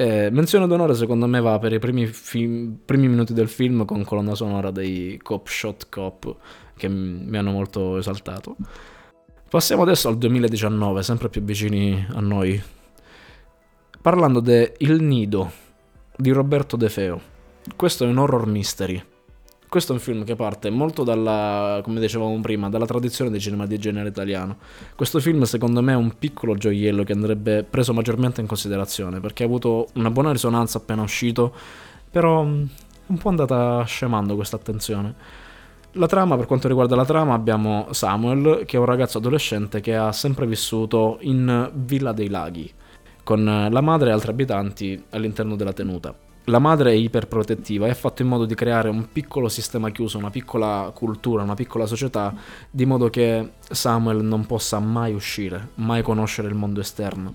Eh, 0.01 0.31
menzione 0.31 0.69
d'onore 0.69 0.95
secondo 0.95 1.27
me 1.27 1.41
va 1.41 1.59
per 1.59 1.73
i 1.73 1.81
primi, 1.81 2.07
film- 2.07 2.79
primi 2.85 3.09
minuti 3.09 3.33
del 3.33 3.49
film 3.49 3.85
con 3.85 4.05
colonna 4.05 4.37
sonora 4.37 4.71
dei 4.71 5.19
Cop 5.21 5.49
Shot 5.49 5.89
Cop 5.89 6.37
che 6.77 6.87
mi 6.87 7.37
hanno 7.37 7.51
molto 7.51 7.97
esaltato. 7.97 8.55
Passiamo 9.51 9.83
adesso 9.83 10.07
al 10.07 10.17
2019, 10.17 11.03
sempre 11.03 11.29
più 11.29 11.43
vicini 11.43 12.07
a 12.13 12.21
noi, 12.21 12.63
parlando 14.01 14.39
de 14.39 14.75
Il 14.79 15.03
Nido 15.03 15.51
di 16.17 16.31
Roberto 16.31 16.77
De 16.77 16.89
Feo. 16.89 17.21
Questo 17.75 18.05
è 18.05 18.07
un 18.07 18.19
horror 18.19 18.47
mystery. 18.47 19.03
Questo 19.69 19.93
è 19.93 19.95
un 19.97 20.01
film 20.01 20.25
che 20.25 20.35
parte 20.35 20.71
molto 20.71 21.05
dalla, 21.05 21.81
come 21.83 22.01
dicevamo 22.01 22.41
prima, 22.41 22.71
dalla 22.71 22.87
tradizione 22.87 23.31
del 23.31 23.39
cinema 23.39 23.67
di 23.67 23.79
genere 23.79 24.09
italiano. 24.09 24.57
Questo 24.95 25.21
film 25.21 25.43
secondo 25.43 25.83
me 25.83 25.93
è 25.93 25.97
un 25.97 26.17
piccolo 26.19 26.55
gioiello 26.55 27.03
che 27.05 27.13
andrebbe 27.13 27.65
preso 27.65 27.93
maggiormente 27.93 28.41
in 28.41 28.47
considerazione 28.47 29.21
perché 29.21 29.43
ha 29.43 29.47
avuto 29.47 29.89
una 29.95 30.11
buona 30.11 30.33
risonanza 30.33 30.79
appena 30.79 31.03
uscito, 31.03 31.53
però 32.11 32.43
mh, 32.45 32.69
un 33.09 33.19
po' 33.19 33.29
andata 33.29 33.85
scemando 33.85 34.37
questa 34.37 34.57
attenzione. 34.57 35.15
La 35.93 36.07
trama, 36.07 36.37
per 36.37 36.47
quanto 36.47 36.67
riguarda 36.69 36.97
la 36.97 37.05
trama, 37.05 37.35
abbiamo 37.35 37.89
Samuel, 37.91 38.63
che 38.65 38.79
è 38.79 38.81
un 38.81 38.87
ragazzo 38.87 39.19
adolescente 39.19 39.81
che 39.83 39.95
ha 39.95 40.13
sempre 40.13 40.47
vissuto 40.47 41.19
in 41.23 41.71
Villa 41.75 42.13
dei 42.13 42.29
Laghi, 42.31 42.73
con 43.23 43.45
la 43.45 43.81
madre 43.83 44.09
e 44.09 44.13
altri 44.13 44.31
abitanti 44.31 45.05
all'interno 45.11 45.57
della 45.57 45.75
tenuta. 45.75 46.27
La 46.49 46.59
madre 46.59 46.93
è 46.93 46.95
iperprotettiva 46.95 47.87
e 47.87 47.91
ha 47.91 47.95
fatto 47.95 48.23
in 48.23 48.29
modo 48.29 48.47
di 48.47 48.55
creare 48.55 48.89
un 48.89 49.13
piccolo 49.13 49.51
sistema 49.51 49.91
chiuso, 49.91 50.17
una 50.17 50.31
piccola 50.31 50.91
cultura, 50.95 51.43
una 51.43 51.55
piccola 51.55 51.85
società, 51.85 52.35
di 52.71 52.87
modo 52.87 53.11
che 53.11 53.51
Samuel 53.69 54.25
non 54.25 54.47
possa 54.47 54.79
mai 54.79 55.13
uscire, 55.13 55.73
mai 55.75 56.01
conoscere 56.01 56.49
il 56.49 56.55
mondo 56.55 56.81
esterno, 56.81 57.35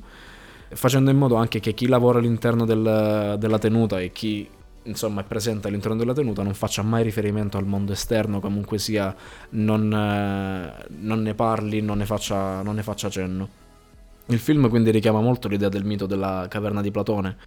facendo 0.70 1.11
in 1.11 1.18
modo 1.18 1.36
anche 1.36 1.59
che 1.59 1.76
chi 1.76 1.88
lavora 1.88 2.18
all'interno 2.18 2.66
del- 2.66 3.36
della 3.38 3.59
tenuta 3.59 3.99
e 3.99 4.11
chi 4.11 4.49
insomma 4.86 5.22
è 5.22 5.26
presente 5.26 5.68
all'interno 5.68 5.95
della 5.95 6.14
tenuta 6.14 6.41
non 6.41 6.55
faccia 6.55 6.82
mai 6.82 7.03
riferimento 7.03 7.57
al 7.57 7.68
mondo 7.68 7.91
esterno, 7.91 8.39
comunque 8.39 8.80
sia 8.80 9.16
non, 9.49 9.93
eh, 9.93 10.86
non 11.01 11.22
ne 11.22 11.34
parli, 11.36 11.82
non 11.82 11.99
ne, 11.99 12.05
faccia, 12.07 12.64
non 12.64 12.74
ne 12.74 12.82
faccia 12.82 13.09
cenno. 13.09 13.47
Il 14.28 14.39
film 14.39 14.70
quindi 14.70 14.89
richiama 14.89 15.22
molto 15.22 15.47
l'idea 15.47 15.70
del 15.70 15.84
mito 15.84 16.07
della 16.07 16.47
caverna 16.49 16.82
di 16.82 16.89
Platone. 16.89 17.38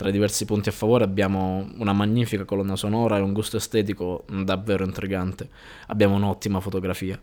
Tra 0.00 0.08
i 0.08 0.12
diversi 0.12 0.46
punti 0.46 0.70
a 0.70 0.72
favore 0.72 1.04
abbiamo 1.04 1.68
una 1.76 1.92
magnifica 1.92 2.46
colonna 2.46 2.74
sonora 2.74 3.18
e 3.18 3.20
un 3.20 3.34
gusto 3.34 3.58
estetico 3.58 4.24
davvero 4.44 4.82
intrigante. 4.82 5.50
Abbiamo 5.88 6.14
un'ottima 6.14 6.58
fotografia. 6.58 7.20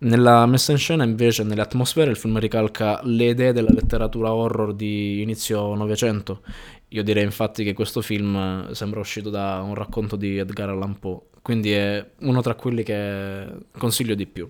Nella 0.00 0.44
messa 0.44 0.72
in 0.72 0.76
scena, 0.76 1.04
invece, 1.04 1.42
nelle 1.42 1.62
atmosfere, 1.62 2.10
il 2.10 2.18
film 2.18 2.38
ricalca 2.38 3.00
le 3.04 3.30
idee 3.30 3.54
della 3.54 3.70
letteratura 3.70 4.34
horror 4.34 4.74
di 4.74 5.22
inizio 5.22 5.74
Novecento. 5.74 6.42
Io 6.88 7.02
direi 7.02 7.24
infatti 7.24 7.64
che 7.64 7.72
questo 7.72 8.02
film 8.02 8.72
sembra 8.72 9.00
uscito 9.00 9.30
da 9.30 9.62
un 9.64 9.74
racconto 9.74 10.14
di 10.14 10.36
Edgar 10.36 10.68
Allan 10.68 10.98
Poe, 10.98 11.20
quindi 11.40 11.72
è 11.72 12.10
uno 12.18 12.42
tra 12.42 12.54
quelli 12.56 12.82
che 12.82 13.46
consiglio 13.78 14.14
di 14.14 14.26
più. 14.26 14.46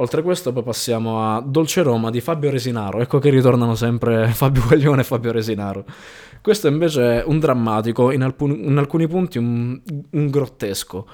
Oltre 0.00 0.20
a 0.20 0.22
questo 0.22 0.52
poi 0.52 0.62
passiamo 0.62 1.34
a 1.34 1.40
Dolce 1.40 1.82
Roma 1.82 2.10
di 2.10 2.20
Fabio 2.20 2.50
Resinaro, 2.50 3.00
ecco 3.00 3.18
che 3.18 3.30
ritornano 3.30 3.74
sempre 3.74 4.28
Fabio 4.28 4.64
Guaglione 4.64 5.00
e 5.00 5.04
Fabio 5.04 5.32
Resinaro. 5.32 5.84
Questo 6.42 6.68
invece 6.68 7.20
è 7.20 7.24
un 7.26 7.38
drammatico, 7.38 8.10
in, 8.10 8.22
alcun- 8.22 8.58
in 8.64 8.76
alcuni 8.76 9.06
punti 9.06 9.38
un, 9.38 9.80
un 10.10 10.30
grottesco. 10.30 11.06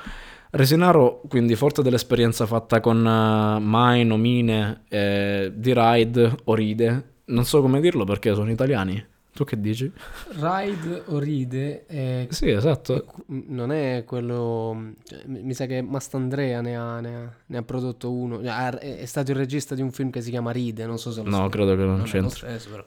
Resinaro, 0.51 1.23
quindi 1.29 1.57
forte 1.57 1.83
dell'esperienza 1.83 2.47
fatta 2.47 2.79
con 2.81 2.99
uh, 3.05 3.59
Mine, 3.61 4.13
Omine, 4.13 4.83
eh, 4.89 5.53
D-Ride, 5.55 6.37
Oride, 6.45 7.05
non 7.27 7.45
so 7.45 7.61
come 7.61 7.81
dirlo 7.81 8.05
perché 8.05 8.33
sono 8.35 8.51
italiani. 8.53 9.05
Tu 9.35 9.43
che 9.43 9.59
dici? 9.61 9.91
Ride 10.35 11.03
Oride 11.07 11.87
è- 11.87 12.27
Sì, 12.31 12.51
esatto. 12.51 13.05
non 13.49 13.73
è 13.73 14.05
quello... 14.07 14.93
cioè, 15.03 15.23
mi 15.27 15.53
sa 15.55 15.67
che 15.67 15.83
Mastandrea 15.83 16.61
ne 16.61 16.77
ha, 16.77 17.01
ne 17.01 17.17
ha- 17.17 17.33
ne 17.47 17.57
ha 17.57 17.63
prodotto 17.63 18.13
uno. 18.13 18.41
Cioè, 18.41 18.69
È 18.79 18.99
è 18.99 19.05
stato 19.07 19.33
il 19.33 19.37
regista 19.37 19.75
di 19.75 19.83
un 19.83 19.91
film 19.91 20.11
che 20.11 20.21
si 20.21 20.31
chiama 20.31 20.53
Ride, 20.53 20.87
non 20.87 20.99
so 21.01 21.11
se 21.11 21.25
lo 21.25 21.31
No, 21.31 21.37
so. 21.37 21.49
credo 21.49 21.75
che 21.75 21.83
non 21.83 21.97
è 21.97 21.99
lo 21.99 22.05
c'entri. 22.05 22.37
stesso, 22.37 22.71
però. 22.71 22.85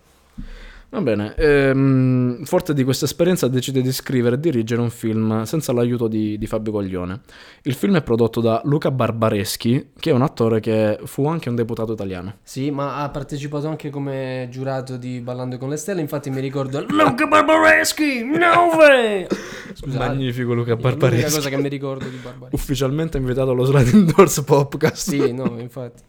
Va 0.90 1.02
bene, 1.02 1.36
ehm, 1.36 2.46
forte 2.46 2.74
di 2.74 2.86
questa 2.86 3.04
esperienza 3.04 3.50
decide 3.50 3.82
di 3.82 3.92
scrivere 3.92 4.36
e 4.36 4.40
dirigere 4.40 4.80
un 4.80 4.90
film 4.90 5.44
senza 5.44 5.74
l'aiuto 5.74 6.08
di, 6.08 6.38
di 6.38 6.48
Fabio 6.48 6.72
Coglione. 6.72 7.20
Il 7.64 7.74
film 7.74 7.98
è 7.98 8.02
prodotto 8.02 8.40
da 8.40 8.62
Luca 8.64 8.90
Barbareschi, 8.90 9.90
che 10.00 10.12
è 10.12 10.14
un 10.14 10.22
attore 10.22 10.62
che 10.62 10.98
fu 11.04 11.28
anche 11.28 11.50
un 11.50 11.56
deputato 11.56 11.92
italiano. 11.92 12.38
Sì, 12.42 12.72
ma 12.72 13.04
ha 13.04 13.10
partecipato 13.10 13.68
anche 13.68 13.90
come 13.90 14.48
giurato 14.50 14.96
di 14.96 15.20
Ballando 15.20 15.58
con 15.58 15.68
le 15.68 15.76
Stelle, 15.76 16.00
infatti 16.00 16.30
mi 16.30 16.40
ricordo 16.40 16.80
Luca 16.88 17.28
Barbareschi, 17.28 18.24
9! 18.24 19.28
Scusate, 19.76 19.98
Magnifico 19.98 20.54
Luca 20.54 20.72
è 20.72 20.76
l'unica 20.76 20.90
Barbareschi. 20.90 21.36
cosa 21.36 21.50
che 21.50 21.58
mi 21.58 21.68
ricordo 21.68 22.06
di 22.06 22.16
Barbareschi. 22.16 22.56
Ufficialmente 22.56 23.18
invitato 23.18 23.52
allo 23.52 23.66
Sliding 23.66 24.14
Doors 24.16 24.42
Podcast. 24.42 25.10
Sì, 25.10 25.34
no, 25.34 25.58
infatti. 25.60 26.02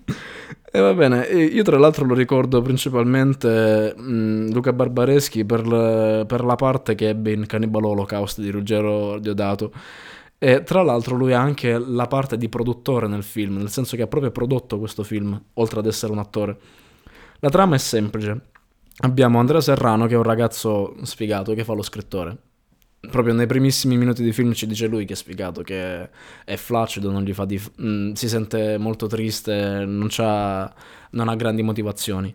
E 0.70 0.80
va 0.80 0.92
bene, 0.92 1.24
io 1.24 1.62
tra 1.62 1.78
l'altro 1.78 2.04
lo 2.04 2.12
ricordo 2.12 2.60
principalmente 2.60 3.94
mh, 3.96 4.52
Luca 4.52 4.67
Barbareschi 4.72 5.44
per, 5.44 5.66
le- 5.66 6.24
per 6.26 6.44
la 6.44 6.54
parte 6.54 6.94
che 6.94 7.08
ebbe 7.08 7.32
in 7.32 7.46
Cannibal 7.46 7.84
Holocaust 7.84 8.40
di 8.40 8.50
Ruggero 8.50 9.18
Diodato. 9.18 9.72
E 10.38 10.62
tra 10.62 10.82
l'altro 10.82 11.16
lui 11.16 11.32
ha 11.32 11.40
anche 11.40 11.76
la 11.78 12.06
parte 12.06 12.36
di 12.36 12.48
produttore 12.48 13.08
nel 13.08 13.24
film, 13.24 13.56
nel 13.56 13.70
senso 13.70 13.96
che 13.96 14.02
ha 14.02 14.06
proprio 14.06 14.30
prodotto 14.30 14.78
questo 14.78 15.02
film, 15.02 15.40
oltre 15.54 15.80
ad 15.80 15.86
essere 15.86 16.12
un 16.12 16.18
attore. 16.18 16.56
La 17.40 17.48
trama 17.48 17.74
è 17.74 17.78
semplice. 17.78 18.40
Abbiamo 19.00 19.38
Andrea 19.38 19.60
Serrano 19.60 20.06
che 20.06 20.14
è 20.14 20.16
un 20.16 20.22
ragazzo 20.22 20.96
sfigato 21.02 21.54
che 21.54 21.64
fa 21.64 21.72
lo 21.72 21.82
scrittore. 21.82 22.36
Proprio 23.00 23.32
nei 23.32 23.46
primissimi 23.46 23.96
minuti 23.96 24.24
di 24.24 24.32
film 24.32 24.52
ci 24.52 24.66
dice 24.66 24.86
lui 24.88 25.04
che 25.04 25.12
è 25.12 25.16
sfigato, 25.16 25.62
che 25.62 26.08
è 26.44 26.56
flaccido, 26.56 27.10
non 27.10 27.22
gli 27.22 27.32
fa 27.32 27.44
di... 27.44 27.60
mm, 27.80 28.12
si 28.12 28.28
sente 28.28 28.76
molto 28.76 29.06
triste, 29.06 29.84
non, 29.84 30.08
non 31.10 31.28
ha 31.28 31.36
grandi 31.36 31.62
motivazioni. 31.62 32.34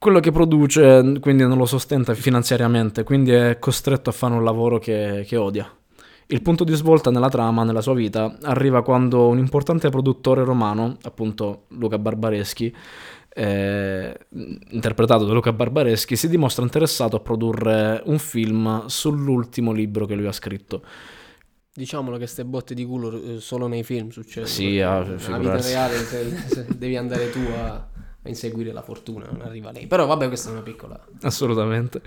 Quello 0.00 0.20
che 0.20 0.32
produce 0.32 1.18
quindi 1.20 1.42
non 1.42 1.58
lo 1.58 1.66
sostenta 1.66 2.14
finanziariamente, 2.14 3.02
quindi 3.02 3.32
è 3.32 3.58
costretto 3.58 4.08
a 4.08 4.14
fare 4.14 4.32
un 4.32 4.42
lavoro 4.42 4.78
che, 4.78 5.26
che 5.26 5.36
odia. 5.36 5.70
Il 6.28 6.40
punto 6.40 6.64
di 6.64 6.72
svolta 6.72 7.10
nella 7.10 7.28
trama, 7.28 7.64
nella 7.64 7.82
sua 7.82 7.92
vita, 7.92 8.38
arriva 8.44 8.82
quando 8.82 9.26
un 9.26 9.36
importante 9.36 9.90
produttore 9.90 10.42
romano, 10.42 10.96
appunto 11.02 11.64
Luca 11.72 11.98
Barbareschi, 11.98 12.74
eh, 13.28 14.18
interpretato 14.70 15.26
da 15.26 15.34
Luca 15.34 15.52
Barbareschi, 15.52 16.16
si 16.16 16.30
dimostra 16.30 16.62
interessato 16.62 17.16
a 17.16 17.20
produrre 17.20 18.00
un 18.06 18.18
film 18.18 18.86
sull'ultimo 18.86 19.70
libro 19.70 20.06
che 20.06 20.14
lui 20.14 20.28
ha 20.28 20.32
scritto. 20.32 20.82
Diciamolo 21.74 22.16
che 22.16 22.26
ste 22.26 22.46
botte 22.46 22.72
di 22.72 22.86
culo 22.86 23.36
eh, 23.36 23.40
solo 23.40 23.66
nei 23.66 23.84
film 23.84 24.08
succedono. 24.08 24.46
Sì, 24.50 24.80
ah, 24.80 25.02
nella 25.02 25.38
vita 25.38 25.60
reale 25.60 25.96
se- 25.98 26.36
se 26.46 26.66
devi 26.74 26.96
andare 26.96 27.30
tu 27.30 27.40
a, 27.54 27.74
a 27.74 27.89
inseguire 28.28 28.72
la 28.72 28.82
fortuna, 28.82 29.26
non 29.30 29.40
arriva 29.42 29.70
lei. 29.72 29.86
Però 29.86 30.06
vabbè, 30.06 30.28
questa 30.28 30.50
è 30.50 30.52
una 30.52 30.62
piccola... 30.62 30.98
Assolutamente. 31.22 32.02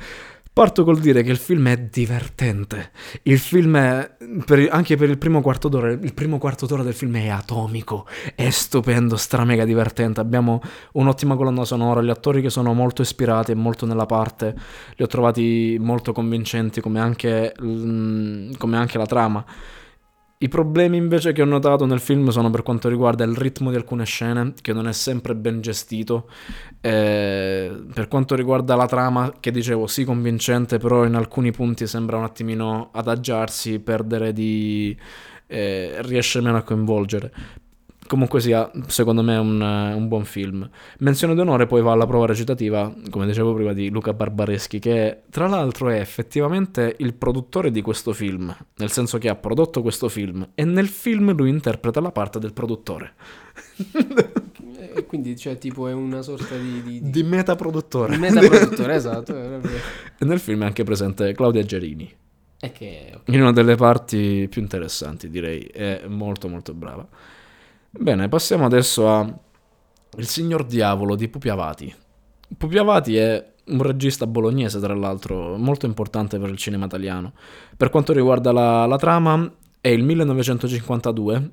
Parto 0.53 0.83
col 0.83 0.99
dire 0.99 1.23
che 1.23 1.31
il 1.31 1.37
film 1.37 1.67
è 1.67 1.79
divertente. 1.79 2.91
Il 3.23 3.39
film 3.39 3.75
è, 3.75 4.17
per- 4.45 4.67
anche 4.69 4.95
per 4.95 5.09
il 5.09 5.17
primo 5.17 5.41
quarto 5.41 5.67
d'ora, 5.67 5.89
il 5.89 6.13
primo 6.13 6.37
quarto 6.37 6.67
d'ora 6.67 6.83
del 6.83 6.93
film 6.93 7.17
è 7.17 7.27
atomico, 7.27 8.05
è 8.35 8.47
stupendo, 8.51 9.15
stramega 9.15 9.65
divertente. 9.65 10.19
Abbiamo 10.19 10.61
un'ottima 10.91 11.35
colonna 11.35 11.65
sonora, 11.65 12.03
gli 12.03 12.11
attori 12.11 12.43
che 12.43 12.51
sono 12.51 12.71
molto 12.73 13.01
ispirati 13.01 13.51
e 13.51 13.55
molto 13.55 13.87
nella 13.87 14.05
parte, 14.05 14.55
li 14.95 15.03
ho 15.03 15.07
trovati 15.07 15.77
molto 15.79 16.13
convincenti, 16.13 16.81
come 16.81 16.99
anche, 16.99 17.55
mm, 17.59 18.51
come 18.59 18.77
anche 18.77 18.99
la 18.99 19.07
trama. 19.07 19.43
I 20.37 20.49
problemi 20.49 20.97
invece 20.97 21.31
che 21.31 21.41
ho 21.41 21.45
notato 21.45 21.85
nel 21.85 22.01
film 22.01 22.27
sono 22.29 22.49
per 22.49 22.63
quanto 22.63 22.89
riguarda 22.89 23.23
il 23.23 23.35
ritmo 23.35 23.69
di 23.69 23.77
alcune 23.77 24.03
scene, 24.03 24.53
che 24.61 24.73
non 24.73 24.87
è 24.87 24.91
sempre 24.91 25.35
ben 25.35 25.61
gestito, 25.61 26.29
eh, 26.81 27.83
per 27.93 28.09
quanto 28.09 28.35
riguarda 28.35 28.75
la 28.75 28.85
trama, 28.85 29.33
che 29.39 29.51
dicevo 29.51 29.87
sì 29.87 30.03
convincente, 30.03 30.79
però 30.79 31.05
in 31.05 31.15
alcuni 31.15 31.51
punti 31.51 31.87
sembra 31.87 32.17
un 32.17 32.23
attimino 32.23 32.89
adagiarsi, 32.91 33.79
perdere 33.79 34.33
di... 34.33 34.97
Eh, 35.45 35.97
riesce 35.99 36.41
meno 36.41 36.57
a 36.57 36.63
coinvolgere. 36.63 37.31
Comunque 38.07 38.41
sia, 38.41 38.69
secondo 38.87 39.23
me 39.23 39.35
è 39.35 39.39
un, 39.39 39.61
un, 39.61 40.07
buon 40.07 40.25
film. 40.25 40.69
Menzione 40.99 41.35
d'onore 41.35 41.67
poi 41.67 41.81
va 41.81 41.93
alla 41.93 42.05
prova 42.05 42.25
recitativa, 42.25 42.93
come 43.09 43.25
dicevo 43.25 43.53
prima, 43.53 43.73
di 43.73 43.89
Luca 43.89 44.13
Barbareschi, 44.13 44.79
che 44.79 45.21
tra 45.29 45.47
l'altro 45.47 45.89
è 45.89 45.99
effettivamente 45.99 46.95
il 46.99 47.13
produttore 47.13 47.71
di 47.71 47.81
questo 47.81 48.11
film, 48.13 48.55
nel 48.75 48.91
senso 48.91 49.17
che 49.17 49.29
ha 49.29 49.35
prodotto 49.35 49.81
questo 49.81 50.09
film 50.09 50.49
e 50.53 50.65
nel 50.65 50.87
film 50.87 51.33
lui 51.33 51.49
interpreta 51.49 52.01
la 52.01 52.11
parte 52.11 52.39
del 52.39 52.53
produttore. 52.53 53.13
e 54.95 55.05
quindi 55.05 55.37
cioè 55.37 55.57
tipo 55.57 55.87
è 55.87 55.93
una 55.93 56.21
sorta 56.21 56.55
di... 56.57 56.81
Di, 56.83 57.01
di... 57.01 57.09
di 57.09 57.23
metaproduttore. 57.23 58.13
Di 58.13 58.19
metaproduttore, 58.19 58.95
esatto. 58.95 59.35
E 59.35 60.25
nel 60.25 60.39
film 60.39 60.63
è 60.63 60.65
anche 60.65 60.83
presente 60.83 61.33
Claudia 61.33 61.63
Gerini. 61.63 62.13
E 62.59 62.71
che... 62.71 63.11
Okay. 63.15 63.35
In 63.35 63.41
una 63.41 63.51
delle 63.51 63.75
parti 63.75 64.47
più 64.49 64.61
interessanti, 64.61 65.29
direi. 65.29 65.61
È 65.61 66.03
molto 66.07 66.47
molto 66.47 66.73
brava. 66.73 67.07
Bene, 67.95 68.27
passiamo 68.27 68.65
adesso 68.65 69.07
a 69.07 69.39
Il 70.17 70.25
signor 70.25 70.65
diavolo 70.65 71.15
di 71.15 71.27
Pupi 71.27 71.49
Avati. 71.49 71.93
Pupi 72.57 72.77
Avati 72.79 73.17
è 73.17 73.53
un 73.65 73.83
regista 73.83 74.25
bolognese, 74.25 74.79
tra 74.79 74.95
l'altro, 74.95 75.57
molto 75.57 75.85
importante 75.85 76.39
per 76.39 76.49
il 76.49 76.57
cinema 76.57 76.85
italiano. 76.85 77.33
Per 77.77 77.91
quanto 77.91 78.11
riguarda 78.11 78.51
la, 78.51 78.87
la 78.87 78.97
trama, 78.97 79.47
è 79.79 79.89
il 79.89 80.03
1952 80.03 81.51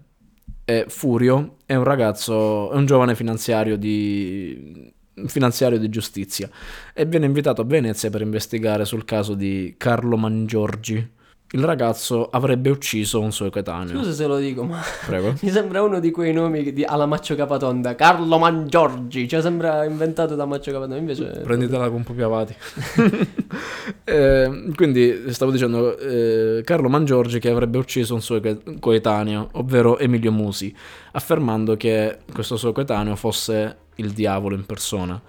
e 0.64 0.86
Furio 0.88 1.56
è 1.66 1.74
un 1.74 1.84
ragazzo, 1.84 2.70
è 2.70 2.74
un 2.74 2.86
giovane 2.86 3.14
finanziario 3.14 3.76
di, 3.76 4.90
finanziario 5.26 5.78
di 5.78 5.90
giustizia 5.90 6.48
e 6.94 7.04
viene 7.04 7.26
invitato 7.26 7.60
a 7.60 7.66
Venezia 7.66 8.08
per 8.08 8.22
investigare 8.22 8.86
sul 8.86 9.04
caso 9.04 9.34
di 9.34 9.74
Carlo 9.76 10.16
Mangiorgi, 10.16 11.18
il 11.52 11.64
ragazzo 11.64 12.28
avrebbe 12.30 12.70
ucciso 12.70 13.20
un 13.20 13.32
suo 13.32 13.50
coetaneo. 13.50 13.96
Scusa 13.96 14.12
se 14.12 14.26
lo 14.26 14.36
dico, 14.38 14.62
ma 14.62 14.80
Prego. 15.04 15.34
mi 15.42 15.50
sembra 15.50 15.82
uno 15.82 15.98
di 15.98 16.12
quei 16.12 16.32
nomi 16.32 16.72
di 16.72 16.84
Alamaccio 16.84 17.34
Capatonda, 17.34 17.96
Carlo 17.96 18.38
Mangiorgi, 18.38 19.26
cioè 19.26 19.40
sembra 19.40 19.84
inventato 19.84 20.36
da 20.36 20.44
Maccio 20.44 20.70
Capatonda, 20.70 20.96
invece... 20.96 21.40
Prenditela 21.42 21.88
con 21.88 21.96
un 21.96 22.04
po' 22.04 22.12
più 22.12 22.24
avanti. 22.24 22.54
eh, 24.04 24.70
quindi 24.76 25.24
stavo 25.32 25.50
dicendo 25.50 25.98
eh, 25.98 26.62
Carlo 26.64 26.88
Mangiorgi 26.88 27.40
che 27.40 27.50
avrebbe 27.50 27.78
ucciso 27.78 28.14
un 28.14 28.22
suo 28.22 28.40
coetaneo, 28.78 29.48
ovvero 29.52 29.98
Emilio 29.98 30.30
Musi, 30.30 30.72
affermando 31.12 31.76
che 31.76 32.18
questo 32.32 32.56
suo 32.56 32.70
coetaneo 32.70 33.16
fosse 33.16 33.76
il 33.96 34.10
diavolo 34.12 34.54
in 34.54 34.64
persona. 34.66 35.20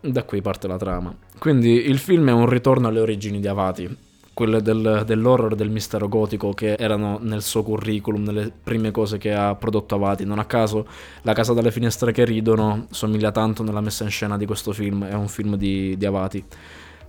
Da 0.00 0.24
qui 0.24 0.42
parte 0.42 0.68
la 0.68 0.76
trama. 0.76 1.16
Quindi 1.38 1.88
il 1.88 1.96
film 1.96 2.28
è 2.28 2.32
un 2.32 2.46
ritorno 2.46 2.88
alle 2.88 3.00
origini 3.00 3.40
di 3.40 3.46
Avati 3.48 4.12
quelle 4.34 4.60
del, 4.60 5.04
dell'horror, 5.06 5.54
del 5.54 5.70
mistero 5.70 6.08
gotico 6.08 6.52
che 6.52 6.74
erano 6.74 7.18
nel 7.22 7.40
suo 7.40 7.62
curriculum, 7.62 8.24
nelle 8.24 8.52
prime 8.62 8.90
cose 8.90 9.16
che 9.16 9.32
ha 9.32 9.54
prodotto 9.54 9.94
Avati. 9.94 10.24
Non 10.24 10.38
a 10.38 10.44
caso 10.44 10.86
La 11.22 11.32
casa 11.32 11.54
dalle 11.54 11.70
finestre 11.70 12.12
che 12.12 12.24
ridono 12.24 12.86
somiglia 12.90 13.30
tanto 13.30 13.62
nella 13.62 13.80
messa 13.80 14.04
in 14.04 14.10
scena 14.10 14.36
di 14.36 14.44
questo 14.44 14.72
film, 14.72 15.04
è 15.04 15.14
un 15.14 15.28
film 15.28 15.56
di, 15.56 15.96
di 15.96 16.04
Avati. 16.04 16.44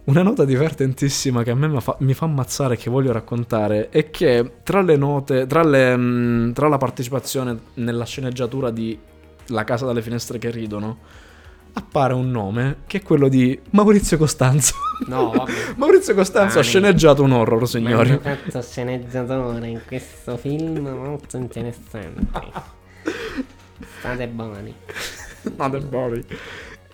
Una 0.05 0.21
nota 0.21 0.45
divertentissima 0.45 1.41
che 1.41 1.49
a 1.49 1.55
me 1.55 1.67
mi 1.67 2.13
fa 2.13 2.25
ammazzare, 2.25 2.77
che 2.77 2.91
voglio 2.91 3.11
raccontare, 3.11 3.89
è 3.89 4.11
che 4.11 4.57
tra 4.61 4.83
le 4.83 4.97
note, 4.97 5.47
tra, 5.47 5.63
le, 5.63 5.97
mm, 5.97 6.51
tra 6.51 6.67
la 6.67 6.77
partecipazione 6.77 7.57
nella 7.75 8.05
sceneggiatura 8.05 8.69
di 8.69 8.97
La 9.47 9.63
casa 9.63 9.85
dalle 9.85 10.03
finestre 10.03 10.37
che 10.37 10.51
ridono, 10.51 10.97
appare 11.77 12.13
un 12.13 12.31
nome 12.31 12.77
che 12.87 12.97
è 12.97 13.01
quello 13.01 13.27
di 13.27 13.59
Maurizio 13.71 14.17
Costanzo. 14.17 14.75
No, 15.07 15.31
vabbè. 15.35 15.51
Maurizio 15.75 16.13
Costanzo 16.13 16.57
ah, 16.57 16.61
ha 16.61 16.63
sceneggiato 16.63 17.23
un 17.23 17.31
horror, 17.31 17.67
signori. 17.67 18.11
Ha 18.11 18.19
fatto 18.19 18.61
sceneggiatore 18.61 19.67
in 19.67 19.81
questo 19.85 20.37
film 20.37 20.87
molto 20.87 21.37
interessante. 21.37 22.25
State 23.99 24.27
buoni. 24.27 24.73
State 25.41 25.79
buoni. 25.79 26.25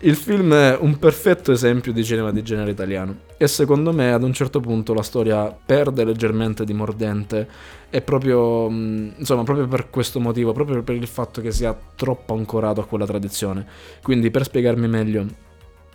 Il 0.03 0.15
film 0.15 0.51
è 0.51 0.75
un 0.79 0.97
perfetto 0.97 1.51
esempio 1.51 1.93
di 1.93 2.03
cinema 2.03 2.31
di 2.31 2.41
genere 2.41 2.71
italiano 2.71 3.17
e 3.37 3.47
secondo 3.47 3.93
me 3.93 4.11
ad 4.11 4.23
un 4.23 4.33
certo 4.33 4.59
punto 4.59 4.95
la 4.95 5.03
storia 5.03 5.55
perde 5.63 6.03
leggermente 6.03 6.63
di 6.63 6.73
mordente 6.73 7.47
e 7.87 8.01
proprio, 8.01 8.67
insomma, 8.67 9.43
proprio 9.43 9.67
per 9.67 9.91
questo 9.91 10.19
motivo, 10.19 10.53
proprio 10.53 10.81
per 10.81 10.95
il 10.95 11.05
fatto 11.05 11.39
che 11.39 11.51
sia 11.51 11.77
troppo 11.95 12.33
ancorato 12.33 12.81
a 12.81 12.85
quella 12.87 13.05
tradizione. 13.05 13.67
Quindi 14.01 14.31
per 14.31 14.43
spiegarmi 14.43 14.87
meglio, 14.87 15.27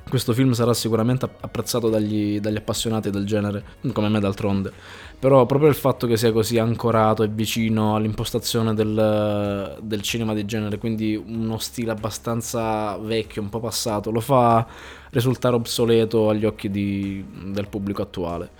questo 0.08 0.32
film 0.32 0.52
sarà 0.52 0.72
sicuramente 0.72 1.28
apprezzato 1.40 1.88
dagli, 1.88 2.38
dagli, 2.38 2.56
appassionati 2.56 3.10
del 3.10 3.26
genere, 3.26 3.64
come 3.92 4.08
me 4.08 4.20
d'altronde. 4.20 4.72
Però 5.18 5.44
proprio 5.46 5.68
il 5.68 5.74
fatto 5.74 6.06
che 6.06 6.16
sia 6.16 6.30
così 6.30 6.58
ancorato 6.58 7.24
e 7.24 7.28
vicino 7.28 7.96
all'impostazione 7.96 8.72
del, 8.74 9.76
del, 9.82 10.02
cinema 10.02 10.32
di 10.32 10.44
genere, 10.44 10.78
quindi 10.78 11.16
uno 11.16 11.58
stile 11.58 11.90
abbastanza 11.90 12.96
vecchio, 12.98 13.42
un 13.42 13.48
po' 13.48 13.58
passato, 13.58 14.12
lo 14.12 14.20
fa 14.20 14.64
risultare 15.10 15.56
obsoleto 15.56 16.28
agli 16.28 16.44
occhi 16.44 16.70
di, 16.70 17.24
del 17.46 17.68
pubblico 17.68 18.02
attuale. 18.02 18.50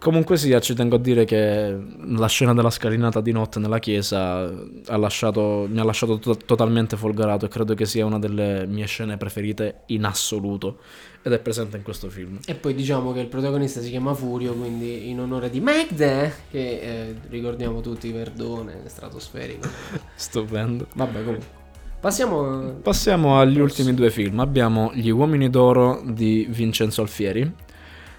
Comunque 0.00 0.36
sia, 0.36 0.60
ci 0.60 0.74
tengo 0.74 0.94
a 0.94 0.98
dire 1.00 1.24
che 1.24 1.76
la 2.16 2.28
scena 2.28 2.54
della 2.54 2.70
scalinata 2.70 3.20
di 3.20 3.32
notte 3.32 3.58
nella 3.58 3.80
chiesa 3.80 4.42
ha 4.86 4.96
lasciato, 4.96 5.66
mi 5.68 5.80
ha 5.80 5.82
lasciato 5.82 6.20
to- 6.20 6.36
totalmente 6.36 6.96
folgorato 6.96 7.46
e 7.46 7.48
credo 7.48 7.74
che 7.74 7.84
sia 7.84 8.06
una 8.06 8.20
delle 8.20 8.64
mie 8.68 8.86
scene 8.86 9.16
preferite 9.16 9.80
in 9.86 10.04
assoluto 10.04 10.78
ed 11.20 11.32
è 11.32 11.40
presente 11.40 11.78
in 11.78 11.82
questo 11.82 12.08
film. 12.10 12.38
E 12.46 12.54
poi 12.54 12.74
diciamo 12.74 13.12
che 13.12 13.18
il 13.18 13.26
protagonista 13.26 13.80
si 13.80 13.90
chiama 13.90 14.14
Furio, 14.14 14.52
quindi 14.54 15.10
in 15.10 15.18
onore 15.18 15.50
di 15.50 15.58
Magda, 15.58 16.30
che 16.48 16.78
eh, 16.80 17.14
ricordiamo 17.28 17.80
tutti 17.80 18.12
Verdone, 18.12 18.82
stratosferico. 18.86 19.66
Stupendo. 20.14 20.86
Vabbè, 20.94 21.24
comunque. 21.24 21.56
Passiamo, 22.00 22.74
Passiamo 22.80 23.40
agli 23.40 23.58
ultimi 23.58 23.92
due 23.92 24.10
film. 24.10 24.38
Abbiamo 24.38 24.92
Gli 24.94 25.08
uomini 25.10 25.50
d'oro 25.50 26.00
di 26.04 26.46
Vincenzo 26.48 27.02
Alfieri 27.02 27.66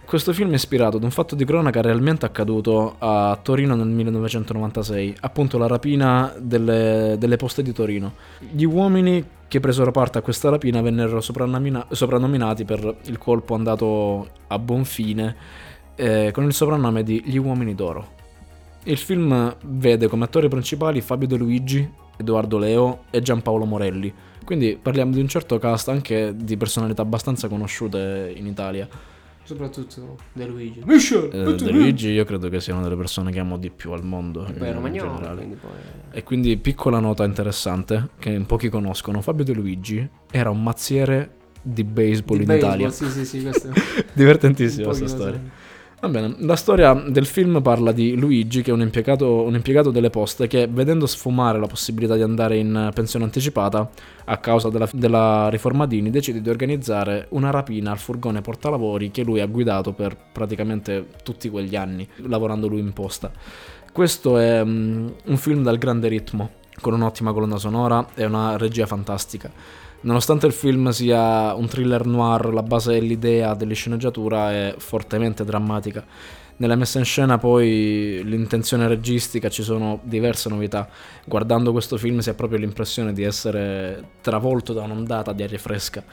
questo 0.09 0.33
film 0.33 0.49
è 0.49 0.55
ispirato 0.55 0.97
ad 0.97 1.03
un 1.03 1.11
fatto 1.11 1.35
di 1.35 1.45
cronaca 1.45 1.81
realmente 1.81 2.25
accaduto 2.25 2.95
a 2.97 3.37
Torino 3.43 3.75
nel 3.75 3.89
1996, 3.89 5.17
appunto 5.19 5.59
la 5.59 5.67
rapina 5.67 6.33
delle, 6.39 7.15
delle 7.19 7.35
poste 7.35 7.61
di 7.61 7.71
Torino. 7.71 8.13
Gli 8.39 8.63
uomini 8.63 9.23
che 9.47 9.59
presero 9.59 9.91
parte 9.91 10.17
a 10.17 10.23
questa 10.23 10.49
rapina 10.49 10.81
vennero 10.81 11.21
soprannominati 11.21 12.65
per 12.65 12.95
il 13.03 13.19
colpo 13.19 13.53
andato 13.53 14.29
a 14.47 14.57
buon 14.57 14.83
fine 14.83 15.35
eh, 15.93 16.31
con 16.33 16.43
il 16.43 16.53
soprannome 16.53 17.03
di 17.03 17.21
Gli 17.23 17.37
uomini 17.37 17.75
d'oro. 17.75 18.07
Il 18.85 18.97
film 18.97 19.55
vede 19.63 20.07
come 20.07 20.23
attori 20.23 20.47
principali 20.47 21.01
Fabio 21.01 21.27
De 21.27 21.35
Luigi, 21.35 21.87
Edoardo 22.17 22.57
Leo 22.57 23.03
e 23.11 23.21
Giampaolo 23.21 23.65
Morelli, 23.65 24.11
quindi 24.43 24.75
parliamo 24.81 25.11
di 25.11 25.19
un 25.19 25.27
certo 25.27 25.59
cast 25.59 25.89
anche 25.89 26.33
di 26.35 26.57
personalità 26.57 27.03
abbastanza 27.03 27.47
conosciute 27.47 28.33
in 28.35 28.47
Italia 28.47 28.89
soprattutto 29.49 30.17
De 30.31 30.45
Luigi. 30.45 30.81
Michel, 30.85 31.29
eh, 31.33 31.55
De 31.55 31.71
Luigi 31.71 32.09
io 32.09 32.23
credo 32.23 32.49
che 32.49 32.59
sia 32.61 32.73
una 32.73 32.83
delle 32.83 32.95
persone 32.95 33.31
che 33.31 33.39
amo 33.39 33.57
di 33.57 33.71
più 33.71 33.91
al 33.91 34.05
mondo. 34.05 34.45
Beh, 34.55 34.73
romagnolo, 34.73 35.35
quindi 35.35 35.55
poi... 35.55 35.71
E 36.11 36.23
quindi 36.23 36.55
piccola 36.57 36.99
nota 36.99 37.23
interessante 37.23 38.09
che 38.19 38.29
in 38.29 38.45
pochi 38.45 38.69
conoscono, 38.69 39.21
Fabio 39.21 39.43
De 39.43 39.53
Luigi 39.53 40.07
era 40.29 40.51
un 40.51 40.61
mazziere 40.61 41.37
di 41.63 41.83
baseball 41.83 42.37
di 42.37 42.43
in 42.43 42.47
baseball, 42.47 42.73
Italia. 42.75 42.89
Sì, 42.91 43.09
sì, 43.09 43.25
sì, 43.25 43.41
questo 43.41 43.69
Divertentissima 44.13 44.85
questa 44.85 45.07
storia. 45.07 45.41
Va 46.01 46.07
bene, 46.07 46.33
la 46.37 46.55
storia 46.55 46.93
del 46.93 47.25
film 47.25 47.61
parla 47.61 47.91
di 47.91 48.15
Luigi, 48.15 48.61
che 48.61 48.71
è 48.71 48.73
un 48.73 48.79
impiegato, 48.79 49.43
un 49.43 49.55
impiegato, 49.55 49.91
delle 49.91 50.09
poste, 50.09 50.47
che 50.47 50.65
vedendo 50.65 51.05
sfumare 51.05 51.59
la 51.59 51.67
possibilità 51.67 52.15
di 52.15 52.21
andare 52.21 52.55
in 52.55 52.89
pensione 52.93 53.25
anticipata 53.25 53.89
a 54.23 54.37
causa 54.37 54.69
della, 54.69 54.87
della 54.93 55.49
riforma 55.49 55.85
Dini, 55.85 56.09
decide 56.09 56.39
di 56.39 56.49
organizzare 56.49 57.25
una 57.31 57.49
rapina 57.49 57.91
al 57.91 57.97
furgone 57.97 58.39
portalavori 58.39 59.11
che 59.11 59.23
lui 59.23 59.41
ha 59.41 59.45
guidato 59.45 59.91
per 59.91 60.15
praticamente 60.31 61.05
tutti 61.21 61.49
quegli 61.49 61.75
anni, 61.75 62.07
lavorando 62.27 62.69
lui 62.69 62.79
in 62.79 62.93
posta. 62.93 63.29
Questo 63.91 64.37
è 64.37 64.61
um, 64.61 65.13
un 65.25 65.37
film 65.37 65.63
dal 65.63 65.77
grande 65.77 66.07
ritmo, 66.07 66.51
con 66.79 66.93
un'ottima 66.93 67.33
colonna 67.33 67.57
sonora 67.57 68.07
e 68.15 68.23
una 68.23 68.55
regia 68.55 68.85
fantastica. 68.85 69.51
Nonostante 70.01 70.45
il 70.45 70.53
film 70.53 70.89
sia 70.89 71.53
un 71.53 71.67
thriller 71.67 72.05
noir, 72.05 72.53
la 72.53 72.63
base 72.63 72.95
e 72.95 73.01
l'idea 73.01 73.53
dell'sceneggiatura 73.53 74.51
è 74.51 74.75
fortemente 74.77 75.43
drammatica. 75.43 76.05
Nella 76.57 76.75
messa 76.75 76.99
in 76.99 77.05
scena 77.05 77.37
poi 77.37 78.21
l'intenzione 78.23 78.87
registica 78.87 79.49
ci 79.49 79.63
sono 79.63 79.99
diverse 80.03 80.49
novità. 80.49 80.87
Guardando 81.25 81.71
questo 81.71 81.97
film 81.97 82.19
si 82.19 82.29
ha 82.29 82.33
proprio 82.33 82.59
l'impressione 82.59 83.13
di 83.13 83.23
essere 83.23 84.03
travolto 84.21 84.73
da 84.73 84.83
un'ondata 84.83 85.33
di 85.33 85.43
aria 85.43 85.57
fresca. 85.57 86.03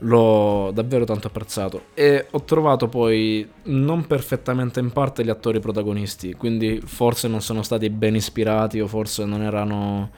L'ho 0.00 0.70
davvero 0.74 1.04
tanto 1.04 1.28
apprezzato 1.28 1.86
e 1.94 2.26
ho 2.30 2.42
trovato 2.42 2.88
poi 2.88 3.48
non 3.64 4.06
perfettamente 4.06 4.78
in 4.78 4.90
parte 4.92 5.24
gli 5.24 5.30
attori 5.30 5.58
protagonisti, 5.58 6.34
quindi 6.34 6.82
forse 6.84 7.28
non 7.28 7.40
sono 7.40 7.62
stati 7.62 7.88
ben 7.90 8.14
ispirati 8.14 8.78
o 8.78 8.86
forse 8.86 9.24
non 9.24 9.42
erano 9.42 10.10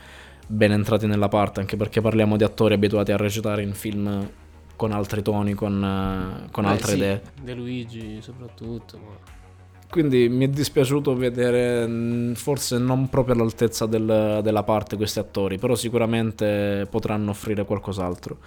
ben 0.49 0.73
entrati 0.73 1.07
nella 1.07 1.29
parte, 1.29 1.61
anche 1.61 1.77
perché 1.77 2.01
parliamo 2.01 2.37
di 2.37 2.43
attori 2.43 2.75
abituati 2.75 3.13
a 3.13 3.17
recitare 3.17 3.63
in 3.63 3.75
film 3.75 4.29
con 4.75 4.93
altri 4.93 5.23
toni, 5.23 5.55
con, 5.55 5.83
eh, 5.85 6.49
con 6.51 6.65
Beh, 6.65 6.71
altre 6.71 6.91
sì, 6.93 6.97
idee. 6.97 7.23
De 7.43 7.55
Luigi 7.55 8.19
soprattutto. 8.23 8.97
Ma... 8.99 9.37
Quindi 9.91 10.29
mi 10.29 10.45
è 10.47 10.49
dispiaciuto 10.49 11.15
vedere 11.17 11.87
mh, 11.87 12.35
forse 12.35 12.79
non 12.79 13.09
proprio 13.09 13.35
all'altezza 13.35 13.87
del- 13.87 14.41
della 14.43 14.63
parte 14.63 14.97
questi 14.97 15.19
attori, 15.19 15.59
però 15.59 15.75
sicuramente 15.75 16.87
potranno 16.91 17.31
offrire 17.31 17.65
qualcos'altro. 17.65 18.39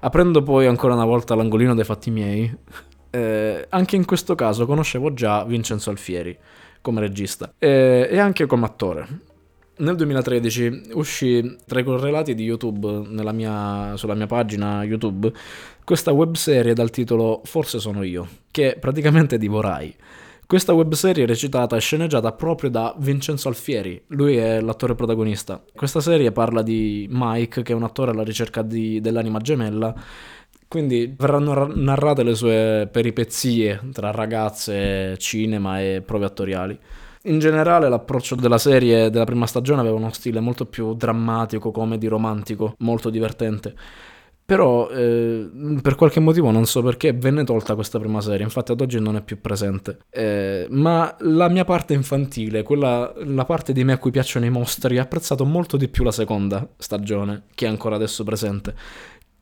Aprendo 0.00 0.42
poi 0.42 0.66
ancora 0.66 0.94
una 0.94 1.04
volta 1.04 1.34
l'angolino 1.34 1.74
dei 1.74 1.84
fatti 1.84 2.10
miei, 2.10 2.54
eh, 3.10 3.66
anche 3.68 3.96
in 3.96 4.04
questo 4.04 4.34
caso 4.34 4.66
conoscevo 4.66 5.14
già 5.14 5.44
Vincenzo 5.44 5.90
Alfieri 5.90 6.36
come 6.82 7.00
regista 7.00 7.52
eh, 7.58 8.08
e 8.10 8.18
anche 8.18 8.46
come 8.46 8.66
attore. 8.66 9.34
Nel 9.78 9.94
2013 9.94 10.90
uscì 10.92 11.56
tra 11.66 11.80
i 11.80 11.84
correlati 11.84 12.34
di 12.34 12.44
YouTube 12.44 13.06
mia- 13.32 13.92
sulla 13.96 14.14
mia 14.14 14.26
pagina 14.26 14.82
YouTube 14.84 15.30
questa 15.84 16.12
webserie 16.12 16.72
dal 16.72 16.88
titolo 16.88 17.42
Forse 17.44 17.78
sono 17.78 18.02
io, 18.02 18.26
che 18.50 18.78
praticamente 18.80 19.36
divorai. 19.36 19.94
Questa 20.46 20.72
webserie 20.72 21.24
è 21.24 21.26
recitata 21.26 21.76
e 21.76 21.80
sceneggiata 21.80 22.32
proprio 22.32 22.70
da 22.70 22.94
Vincenzo 22.98 23.48
Alfieri, 23.48 24.02
lui 24.08 24.36
è 24.36 24.60
l'attore 24.60 24.94
protagonista. 24.94 25.62
Questa 25.74 26.00
serie 26.00 26.32
parla 26.32 26.62
di 26.62 27.06
Mike, 27.10 27.62
che 27.62 27.72
è 27.72 27.76
un 27.76 27.82
attore 27.82 28.12
alla 28.12 28.22
ricerca 28.22 28.62
di- 28.62 29.00
dell'anima 29.00 29.38
gemella, 29.40 29.94
quindi 30.68 31.14
verranno 31.16 31.52
ra- 31.52 31.70
narrate 31.72 32.22
le 32.22 32.34
sue 32.34 32.88
peripezie 32.90 33.80
tra 33.92 34.10
ragazze, 34.10 35.18
cinema 35.18 35.80
e 35.82 36.02
prove 36.04 36.24
attoriali. 36.24 36.78
In 37.26 37.40
generale 37.40 37.88
l'approccio 37.88 38.36
della 38.36 38.58
serie 38.58 39.10
della 39.10 39.24
prima 39.24 39.46
stagione 39.46 39.80
aveva 39.80 39.96
uno 39.96 40.12
stile 40.12 40.38
molto 40.38 40.64
più 40.64 40.94
drammatico, 40.94 41.72
comedy 41.72 42.06
romantico, 42.06 42.74
molto 42.78 43.10
divertente. 43.10 43.74
Però 44.46 44.88
eh, 44.90 45.50
per 45.82 45.96
qualche 45.96 46.20
motivo, 46.20 46.52
non 46.52 46.66
so 46.66 46.80
perché, 46.80 47.12
venne 47.12 47.42
tolta 47.42 47.74
questa 47.74 47.98
prima 47.98 48.20
serie, 48.20 48.44
infatti 48.44 48.70
ad 48.70 48.80
oggi 48.80 49.00
non 49.00 49.16
è 49.16 49.22
più 49.22 49.40
presente. 49.40 49.98
Eh, 50.08 50.68
ma 50.70 51.16
la 51.22 51.48
mia 51.48 51.64
parte 51.64 51.94
infantile, 51.94 52.62
quella, 52.62 53.12
la 53.24 53.44
parte 53.44 53.72
di 53.72 53.82
me 53.82 53.94
a 53.94 53.98
cui 53.98 54.12
piacciono 54.12 54.46
i 54.46 54.50
mostri, 54.50 54.98
ha 54.98 55.02
apprezzato 55.02 55.44
molto 55.44 55.76
di 55.76 55.88
più 55.88 56.04
la 56.04 56.12
seconda 56.12 56.64
stagione, 56.76 57.46
che 57.56 57.66
è 57.66 57.68
ancora 57.68 57.96
adesso 57.96 58.22
presente, 58.22 58.72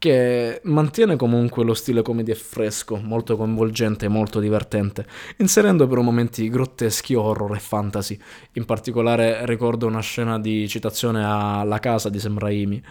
che 0.04 0.60
mantiene 0.64 1.16
comunque 1.16 1.64
lo 1.64 1.72
stile 1.72 2.02
comedy 2.02 2.34
fresco, 2.34 3.00
molto 3.02 3.38
coinvolgente 3.38 4.04
e 4.04 4.08
molto 4.08 4.38
divertente, 4.38 5.06
inserendo 5.38 5.86
però 5.86 6.02
momenti 6.02 6.50
grotteschi, 6.50 7.14
horror 7.14 7.56
e 7.56 7.58
fantasy. 7.58 8.18
In 8.52 8.66
particolare 8.66 9.46
ricordo 9.46 9.86
una 9.86 10.00
scena 10.00 10.38
di 10.38 10.68
citazione 10.68 11.24
alla 11.24 11.78
casa 11.78 12.10
di 12.10 12.18
Sam 12.18 12.38
Raimi. 12.38 12.82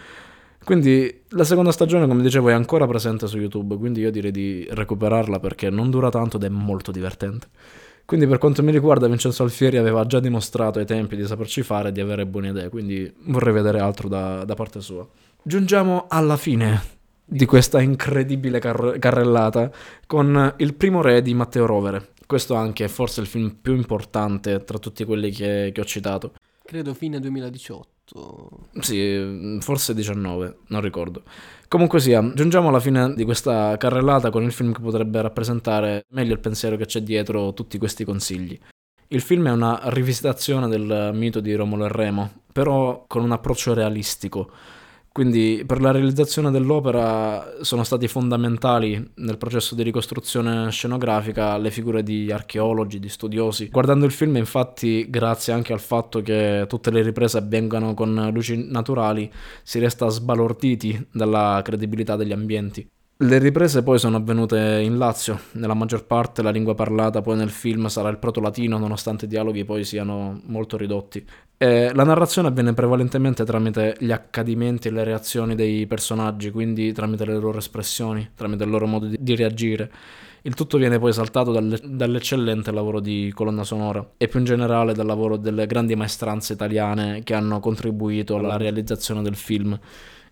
Quindi 0.63 1.21
la 1.29 1.43
seconda 1.43 1.71
stagione, 1.71 2.07
come 2.07 2.23
dicevo, 2.23 2.49
è 2.49 2.53
ancora 2.53 2.87
presente 2.87 3.27
su 3.27 3.37
YouTube, 3.37 3.77
quindi 3.77 3.99
io 3.99 4.09
direi 4.09 4.31
di 4.31 4.67
recuperarla 4.71 5.39
perché 5.39 5.69
non 5.69 5.91
dura 5.91 6.09
tanto 6.09 6.37
ed 6.37 6.45
è 6.45 6.49
molto 6.49 6.91
divertente. 6.91 7.45
Quindi 8.05 8.25
per 8.25 8.39
quanto 8.39 8.63
mi 8.63 8.71
riguarda 8.71 9.07
Vincenzo 9.07 9.43
Alfieri 9.43 9.77
aveva 9.77 10.03
già 10.07 10.19
dimostrato 10.19 10.79
ai 10.79 10.87
tempi 10.87 11.15
di 11.15 11.27
saperci 11.27 11.61
fare 11.61 11.89
e 11.89 11.91
di 11.91 12.01
avere 12.01 12.25
buone 12.25 12.49
idee, 12.49 12.69
quindi 12.69 13.13
vorrei 13.25 13.53
vedere 13.53 13.79
altro 13.79 14.07
da, 14.07 14.43
da 14.45 14.55
parte 14.55 14.81
sua. 14.81 15.07
Giungiamo 15.43 16.05
alla 16.07 16.37
fine 16.37 17.01
di 17.25 17.45
questa 17.45 17.81
incredibile 17.81 18.59
car- 18.59 18.99
carrellata 18.99 19.71
con 20.05 20.53
Il 20.57 20.73
primo 20.75 21.01
re 21.01 21.21
di 21.21 21.33
Matteo 21.33 21.65
Rovere. 21.65 22.09
Questo 22.25 22.55
anche 22.55 22.85
è 22.85 22.87
forse 22.87 23.21
il 23.21 23.27
film 23.27 23.57
più 23.61 23.75
importante 23.75 24.63
tra 24.63 24.77
tutti 24.77 25.03
quelli 25.03 25.31
che, 25.31 25.71
che 25.73 25.81
ho 25.81 25.85
citato. 25.85 26.33
Credo 26.63 26.93
fine 26.93 27.19
2018. 27.19 27.91
Sì, 28.79 29.57
forse 29.59 29.93
19, 29.93 30.57
non 30.67 30.81
ricordo. 30.81 31.23
Comunque 31.67 31.99
sia, 31.99 32.31
giungiamo 32.33 32.69
alla 32.69 32.79
fine 32.79 33.13
di 33.13 33.23
questa 33.23 33.75
carrellata 33.77 34.29
con 34.29 34.43
il 34.43 34.51
film 34.51 34.73
che 34.73 34.81
potrebbe 34.81 35.21
rappresentare 35.21 36.05
meglio 36.09 36.33
il 36.33 36.39
pensiero 36.39 36.75
che 36.75 36.85
c'è 36.85 37.01
dietro 37.01 37.53
tutti 37.53 37.77
questi 37.77 38.03
consigli. 38.05 38.59
Il 39.07 39.21
film 39.21 39.47
è 39.47 39.51
una 39.51 39.79
rivisitazione 39.85 40.67
del 40.67 41.11
mito 41.13 41.39
di 41.39 41.53
Romolo 41.53 41.85
e 41.85 41.89
Remo, 41.89 42.31
però 42.51 43.05
con 43.07 43.23
un 43.23 43.31
approccio 43.31 43.73
realistico. 43.73 44.49
Quindi 45.13 45.63
per 45.63 45.79
la 45.79 45.91
realizzazione 45.91 46.49
dell'opera 46.49 47.61
sono 47.61 47.83
stati 47.83 48.07
fondamentali 48.07 49.11
nel 49.17 49.37
processo 49.37 49.75
di 49.75 49.83
ricostruzione 49.83 50.71
scenografica 50.71 51.55
le 51.59 51.69
figure 51.69 52.01
di 52.01 52.31
archeologi, 52.31 52.97
di 52.99 53.09
studiosi. 53.09 53.69
Guardando 53.69 54.05
il 54.05 54.11
film, 54.11 54.37
infatti, 54.37 55.07
grazie 55.11 55.53
anche 55.53 55.71
al 55.71 55.81
fatto 55.81 56.23
che 56.23 56.65
tutte 56.67 56.89
le 56.89 57.03
riprese 57.03 57.37
avvengano 57.37 57.93
con 57.93 58.31
luci 58.33 58.67
naturali, 58.67 59.31
si 59.61 59.77
resta 59.77 60.09
sbalorditi 60.09 61.07
dalla 61.11 61.61
credibilità 61.63 62.15
degli 62.15 62.31
ambienti. 62.31 62.89
Le 63.15 63.37
riprese 63.37 63.83
poi 63.83 63.99
sono 63.99 64.17
avvenute 64.17 64.81
in 64.83 64.97
Lazio, 64.97 65.39
nella 65.53 65.75
maggior 65.75 66.05
parte 66.05 66.41
la 66.41 66.49
lingua 66.49 66.73
parlata 66.73 67.21
poi 67.21 67.37
nel 67.37 67.51
film 67.51 67.85
sarà 67.85 68.09
il 68.09 68.17
proto-latino 68.17 68.77
nonostante 68.79 69.25
i 69.25 69.27
dialoghi 69.27 69.63
poi 69.63 69.85
siano 69.85 70.41
molto 70.45 70.77
ridotti. 70.77 71.23
E 71.55 71.93
la 71.93 72.03
narrazione 72.03 72.47
avviene 72.49 72.73
prevalentemente 72.73 73.45
tramite 73.45 73.95
gli 73.99 74.11
accadimenti 74.11 74.87
e 74.87 74.91
le 74.91 75.03
reazioni 75.03 75.55
dei 75.55 75.85
personaggi, 75.85 76.49
quindi 76.51 76.91
tramite 76.91 77.23
le 77.25 77.37
loro 77.37 77.59
espressioni, 77.59 78.31
tramite 78.35 78.63
il 78.63 78.69
loro 78.71 78.87
modo 78.87 79.05
di, 79.05 79.15
di 79.19 79.35
reagire. 79.35 79.91
Il 80.41 80.55
tutto 80.55 80.77
viene 80.77 80.99
poi 80.99 81.11
esaltato 81.11 81.51
dalle- 81.51 81.79
dall'eccellente 81.81 82.71
lavoro 82.71 82.99
di 82.99 83.31
colonna 83.33 83.63
sonora 83.63 84.05
e 84.17 84.27
più 84.27 84.39
in 84.39 84.45
generale 84.45 84.93
dal 84.93 85.05
lavoro 85.05 85.37
delle 85.37 85.67
grandi 85.67 85.95
maestranze 85.95 86.53
italiane 86.53 87.21
che 87.23 87.35
hanno 87.35 87.59
contribuito 87.59 88.35
alla 88.35 88.57
realizzazione 88.57 89.21
del 89.21 89.35
film. 89.35 89.79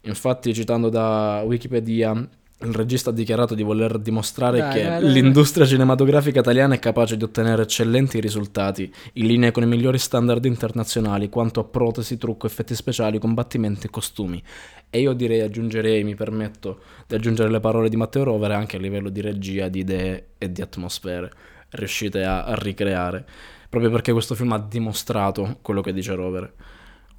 Infatti, 0.02 0.54
citando 0.54 0.90
da 0.90 1.44
Wikipedia, 1.46 2.28
il 2.64 2.74
regista 2.74 3.10
ha 3.10 3.14
dichiarato 3.14 3.56
di 3.56 3.64
voler 3.64 3.98
dimostrare 4.00 4.60
Dai, 4.60 4.74
che 4.74 4.84
dai, 4.84 5.02
dai. 5.02 5.12
l'industria 5.12 5.66
cinematografica 5.66 6.40
italiana 6.40 6.76
è 6.76 6.80
capace 6.80 7.18
di 7.18 7.24
ottenere 7.24 7.64
eccellenti 7.64 8.20
risultati, 8.20 8.92
in 9.14 9.26
linea 9.26 9.52
con 9.52 9.64
i 9.64 9.68
migliori 9.68 9.98
standard 9.98 10.44
internazionali 10.46 11.30
quanto 11.30 11.60
a 11.60 11.64
protesi, 11.64 12.18
trucco, 12.18 12.48
effetti 12.48 12.76
speciali, 12.76 13.20
combattimenti 13.20 13.88
e 13.88 13.90
costumi. 13.90 14.42
E 14.90 15.00
io 15.00 15.14
direi, 15.14 15.42
aggiungerei, 15.42 16.04
mi 16.04 16.16
permetto 16.16 16.82
di 17.08 17.16
aggiungere 17.16 17.50
le 17.50 17.60
parole 17.60 17.90
di 17.90 17.96
Matteo 17.96 18.24
Rovere 18.24 18.56
anche 18.56 18.78
a 18.78 18.80
livello 18.80 19.10
di 19.10 19.22
regia, 19.22 19.68
di 19.68 19.80
idee 19.80 20.28
e 20.38 20.52
di 20.52 20.62
atmosfere 20.62 21.32
riuscite 21.72 22.24
a, 22.24 22.44
a 22.44 22.56
ricreare, 22.56 23.26
proprio 23.70 23.90
perché 23.92 24.12
questo 24.12 24.36
film 24.36 24.52
ha 24.52 24.60
dimostrato 24.60 25.58
quello 25.62 25.82
che 25.82 25.94
dice 25.94 26.14
Rovere. 26.14 26.54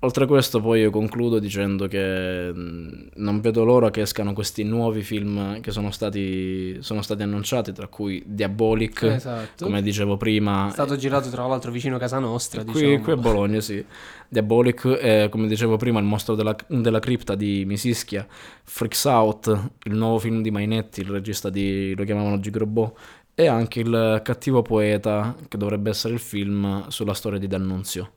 Oltre 0.04 0.24
a 0.24 0.26
questo 0.26 0.60
poi 0.60 0.80
io 0.80 0.90
concludo 0.90 1.38
dicendo 1.38 1.86
che 1.86 2.52
mh, 2.52 3.10
non 3.16 3.40
vedo 3.40 3.62
l'ora 3.62 3.90
che 3.90 4.00
escano 4.00 4.32
questi 4.32 4.64
nuovi 4.64 5.02
film 5.02 5.60
che 5.60 5.70
sono 5.70 5.92
stati, 5.92 6.76
sono 6.80 7.02
stati 7.02 7.22
annunciati, 7.22 7.72
tra 7.72 7.86
cui 7.86 8.20
Diabolic, 8.26 9.04
Esatto. 9.04 9.64
come 9.64 9.80
dicevo 9.80 10.16
prima. 10.16 10.66
È 10.66 10.72
stato 10.72 10.96
girato 10.96 11.28
tra 11.30 11.46
l'altro 11.46 11.70
vicino 11.70 11.94
a 11.94 11.98
casa 12.00 12.18
nostra, 12.18 12.64
Qui, 12.64 12.72
diciamo. 12.80 13.00
qui 13.00 13.12
a 13.12 13.16
Bologna, 13.16 13.60
sì. 13.60 13.84
Diabolic, 14.28 14.98
e 15.00 15.28
come 15.30 15.46
dicevo 15.46 15.76
prima, 15.76 16.00
il 16.00 16.04
mostro 16.04 16.34
della, 16.34 16.56
della 16.66 16.98
cripta 16.98 17.36
di 17.36 17.62
Misischia, 17.64 18.26
Freaks 18.64 19.04
Out, 19.04 19.70
il 19.84 19.94
nuovo 19.94 20.18
film 20.18 20.42
di 20.42 20.50
Mainetti, 20.50 21.02
il 21.02 21.10
regista 21.10 21.48
di 21.48 21.94
lo 21.96 22.02
chiamavano 22.02 22.40
Gigrobot, 22.40 22.98
e 23.34 23.46
anche 23.46 23.78
il 23.78 24.20
cattivo 24.24 24.62
poeta, 24.62 25.36
che 25.46 25.56
dovrebbe 25.56 25.90
essere 25.90 26.14
il 26.14 26.20
film 26.20 26.88
sulla 26.88 27.14
storia 27.14 27.38
di 27.38 27.46
D'Annunzio. 27.46 28.10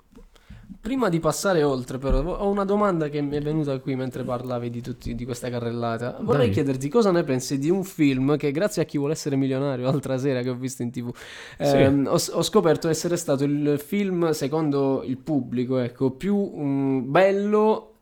Prima 0.81 1.09
di 1.09 1.19
passare 1.19 1.63
oltre, 1.63 1.97
però, 1.97 2.37
ho 2.37 2.49
una 2.49 2.65
domanda 2.65 3.09
che 3.09 3.21
mi 3.21 3.35
è 3.35 3.41
venuta 3.41 3.79
qui 3.79 3.95
mentre 3.95 4.23
parlavi 4.23 4.69
di, 4.69 4.81
tutti, 4.81 5.15
di 5.15 5.25
questa 5.25 5.49
carrellata. 5.49 6.17
Vorrei 6.21 6.47
Dai. 6.47 6.53
chiederti 6.53 6.89
cosa 6.89 7.11
ne 7.11 7.23
pensi 7.23 7.57
di 7.57 7.69
un 7.69 7.83
film 7.83 8.37
che, 8.37 8.51
grazie 8.51 8.81
a 8.81 8.85
chi 8.85 8.97
vuole 8.97 9.13
essere 9.13 9.35
milionario, 9.35 9.85
l'altra 9.89 10.17
sera 10.17 10.41
che 10.41 10.49
ho 10.49 10.55
visto 10.55 10.83
in 10.83 10.91
tv, 10.91 11.11
ehm, 11.57 12.07
ho, 12.07 12.13
ho 12.31 12.41
scoperto 12.41 12.87
essere 12.87 13.17
stato 13.17 13.43
il 13.43 13.79
film, 13.83 14.31
secondo 14.31 15.03
il 15.03 15.17
pubblico, 15.17 15.79
ecco, 15.79 16.11
più 16.11 16.51
mm, 16.55 17.11
bello 17.11 17.94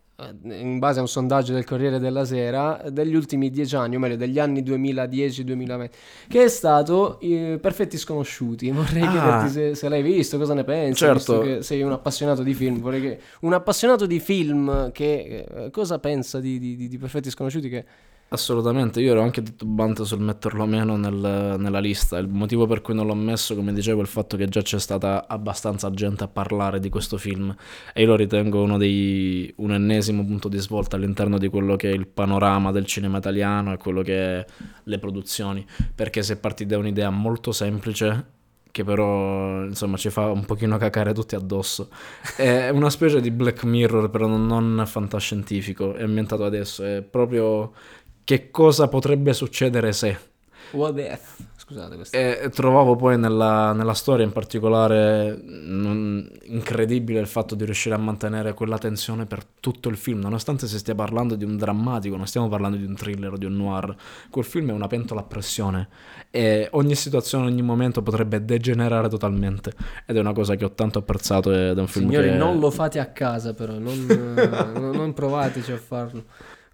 in 0.44 0.78
base 0.80 1.00
a 1.00 1.02
un 1.02 1.08
sondaggio 1.08 1.54
del 1.54 1.66
Corriere 1.66 1.98
della 2.00 2.24
Sera, 2.24 2.84
degli 2.92 3.16
ultimi 3.16 3.50
dieci 3.50 3.76
anni, 3.76 3.96
o 3.96 4.00
meglio 4.00 4.16
degli 4.16 4.38
anni 4.40 4.62
2010-2020, 4.62 5.90
che 6.28 6.44
è 6.44 6.48
stato 6.48 7.20
eh, 7.20 7.58
Perfetti 7.62 7.98
Sconosciuti. 7.98 8.70
Vorrei 8.72 9.02
Ah. 9.04 9.10
chiederti 9.12 9.50
se, 9.50 9.76
se 9.76 9.90
l'hai 9.90 10.02
visto, 10.04 10.38
cosa 10.38 10.54
ne 10.54 10.64
pensi, 10.64 11.00
Certo. 11.06 11.62
sei 11.62 11.82
un 11.82 11.92
appassionato 11.92 12.44
di 12.44 12.54
film. 12.54 12.80
Vorrei 12.80 13.02
che... 13.02 13.20
Un 13.42 13.54
appassionato 13.54 14.06
di 14.06 14.20
film 14.20 14.92
che 14.92 15.46
eh, 15.48 15.70
cosa 15.72 16.00
pensa 16.00 16.40
di, 16.40 16.60
di- 16.60 16.76
di- 16.76 16.88
di 16.88 16.98
Perfetti 16.98 17.30
Sconosciuti 17.30 17.70
che... 17.70 17.86
Assolutamente, 18.30 19.00
io 19.00 19.12
ero 19.12 19.22
anche 19.22 19.44
titubante 19.44 20.04
sul 20.06 20.20
metterlo 20.20 20.66
meno 20.66 20.98
nel- 20.98 21.56
nella 21.60 21.80
lista. 21.80 22.18
Il 22.18 22.28
motivo 22.28 22.66
per 22.66 22.82
cui 22.82 22.96
non 22.96 23.06
l'ho 23.06 23.14
messo, 23.14 23.54
come 23.54 23.72
dicevo, 23.74 24.00
è 24.00 24.02
il 24.02 24.08
fatto 24.08 24.38
che 24.38 24.48
già 24.48 24.64
c'è 24.64 24.80
stata 24.80 25.28
abbastanza 25.28 25.92
gente 25.92 26.24
a 26.24 26.28
parlare 26.28 26.80
di 26.80 26.90
questo 26.90 27.18
film 27.20 27.56
e 27.94 28.02
io 28.02 28.08
lo 28.08 28.16
ritengo 28.16 28.64
uno 28.64 28.78
dei, 28.80 29.54
un 29.58 29.72
ennesimo 29.74 30.26
punto 30.26 30.48
di 30.50 30.58
svolta 30.58 30.96
all'interno 30.96 31.38
di 31.38 31.48
quello 31.48 31.76
che 31.76 31.92
è 31.92 31.94
il 31.94 32.08
panorama 32.08 32.72
del 32.72 32.88
cinema 32.88 33.20
italiano 33.20 33.72
e 33.72 33.78
quello 33.78 34.02
che 34.02 34.40
è 34.40 34.46
le 34.84 34.98
produzioni, 34.98 35.64
perché 35.94 36.24
si 36.24 36.32
è 36.32 36.36
partiti 36.38 36.72
da 36.72 36.80
un'idea 36.80 37.12
molto 37.12 37.52
semplice 37.52 38.42
che 38.74 38.84
però 38.84 39.64
insomma 39.66 39.98
ci 39.98 40.10
fa 40.10 40.32
un 40.32 40.46
pochino 40.46 40.78
cacare 40.78 41.14
tutti 41.14 41.36
addosso. 41.36 41.90
È 42.36 42.70
una 42.70 42.90
specie 42.90 43.22
di 43.22 43.30
Black 43.30 43.64
Mirror, 43.66 44.10
però 44.10 44.26
non 44.26 44.84
fantascientifico, 44.88 45.94
è 45.94 46.02
ambientato 46.02 46.44
adesso, 46.44 46.84
è 46.84 47.04
proprio 47.04 47.72
che 48.24 48.52
cosa 48.52 48.88
potrebbe 48.88 49.34
succedere 49.34 49.94
se. 49.94 50.32
What 50.72 50.98
if? 50.98 51.52
Scusate, 51.56 51.96
questo. 51.96 52.18
E 52.18 52.50
trovavo 52.54 52.96
poi 52.96 53.18
nella, 53.18 53.72
nella 53.72 53.94
storia 53.94 54.26
in 54.26 54.34
particolare 54.34 55.40
non- 55.44 56.30
incredibile 56.46 57.20
il 57.22 57.28
fatto 57.28 57.56
di 57.56 57.64
riuscire 57.64 57.96
a 57.96 57.98
mantenere 57.98 58.54
quella 58.54 58.78
tensione 58.78 59.26
per 59.26 59.46
tutto 59.62 59.88
il 59.88 59.96
film, 59.96 60.20
nonostante 60.20 60.68
si 60.68 60.78
stia 60.78 60.94
parlando 60.94 61.36
di 61.36 61.46
un 61.46 61.56
drammatico, 61.56 62.18
non 62.18 62.28
stiamo 62.28 62.50
parlando 62.50 62.76
di 62.76 62.84
un 62.84 62.96
thriller 62.96 63.34
o 63.34 63.38
di 63.38 63.46
un 63.46 63.56
noir. 63.56 63.96
Quel 64.30 64.44
film 64.44 64.72
è 64.72 64.74
una 64.74 64.88
pentola 64.88 65.22
a 65.22 65.24
pressione 65.24 65.88
e 66.32 66.68
ogni 66.72 66.96
situazione, 66.96 67.46
ogni 67.46 67.62
momento 67.62 68.02
potrebbe 68.02 68.44
degenerare 68.44 69.08
totalmente. 69.08 69.72
Ed 70.06 70.18
è 70.18 70.20
una 70.20 70.34
cosa 70.34 70.56
che 70.56 70.66
ho 70.66 70.72
tanto 70.72 71.00
apprezzato 71.00 71.52
ed 71.54 71.78
è 71.78 71.80
un 71.80 71.88
film 71.88 72.10
Signori, 72.10 72.30
che... 72.30 72.36
non 72.36 72.60
lo 72.60 72.72
fate 72.72 73.00
a 73.00 73.06
casa 73.06 73.54
però, 73.54 73.78
non, 73.78 74.06
eh, 74.10 74.48
non- 74.80 74.96
non 74.96 75.14
provateci 75.14 75.72
a 75.72 75.78
farlo. 75.78 76.26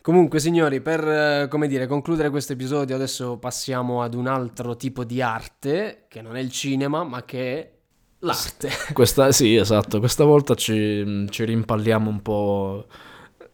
Comunque, 0.02 0.40
signori, 0.40 0.82
per 0.82 1.08
eh, 1.08 1.48
come 1.50 1.68
dire, 1.68 1.86
concludere 1.86 2.30
questo 2.30 2.54
episodio, 2.54 2.96
adesso 2.96 3.38
passiamo 3.38 4.02
ad 4.02 4.14
un 4.14 4.28
altro 4.28 4.76
tipo 4.78 5.04
di 5.04 5.22
arte, 5.22 6.06
che 6.08 6.22
non 6.22 6.36
è 6.36 6.40
il 6.40 6.52
cinema, 6.52 7.04
ma 7.04 7.24
che 7.26 7.60
è 7.60 7.72
l'arte. 8.20 8.70
Questa, 8.94 9.32
sì, 9.32 9.56
esatto, 9.56 10.00
questa 10.00 10.24
volta 10.24 10.56
ci, 10.56 11.28
ci 11.30 11.44
rimpalliamo 11.44 12.10
un 12.10 12.22
po'... 12.22 12.88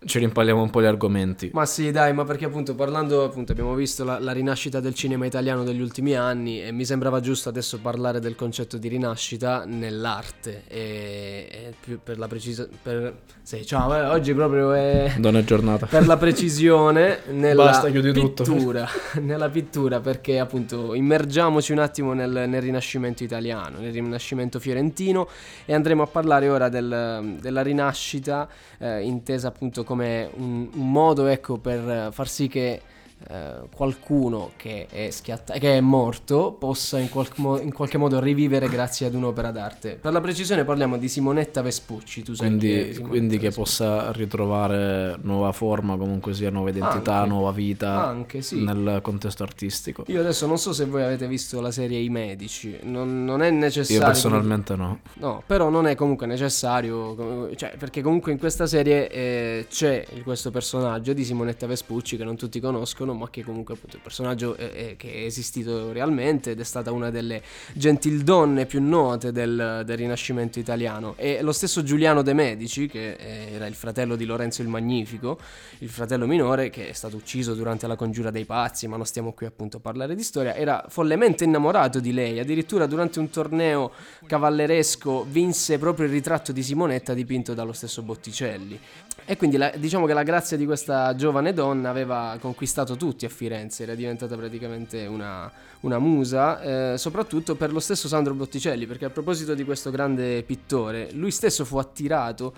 Ci 0.06 0.20
rimpalliamo 0.20 0.62
un 0.62 0.70
po' 0.70 0.84
gli 0.84 0.86
argomenti. 0.86 1.50
Ma 1.52 1.66
sì, 1.66 1.90
dai, 1.90 2.14
ma 2.14 2.26
perché 2.26 2.46
appunto 2.46 2.76
parlando, 2.76 3.24
appunto 3.24 3.54
abbiamo 3.54 3.74
visto 3.74 4.04
la, 4.04 4.20
la 4.20 4.34
rinascita 4.34 4.80
del 4.80 4.94
cinema 4.94 5.26
italiano 5.26 5.64
degli 5.64 5.82
ultimi 5.82 6.14
anni 6.14 6.62
e 6.62 6.72
mi 6.72 6.86
sembrava 6.86 7.20
giusto 7.22 7.50
adesso 7.50 7.80
parlare 7.80 8.20
del 8.20 8.36
concetto 8.36 8.78
di 8.78 8.88
rinascita 8.88 9.64
nell'arte 9.66 10.64
e, 10.68 11.48
e 11.50 11.74
più 11.80 12.00
per 12.04 12.20
la 12.20 12.28
precisa... 12.28 12.68
Per, 12.84 13.16
sì, 13.42 13.66
ciao, 13.66 13.96
eh, 13.96 14.02
oggi 14.06 14.34
proprio 14.36 14.74
è... 14.74 15.16
Buona 15.18 15.44
giornata. 15.44 15.88
per 15.88 16.06
la 16.06 16.18
precisione 16.18 17.22
nella 17.32 17.66
Basta, 17.66 17.90
pittura, 17.90 18.88
nella 19.22 19.50
pittura 19.50 20.02
perché 20.02 20.38
appunto 20.38 20.94
immergiamoci 20.94 21.72
un 21.72 21.80
attimo 21.80 22.14
nel, 22.14 22.48
nel 22.48 22.62
rinascimento 22.62 23.24
italiano, 23.24 23.80
nel 23.80 23.92
rinascimento 23.92 24.60
fiorentino 24.60 25.28
e 25.66 25.74
andremo 25.74 26.04
a 26.04 26.08
parlare 26.08 26.48
ora 26.48 26.70
del- 26.70 27.38
della 27.40 27.64
rinascita 27.64 28.48
eh, 28.78 29.02
intesa 29.02 29.48
appunto 29.48 29.84
come 29.84 29.95
un, 30.04 30.70
un 30.74 30.92
modo 30.92 31.28
ecco 31.28 31.58
per 31.58 32.10
far 32.12 32.28
sì 32.28 32.48
che 32.48 32.82
eh, 33.30 33.68
qualcuno 33.74 34.52
che 34.56 34.88
è, 34.90 35.10
schiatta- 35.10 35.54
che 35.54 35.78
è 35.78 35.82
morto 35.82 36.56
possa 36.58 37.00
in, 37.00 37.10
qualche 37.10 37.42
mo- 37.42 37.60
in 37.60 37.74
qualche 37.74 37.98
modo 37.98 38.20
rivivere 38.20 38.70
grazie 38.70 39.08
ad 39.08 39.16
un'opera 39.16 39.52
d'arte. 39.52 39.98
Per 40.02 40.12
la 40.12 40.22
precisione 40.22 40.64
parliamo 40.64 40.98
di 40.98 41.08
Simonetta 41.08 41.62
Vespucci, 41.62 42.24
tu 42.24 42.34
sai 42.34 42.48
Quindi, 42.48 42.94
Simonetta 42.94 43.08
quindi 43.08 43.38
che 43.38 43.52
possa 43.52 44.12
ritrovare 44.12 45.18
nuova 45.22 45.52
forma, 45.52 45.98
comunque 45.98 46.34
sia 46.34 46.50
nuova 46.50 46.70
identità, 46.70 47.16
Anche. 47.18 47.30
nuova 47.30 47.52
vita 47.52 48.06
Anche, 48.06 48.42
sì. 48.42 48.64
nel 48.64 49.00
contesto 49.02 49.44
artistico. 49.44 50.04
Io 50.08 50.20
adesso 50.20 50.46
non 50.46 50.58
so 50.58 50.74
se 50.74 50.86
voi 50.86 51.04
avete 51.04 51.28
visto 51.28 51.60
la 51.62 51.72
serie 51.72 52.00
I 52.00 52.10
Medici, 52.10 52.78
non, 52.84 53.26
non 53.26 53.42
è 53.42 53.50
necessario. 53.50 54.02
Io 54.02 54.06
personalmente 54.06 54.76
no. 54.76 55.00
No, 55.14 55.42
però 55.46 55.70
non 55.70 55.88
è 55.88 55.96
comunque 55.96 56.28
necessario, 56.28 57.50
cioè, 57.56 57.76
perché 57.78 58.02
comunque 58.02 58.32
in 58.32 58.38
questa 58.38 58.68
serie 58.68 59.10
eh, 59.10 59.66
c'è 59.70 60.06
questo 60.24 60.52
personaggio 60.52 61.14
di 61.14 61.24
Simonetta 61.24 61.66
Vespucci 61.66 62.18
che 62.18 62.24
non 62.24 62.36
tutti 62.36 62.60
conoscono, 62.60 63.14
ma 63.16 63.30
che 63.30 63.44
comunque 63.44 63.74
appunto 63.74 63.96
è 63.96 63.98
un 63.98 64.04
personaggio 64.04 64.56
eh, 64.56 64.96
che 64.98 65.14
è 65.14 65.26
esistito 65.26 65.92
realmente 65.92 66.52
ed 66.52 66.60
è 66.60 66.64
stata 66.64 66.92
una 66.92 67.10
delle 67.10 67.42
gentildonne 67.74 68.66
più 68.66 68.82
note 68.82 69.32
del, 69.32 69.84
del 69.86 69.98
Rinascimento 69.98 70.60
italiano. 70.60 71.16
E 71.18 71.42
lo 71.42 71.52
stesso 71.52 71.84
Giuliano 71.84 72.22
De 72.22 72.34
Medici, 72.34 72.88
che 72.88 73.16
era 73.16 73.68
il 73.68 73.76
fratello 73.76 74.16
di 74.16 74.26
Lorenzo 74.26 74.62
il 74.62 74.68
Magnifico, 74.68 75.40
il 75.80 75.90
fratello 75.90 76.28
minore 76.28 76.70
che 76.70 76.90
è 76.90 76.94
stato 76.94 77.16
ucciso 77.16 77.54
durante 77.54 77.88
la 77.88 77.96
congiura 77.96 78.32
dei 78.32 78.46
pazzi, 78.46 78.88
ma 78.88 78.98
non 78.98 79.06
stiamo 79.06 79.34
qui 79.34 79.46
appunto 79.46 79.78
a 79.78 79.80
parlare 79.80 80.16
di 80.16 80.24
storia, 80.24 80.56
era 80.56 80.86
follemente 80.88 81.44
innamorato 81.44 82.00
di 82.00 82.14
lei, 82.14 82.40
addirittura 82.40 82.86
durante 82.86 83.20
un 83.20 83.30
torneo 83.30 83.92
cavalleresco 84.26 85.26
vinse 85.30 85.78
proprio 85.78 86.06
il 86.08 86.12
ritratto 86.12 86.52
di 86.52 86.64
Simonetta 86.64 87.14
dipinto 87.14 87.54
dallo 87.54 87.74
stesso 87.74 88.02
Botticelli. 88.02 88.80
E 89.28 89.38
quindi 89.38 89.58
la- 89.58 89.74
diciamo 89.76 90.06
che 90.06 90.14
la 90.14 90.24
grazia 90.24 90.56
di 90.56 90.66
questa 90.66 91.16
giovane 91.16 91.54
donna 91.54 91.90
aveva 91.90 92.38
conquistato 92.40 92.96
tutti 93.06 93.26
a 93.26 93.30
Firenze, 93.30 93.84
era 93.84 93.94
diventata 93.94 94.36
praticamente 94.36 95.06
una, 95.06 95.52
una 95.82 96.00
musa, 96.00 96.94
eh, 96.94 96.98
soprattutto 96.98 97.54
per 97.54 97.72
lo 97.72 97.80
stesso 97.80 98.08
Sandro 98.08 98.34
Botticelli, 98.34 98.88
perché 98.88 99.06
a 99.06 99.12
proposito 99.12 99.54
di 99.54 99.64
questo 99.64 99.92
grande 99.92 100.42
pittore, 100.42 101.10
lui 101.12 101.30
stesso 101.30 101.66
fu 101.66 101.78
attirato 101.78 102.54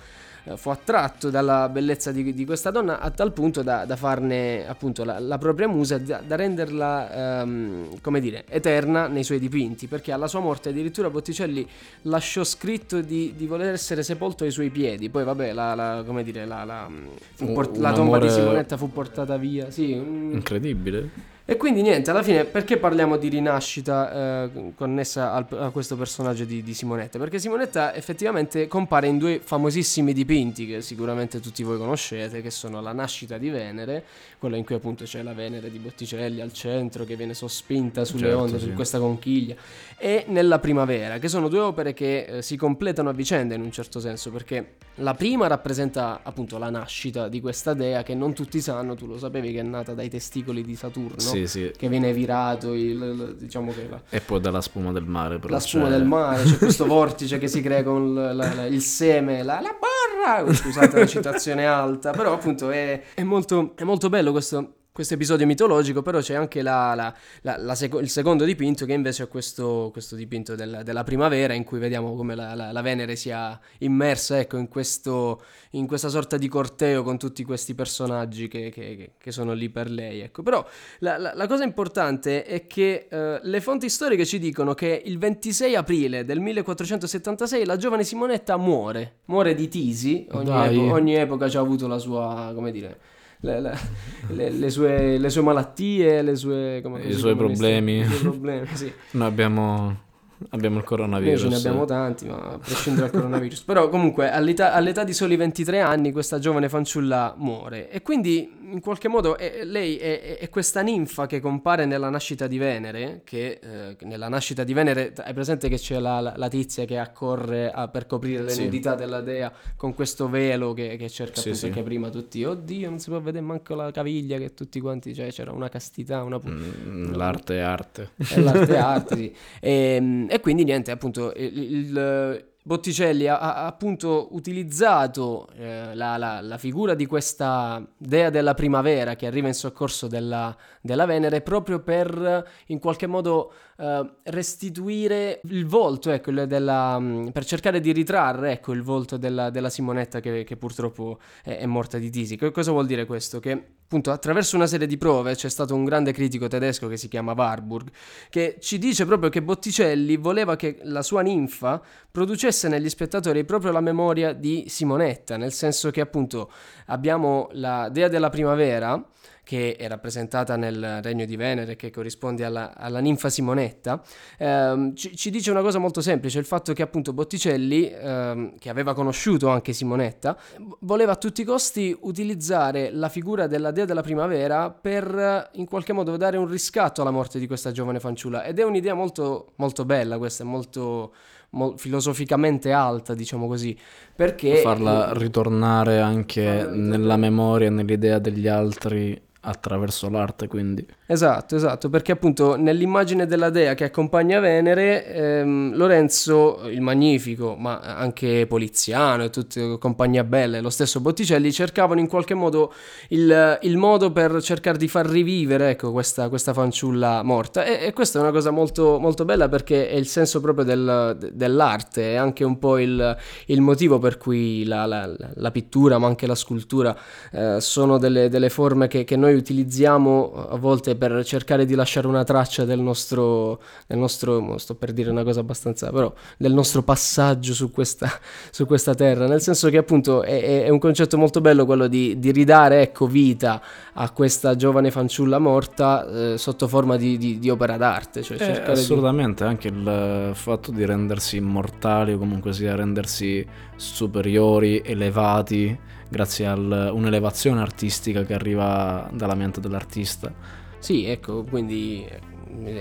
fu 0.56 0.70
attratto 0.70 1.30
dalla 1.30 1.68
bellezza 1.70 2.12
di, 2.12 2.34
di 2.34 2.46
questa 2.46 2.72
donna 2.72 3.00
a 3.00 3.10
tal 3.12 3.34
punto 3.34 3.62
da, 3.64 3.86
da 3.86 3.96
farne 3.96 4.68
appunto 4.68 5.04
la, 5.04 5.20
la 5.20 5.38
propria 5.38 5.68
musa, 5.68 5.98
da, 5.98 6.22
da 6.26 6.36
renderla, 6.36 7.42
ehm, 7.42 8.00
come 8.02 8.20
dire, 8.20 8.46
eterna 8.48 9.08
nei 9.08 9.24
suoi 9.24 9.40
dipinti, 9.40 9.88
perché 9.88 10.12
alla 10.12 10.28
sua 10.28 10.40
morte 10.40 10.70
addirittura 10.70 11.10
Botticelli 11.10 11.68
lasciò 12.04 12.44
scritto 12.44 13.02
di, 13.02 13.34
di 13.36 13.46
voler 13.48 13.74
essere 13.74 14.04
sepolto 14.04 14.44
ai 14.44 14.52
suoi 14.52 14.70
piedi, 14.70 15.10
poi 15.10 15.24
vabbè, 15.24 15.52
la, 15.54 15.76
la- 15.76 16.04
come 16.06 16.24
dire, 16.24 16.46
la, 16.46 16.64
la- 16.64 16.88
Un- 16.88 17.54
port- 17.54 17.78
la 17.78 17.92
tomba 17.94 18.18
di 18.20 18.28
amore- 18.28 18.42
Simonetta 18.42 18.78
fu 18.78 18.92
portata 18.92 19.38
via, 19.38 19.70
sì, 19.72 19.92
un- 19.94 20.32
Incredibile. 20.34 21.36
E 21.50 21.56
quindi 21.56 21.82
niente, 21.82 22.10
alla 22.10 22.24
fine 22.24 22.44
perché 22.44 22.76
parliamo 22.76 23.16
di 23.16 23.30
rinascita 23.30 24.50
eh, 24.52 24.74
connessa 24.76 25.32
al- 25.32 25.48
a 25.58 25.70
questo 25.70 25.96
personaggio 25.96 26.44
di, 26.44 26.62
di 26.62 26.74
Simonetta? 26.74 27.18
Perché 27.18 27.40
Simonetta 27.40 27.96
effettivamente 27.96 28.68
compare 28.68 29.08
in 29.08 29.18
due 29.18 29.40
famosissimi 29.42 30.12
dipinti 30.12 30.68
che 30.68 30.82
sicuramente 30.82 31.40
tutti 31.40 31.64
voi 31.64 31.78
conoscete, 31.78 32.42
che 32.42 32.52
sono 32.52 32.82
La 32.82 32.92
nascita 32.92 33.38
di 33.38 33.48
Venere, 33.48 34.04
quella 34.40 34.56
in 34.58 34.64
cui 34.66 34.76
appunto 34.76 35.04
c'è 35.04 35.24
la 35.24 35.34
Venere 35.34 35.72
di 35.72 35.80
Botticelli 35.80 36.42
al 36.42 36.54
centro 36.54 37.04
che 37.06 37.16
viene 37.16 37.34
sospinta 37.34 38.06
sulle 38.06 38.28
Certo, 38.28 38.38
onde, 38.40 38.60
sì. 38.60 38.66
su 38.66 38.74
questa 38.74 39.00
conchiglia, 39.00 39.56
e 39.98 40.26
Nella 40.28 40.60
primavera, 40.60 41.18
che 41.18 41.28
sono 41.28 41.48
due 41.48 41.60
opere 41.60 41.94
che 41.94 42.26
eh, 42.26 42.42
si 42.42 42.56
completano 42.56 43.10
a 43.10 43.14
vicenda 43.14 43.56
in 43.56 43.62
un 43.62 43.72
certo 43.72 44.00
senso, 44.00 44.30
perché 44.32 44.76
la 45.02 45.14
prima 45.16 45.48
rappresenta 45.48 46.20
appunto 46.24 46.58
la 46.58 46.70
nascita 46.70 47.28
di 47.28 47.40
questa 47.42 47.74
dea 47.74 48.04
che 48.04 48.14
non 48.16 48.34
tutti 48.34 48.62
sanno, 48.62 48.94
tu 48.96 49.08
lo 49.08 49.18
sapevi 49.18 49.52
che 49.54 49.60
è 49.60 49.64
nata 49.64 49.94
dai 49.94 50.10
testicoli 50.10 50.64
di 50.64 50.76
Saturno 50.76 51.20
Sì, 51.20 51.48
sì. 51.48 51.72
che 51.76 51.88
viene 51.90 52.14
virato, 52.14 52.74
il, 52.74 53.36
diciamo 53.40 53.72
che 53.74 53.88
la, 53.90 54.02
E 54.10 54.20
poi 54.22 54.40
dalla 54.40 54.62
spuma 54.62 54.92
del 54.92 55.06
mare. 55.06 55.40
Però 55.40 55.52
la 55.54 55.60
spuma 55.60 55.86
c'è- 55.86 55.90
del 55.92 56.04
mare, 56.06 56.44
c'è 56.44 56.58
questo 56.58 56.86
vortice 56.88 57.38
che 57.40 57.48
si 57.48 57.62
crea 57.62 57.82
con 57.84 58.14
la- 58.14 58.34
la- 58.34 58.66
il 58.66 58.82
seme, 58.82 59.42
la, 59.44 59.60
la 59.62 59.76
barra, 59.80 60.54
scusate 60.54 61.00
la 61.00 61.06
citazione 61.08 61.66
alta, 61.66 62.12
però 62.12 62.34
appunto 62.34 62.70
è, 62.70 63.02
è 63.14 63.24
molto, 63.24 63.74
è 63.76 63.84
molto 63.84 64.10
bello 64.10 64.27
questo, 64.32 64.74
questo 64.98 65.14
episodio 65.14 65.46
mitologico, 65.46 66.02
però 66.02 66.20
c'è 66.22 66.34
anche 66.34 66.64
la- 66.64 66.96
la- 66.96 67.58
la- 67.58 67.76
seco- 67.76 68.00
il 68.00 68.10
secondo 68.10 68.46
dipinto 68.46 68.86
che 68.88 68.94
invece 68.94 69.24
è 69.24 69.28
questo, 69.28 69.90
questo 69.92 70.16
dipinto 70.16 70.56
della, 70.56 70.82
della 70.82 71.04
primavera 71.04 71.54
in 71.54 71.64
cui 71.64 71.78
vediamo 71.78 72.16
come 72.16 72.34
la, 72.34 72.56
Venere 72.82 73.16
sia 73.16 73.60
immersa 73.80 74.40
ecco, 74.40 74.58
in, 74.58 74.68
questo, 74.68 75.44
in 75.74 75.86
questa 75.86 76.10
sorta 76.10 76.38
di 76.38 76.48
corteo 76.48 77.04
con 77.04 77.20
tutti 77.20 77.44
questi 77.44 77.76
personaggi 77.76 78.48
che, 78.48 78.72
che- 78.72 79.12
che 79.20 79.32
sono 79.32 79.54
lì 79.54 79.70
per 79.70 79.88
lei. 79.92 80.22
Ecco. 80.22 80.42
Però 80.42 80.66
la, 81.00 81.20
cosa 81.48 81.64
importante 81.64 82.44
è 82.44 82.66
che 82.66 83.06
eh, 83.08 83.40
le 83.40 83.62
fonti 83.62 83.90
storiche 83.90 84.26
ci 84.26 84.40
dicono 84.40 84.74
che 84.74 85.00
il 85.06 85.20
26 85.20 85.76
aprile 85.76 86.26
del 86.26 86.40
1476 86.40 87.66
la 87.66 87.78
giovane 87.78 88.04
Simonetta 88.04 88.58
muore, 88.58 89.18
muore 89.26 89.54
di 89.54 89.68
tisi, 89.68 90.26
ogni, 90.32 90.50
epo- 90.50 90.92
ogni 90.94 91.14
epoca 91.16 91.48
ci 91.48 91.58
ha 91.58 91.60
avuto 91.60 91.86
la 91.88 92.00
sua, 92.00 92.52
come 92.56 92.72
dire... 92.72 93.00
Le, 93.40 93.62
le- 93.62 94.50
le- 94.50 94.70
sue, 94.70 95.18
le 95.18 95.30
sue 95.30 95.42
malattie, 95.42 96.22
le 96.24 96.36
sue, 96.36 96.80
come 96.82 97.02
I 97.04 97.14
suoi 97.14 97.36
problemi. 97.36 98.00
i 98.00 98.06
suoi 98.06 98.20
problemi, 98.22 98.68
sì. 98.74 98.92
Noi 99.12 99.28
abbiamo 99.28 100.06
Abbiamo 100.50 100.76
il 100.76 100.82
Noi 100.82 100.88
coronavirus. 100.88 101.42
ce 101.42 101.48
ne 101.48 101.56
abbiamo 101.56 101.86
tanti, 101.86 102.26
ma 102.28 102.36
a 102.36 102.58
prescindere 102.60 103.10
dal 103.10 103.20
coronavirus. 103.22 103.64
Però 103.64 103.90
comunque 103.90 104.30
all'età, 104.32 104.74
all'età 104.74 105.04
di 105.04 105.12
soli 105.14 105.36
23 105.36 105.80
anni 105.80 106.12
questa 106.12 106.38
giovane 106.38 106.70
fanciulla 106.70 107.34
muore 107.38 107.90
e 107.90 108.04
quindi 108.04 108.48
in 108.70 108.80
qualche 108.82 109.08
modo 109.08 109.38
è- 109.38 109.64
lei 109.64 109.98
è, 109.98 110.38
è- 110.40 110.50
questa 110.50 110.82
ninfa 110.82 111.26
che 111.26 111.40
compare 111.40 111.86
nella 111.86 112.10
nascita 112.10 112.48
di 112.48 112.58
Venere, 112.58 113.22
che 113.24 113.60
eh, 113.62 113.96
nella 114.06 114.28
nascita 114.30 114.64
di 114.64 114.74
Venere 114.74 115.14
hai 115.18 115.34
presente 115.34 115.70
che 115.70 115.78
c'è 115.78 116.00
la, 116.00 116.20
la- 116.20 116.34
la 116.36 116.48
tizia 116.48 116.86
che 116.86 116.98
accorre 116.98 117.72
a- 117.72 117.88
per 117.88 118.06
coprire 118.08 118.44
le 118.44 118.50
Sì. 118.52 118.64
nudità 118.64 118.96
della 118.96 119.22
dea 119.22 119.52
con 119.76 119.94
questo 119.94 120.28
velo 120.30 120.74
che, 120.74 120.96
che 120.98 121.10
cerca 121.10 121.42
Sì, 121.42 121.50
appunto 121.52 121.74
sì. 121.78 121.82
prima 121.84 122.10
tutti, 122.10 122.44
oddio 122.44 122.90
non 122.90 123.00
si 123.00 123.10
può 123.10 123.20
vedere 123.22 123.44
manco 123.46 123.76
la 123.76 123.92
caviglia 123.92 124.38
che 124.38 124.54
tutti 124.54 124.80
quanti, 124.80 125.14
cioè 125.14 125.32
c'era 125.32 125.52
una 125.52 125.70
castità, 125.70 126.24
una 126.24 126.40
Mm, 126.48 127.14
L'arte 127.16 127.56
è 127.58 127.60
arte. 127.62 128.10
è 128.18 128.40
l'arte 128.40 128.74
è 128.74 128.78
arte, 128.78 129.16
sì. 129.16 129.36
E, 129.60 130.26
e 130.30 130.40
quindi 130.40 130.64
niente, 130.64 130.92
appunto, 130.92 131.34
il, 131.36 131.58
il- 131.74 132.46
Botticelli 132.68 133.28
ha, 133.28 133.40
ha 133.40 133.66
appunto 133.66 134.28
utilizzato 134.32 135.48
eh, 135.56 135.96
la, 135.96 136.18
la- 136.18 136.42
la 136.42 136.58
figura 136.58 136.96
di 136.96 137.06
questa 137.06 137.82
dea 137.98 138.30
della 138.30 138.56
primavera 138.56 139.16
che 139.16 139.26
arriva 139.26 139.48
in 139.48 139.54
soccorso 139.54 140.08
della, 140.08 140.54
della 140.82 141.06
Venere 141.06 141.40
proprio 141.40 141.80
per 141.80 142.46
in 142.66 142.80
qualche 142.80 143.08
modo 143.08 143.54
eh, 143.78 144.12
restituire 144.24 145.40
il 145.46 145.66
volto, 145.66 146.12
ecco, 146.12 146.30
della, 146.32 147.00
mm, 147.00 147.28
per 147.28 147.46
cercare 147.46 147.80
di 147.80 147.94
ritrarre 147.94 148.52
ecco, 148.52 148.74
il 148.74 148.82
volto 148.82 149.16
della, 149.16 149.50
della 149.50 149.70
Simonetta 149.70 150.20
che, 150.20 150.44
che 150.44 150.58
purtroppo 150.58 151.20
è, 151.44 151.60
è 151.60 151.66
morta 151.66 151.98
di 151.98 152.10
tisi. 152.10 152.36
Che 152.36 152.52
cosa 152.52 152.72
vuol 152.72 152.86
dire 152.86 153.06
questo? 153.06 153.40
Che 153.40 153.64
appunto 153.88 154.12
attraverso 154.12 154.58
una 154.58 154.68
serie 154.68 154.86
di 154.86 154.98
prove 154.98 155.34
c'è 155.34 155.48
stato 155.48 155.74
un 155.74 155.86
grande 155.86 156.12
critico 156.12 156.48
tedesco 156.48 156.90
che 156.90 156.98
si 156.98 157.08
chiama 157.08 157.32
Warburg 157.32 157.90
che 158.30 158.58
ci 158.60 158.80
dice 158.80 159.06
proprio 159.06 159.30
che 159.30 159.42
Botticelli 159.42 160.18
voleva 160.18 160.58
che 160.58 160.80
la 160.84 161.02
sua 161.02 161.22
ninfa 161.22 161.82
producesse 162.12 162.68
negli 162.68 162.90
spettatori 162.90 163.46
proprio 163.46 163.72
la 163.72 163.80
memoria 163.80 164.34
di 164.34 164.66
Simonetta, 164.68 165.38
nel 165.38 165.54
senso 165.54 165.90
che 165.90 166.02
appunto 166.02 166.52
abbiamo 166.88 167.48
la 167.54 167.88
dea 167.88 168.10
della 168.10 168.30
primavera 168.30 169.02
che 169.48 169.78
è 169.78 169.88
rappresentata 169.88 170.58
nel 170.58 171.00
regno 171.02 171.24
di 171.24 171.38
Venere, 171.38 171.78
che 171.78 171.90
corrisponde 171.90 172.44
alla, 172.44 172.76
alla 172.76 173.00
ninfa 173.00 173.30
Simonetta, 173.30 174.04
ehm, 174.38 174.94
ci, 174.94 175.16
ci 175.16 175.30
dice 175.30 175.52
una 175.52 175.62
cosa 175.62 175.80
molto 175.80 176.02
semplice, 176.02 176.38
il 176.38 176.44
fatto 176.44 176.74
che 176.74 176.82
appunto 176.82 177.14
Botticelli, 177.14 177.90
ehm, 177.90 178.58
che 178.60 178.70
aveva 178.70 178.94
conosciuto 178.94 179.48
anche 179.48 179.72
Simonetta, 179.72 180.38
voleva 180.80 181.14
a 181.14 181.16
tutti 181.16 181.44
i 181.44 181.44
costi 181.46 181.96
utilizzare 181.98 182.92
la 182.92 183.08
figura 183.08 183.48
della 183.48 183.72
dea 183.72 183.86
della 183.86 184.02
primavera 184.02 184.70
per 184.70 185.50
in 185.54 185.66
qualche 185.66 185.94
modo 185.94 186.18
dare 186.18 186.36
un 186.36 186.50
riscatto 186.50 187.00
alla 187.00 187.12
morte 187.12 187.40
di 187.40 187.48
questa 187.48 187.72
giovane 187.72 188.02
fanciulla. 188.02 188.44
Ed 188.44 188.60
è 188.60 188.66
un'idea 188.66 188.96
molto, 188.96 189.54
molto 189.56 189.86
bella, 189.86 190.18
questa 190.18 190.44
è 190.44 190.46
molto 190.46 191.14
mol- 191.52 191.80
filosoficamente 191.80 192.74
alta, 192.74 193.14
diciamo 193.14 193.48
così, 193.48 193.78
perché... 194.14 194.58
Farla 194.58 195.14
ritornare 195.14 196.02
anche 196.02 196.68
nella 196.70 197.16
memoria 197.16 197.70
nell'idea 197.70 198.20
degli 198.20 198.50
altri 198.50 199.26
attraverso 199.48 200.10
l'arte, 200.10 200.48
quindi. 200.48 200.86
Esatto, 201.06 201.56
esatto, 201.56 201.90
perché 201.90 202.12
appunto 202.12 202.58
nell'immagine 202.58 203.26
della 203.26 203.50
dea 203.50 203.74
che 203.76 203.86
accompagna 203.86 204.40
Venere, 204.42 205.06
ehm, 205.06 205.76
Lorenzo 205.76 206.68
il 206.68 206.82
Magnifico, 206.82 207.56
ma 207.56 207.80
anche 207.80 208.46
Poliziano 208.46 209.24
e 209.24 209.30
tutte 209.30 209.78
compagnia 209.78 210.26
belle, 210.26 210.60
lo 210.60 210.70
stesso 210.70 211.00
Botticelli, 211.00 211.52
cercavano 211.54 212.02
in 212.02 212.08
qualche 212.08 212.34
modo 212.34 212.74
il, 213.10 213.58
il 213.62 213.78
modo 213.78 214.12
per 214.12 214.42
cercare 214.42 214.78
di 214.78 214.90
far 214.90 215.06
rivivere 215.08 215.70
ecco, 215.70 215.94
questa, 215.94 216.28
questa 216.28 216.54
fanciulla 216.54 217.24
morta. 217.24 217.64
E, 217.64 217.86
e 217.88 217.94
questa 217.94 218.20
è 218.20 218.22
una 218.22 218.32
cosa 218.32 218.52
molto, 218.52 219.00
molto 219.00 219.24
bella 219.24 219.48
perché 219.48 219.90
è 219.90 219.96
il 219.96 220.08
senso 220.08 220.42
proprio 220.42 220.66
del- 220.66 221.32
dell'arte, 221.32 222.14
è 222.14 222.16
anche 222.16 222.44
un 222.44 222.60
po' 222.60 222.78
il, 222.80 223.18
il 223.46 223.62
motivo 223.62 223.98
per 223.98 224.18
cui 224.18 224.66
la, 224.66 224.86
la- 224.86 225.16
la 225.36 225.52
pittura, 225.52 225.98
ma 226.00 226.08
anche 226.08 226.28
la 226.28 226.36
scultura, 226.36 226.96
eh, 227.32 227.62
sono 227.62 227.98
delle, 227.98 228.28
delle 228.28 228.50
forme 228.50 228.88
che, 228.88 229.06
che 229.06 229.16
noi 229.16 229.36
utilizziamo 229.38 230.48
a 230.50 230.58
volte 230.58 230.96
per 230.96 231.24
cercare 231.24 231.66
di 231.66 231.76
lasciare 231.76 232.08
una 232.08 232.24
traccia 232.24 232.66
del 232.66 232.80
nostro, 232.80 233.62
del 233.88 233.98
nostro, 233.98 234.58
sto 234.58 234.76
per 234.76 234.92
dire 234.92 235.10
una 235.10 235.24
cosa 235.24 235.40
abbastanza, 235.40 235.92
però 235.92 236.12
del 236.38 236.54
nostro 236.54 236.84
passaggio 236.84 237.54
su 237.54 237.72
questa, 237.72 238.10
su 238.52 238.66
questa 238.66 238.94
terra, 238.94 239.28
nel 239.28 239.42
senso 239.42 239.70
che 239.70 239.78
appunto 239.78 240.24
è, 240.24 240.64
è- 240.64 240.70
un 240.70 240.80
concetto 240.80 241.18
molto 241.18 241.42
bello 241.42 241.66
quello 241.66 241.88
di, 241.88 242.20
di 242.20 242.32
ridare 242.32 242.82
ecco, 242.82 243.08
vita 243.08 243.62
a 243.94 244.12
questa 244.12 244.56
giovane 244.56 244.92
fanciulla 244.92 245.40
morta 245.40 246.34
eh, 246.34 246.38
sotto 246.38 246.68
forma 246.68 246.98
di, 246.98 247.18
di- 247.18 247.40
di 247.40 247.50
opera 247.50 247.78
d'arte, 247.78 248.22
cioè 248.22 248.36
Eh, 248.36 248.40
cercare 248.46 248.74
di... 248.74 248.80
assolutamente, 248.80 249.44
anche 249.44 249.68
il 249.70 250.32
fatto 250.34 250.72
di 250.72 250.86
rendersi 250.86 251.38
immortali 251.38 252.14
o 252.14 252.18
comunque 252.18 252.54
sia 252.54 252.76
rendersi 252.76 253.46
superiori, 253.76 254.82
elevati, 254.84 255.78
grazie 256.10 256.48
a 256.48 256.54
un'elevazione 256.56 257.62
artistica 257.62 258.24
che 258.24 258.34
arriva 258.34 259.10
dalla 259.14 259.36
mente 259.36 259.60
dell'artista. 259.60 260.34
Sì, 260.80 261.06
ecco, 261.06 261.44
quindi 261.44 262.08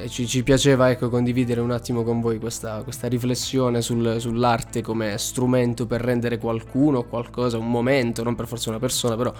ci, 0.08 0.26
ci 0.26 0.42
piaceva 0.42 0.90
ecco, 0.90 1.08
condividere 1.08 1.60
un 1.60 1.70
attimo 1.70 2.02
con 2.02 2.20
voi 2.20 2.38
questa, 2.38 2.82
questa 2.82 3.08
riflessione 3.08 3.82
sul- 3.82 4.16
sull'arte 4.18 4.82
come 4.82 5.18
strumento 5.18 5.86
per 5.86 6.00
rendere 6.00 6.38
qualcuno 6.38 7.04
qualcosa, 7.04 7.58
un 7.58 7.70
momento, 7.70 8.22
non 8.22 8.34
per 8.34 8.46
forza 8.46 8.70
una 8.70 8.78
persona, 8.78 9.16
però 9.16 9.32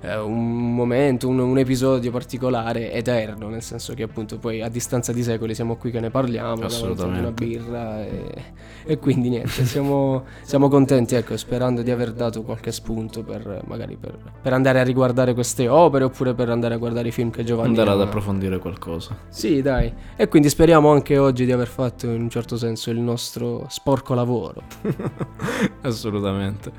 eh, 0.00 0.16
un 0.18 0.74
momento, 0.74 1.28
un, 1.28 1.38
un 1.38 1.58
episodio 1.58 2.10
particolare 2.10 2.92
eterno, 2.92 3.48
nel 3.48 3.62
senso 3.62 3.94
che 3.94 4.02
appunto 4.02 4.38
poi 4.38 4.62
a 4.62 4.68
distanza 4.68 5.12
di 5.12 5.22
secoli 5.22 5.54
siamo 5.54 5.76
qui 5.76 5.90
che 5.90 6.00
ne 6.00 6.10
parliamo, 6.10 6.52
ad 6.52 6.58
una 6.58 6.66
Assolutamente. 6.66 7.44
birra 7.44 8.04
e, 8.04 8.44
e 8.84 8.98
quindi 8.98 9.28
niente, 9.28 9.64
siamo, 9.64 10.24
siamo 10.42 10.68
contenti, 10.68 11.14
ecco, 11.14 11.36
sperando 11.36 11.82
di 11.82 11.90
aver 11.90 12.12
dato 12.12 12.42
qualche 12.42 12.72
spunto 12.72 13.22
per 13.22 13.62
magari 13.66 13.96
per, 13.96 14.16
per 14.42 14.52
andare 14.52 14.80
a 14.80 14.82
riguardare 14.82 15.34
queste 15.34 15.68
opere 15.68 16.04
oppure 16.04 16.34
per 16.34 16.50
andare 16.50 16.74
a 16.74 16.76
guardare 16.78 17.08
i 17.08 17.12
film 17.12 17.30
che 17.30 17.44
Giovanni 17.44 17.68
Andare 17.68 17.90
ad 17.90 18.00
approfondire 18.00 18.58
qualcosa. 18.58 19.16
Sì, 19.28 19.62
dai. 19.62 19.83
E 20.16 20.28
quindi 20.28 20.48
speriamo 20.48 20.90
anche 20.90 21.18
oggi 21.18 21.44
di 21.44 21.52
aver 21.52 21.68
fatto 21.68 22.06
in 22.06 22.22
un 22.22 22.30
certo 22.30 22.56
senso 22.56 22.90
il 22.90 23.00
nostro 23.00 23.66
sporco 23.68 24.14
lavoro. 24.14 24.62
Assolutamente. 25.82 26.72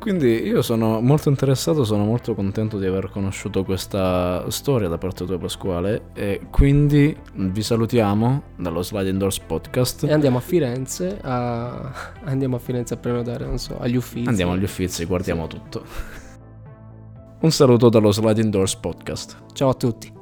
Quindi 0.00 0.46
io 0.46 0.62
sono 0.62 1.02
molto 1.02 1.28
interessato, 1.28 1.84
sono 1.84 2.06
molto 2.06 2.34
contento 2.34 2.78
di 2.78 2.86
aver 2.86 3.10
conosciuto 3.10 3.64
questa 3.64 4.48
storia 4.48 4.88
da 4.88 4.96
parte 4.96 5.26
tua 5.26 5.38
Pasquale 5.38 6.04
e 6.14 6.40
quindi 6.50 7.14
vi 7.34 7.62
salutiamo 7.62 8.42
dallo 8.56 8.80
Sliding 8.80 9.18
Doors 9.18 9.40
Podcast. 9.40 10.04
E 10.04 10.12
andiamo 10.12 10.38
a 10.38 10.40
Firenze 10.40 11.18
a... 11.20 11.92
andiamo 12.24 12.56
a 12.56 12.58
Firenze 12.58 12.94
a 12.94 12.96
prenotare, 12.96 13.44
non 13.44 13.58
so, 13.58 13.78
agli 13.78 13.96
uffizi. 13.96 14.26
Andiamo 14.26 14.52
agli 14.52 14.64
uffizi, 14.64 15.04
guardiamo 15.04 15.46
tutto. 15.46 15.84
Un 17.40 17.50
saluto 17.50 17.90
dallo 17.90 18.10
Sliding 18.10 18.50
Doors 18.50 18.76
Podcast. 18.76 19.36
Ciao 19.52 19.68
a 19.68 19.74
tutti. 19.74 20.19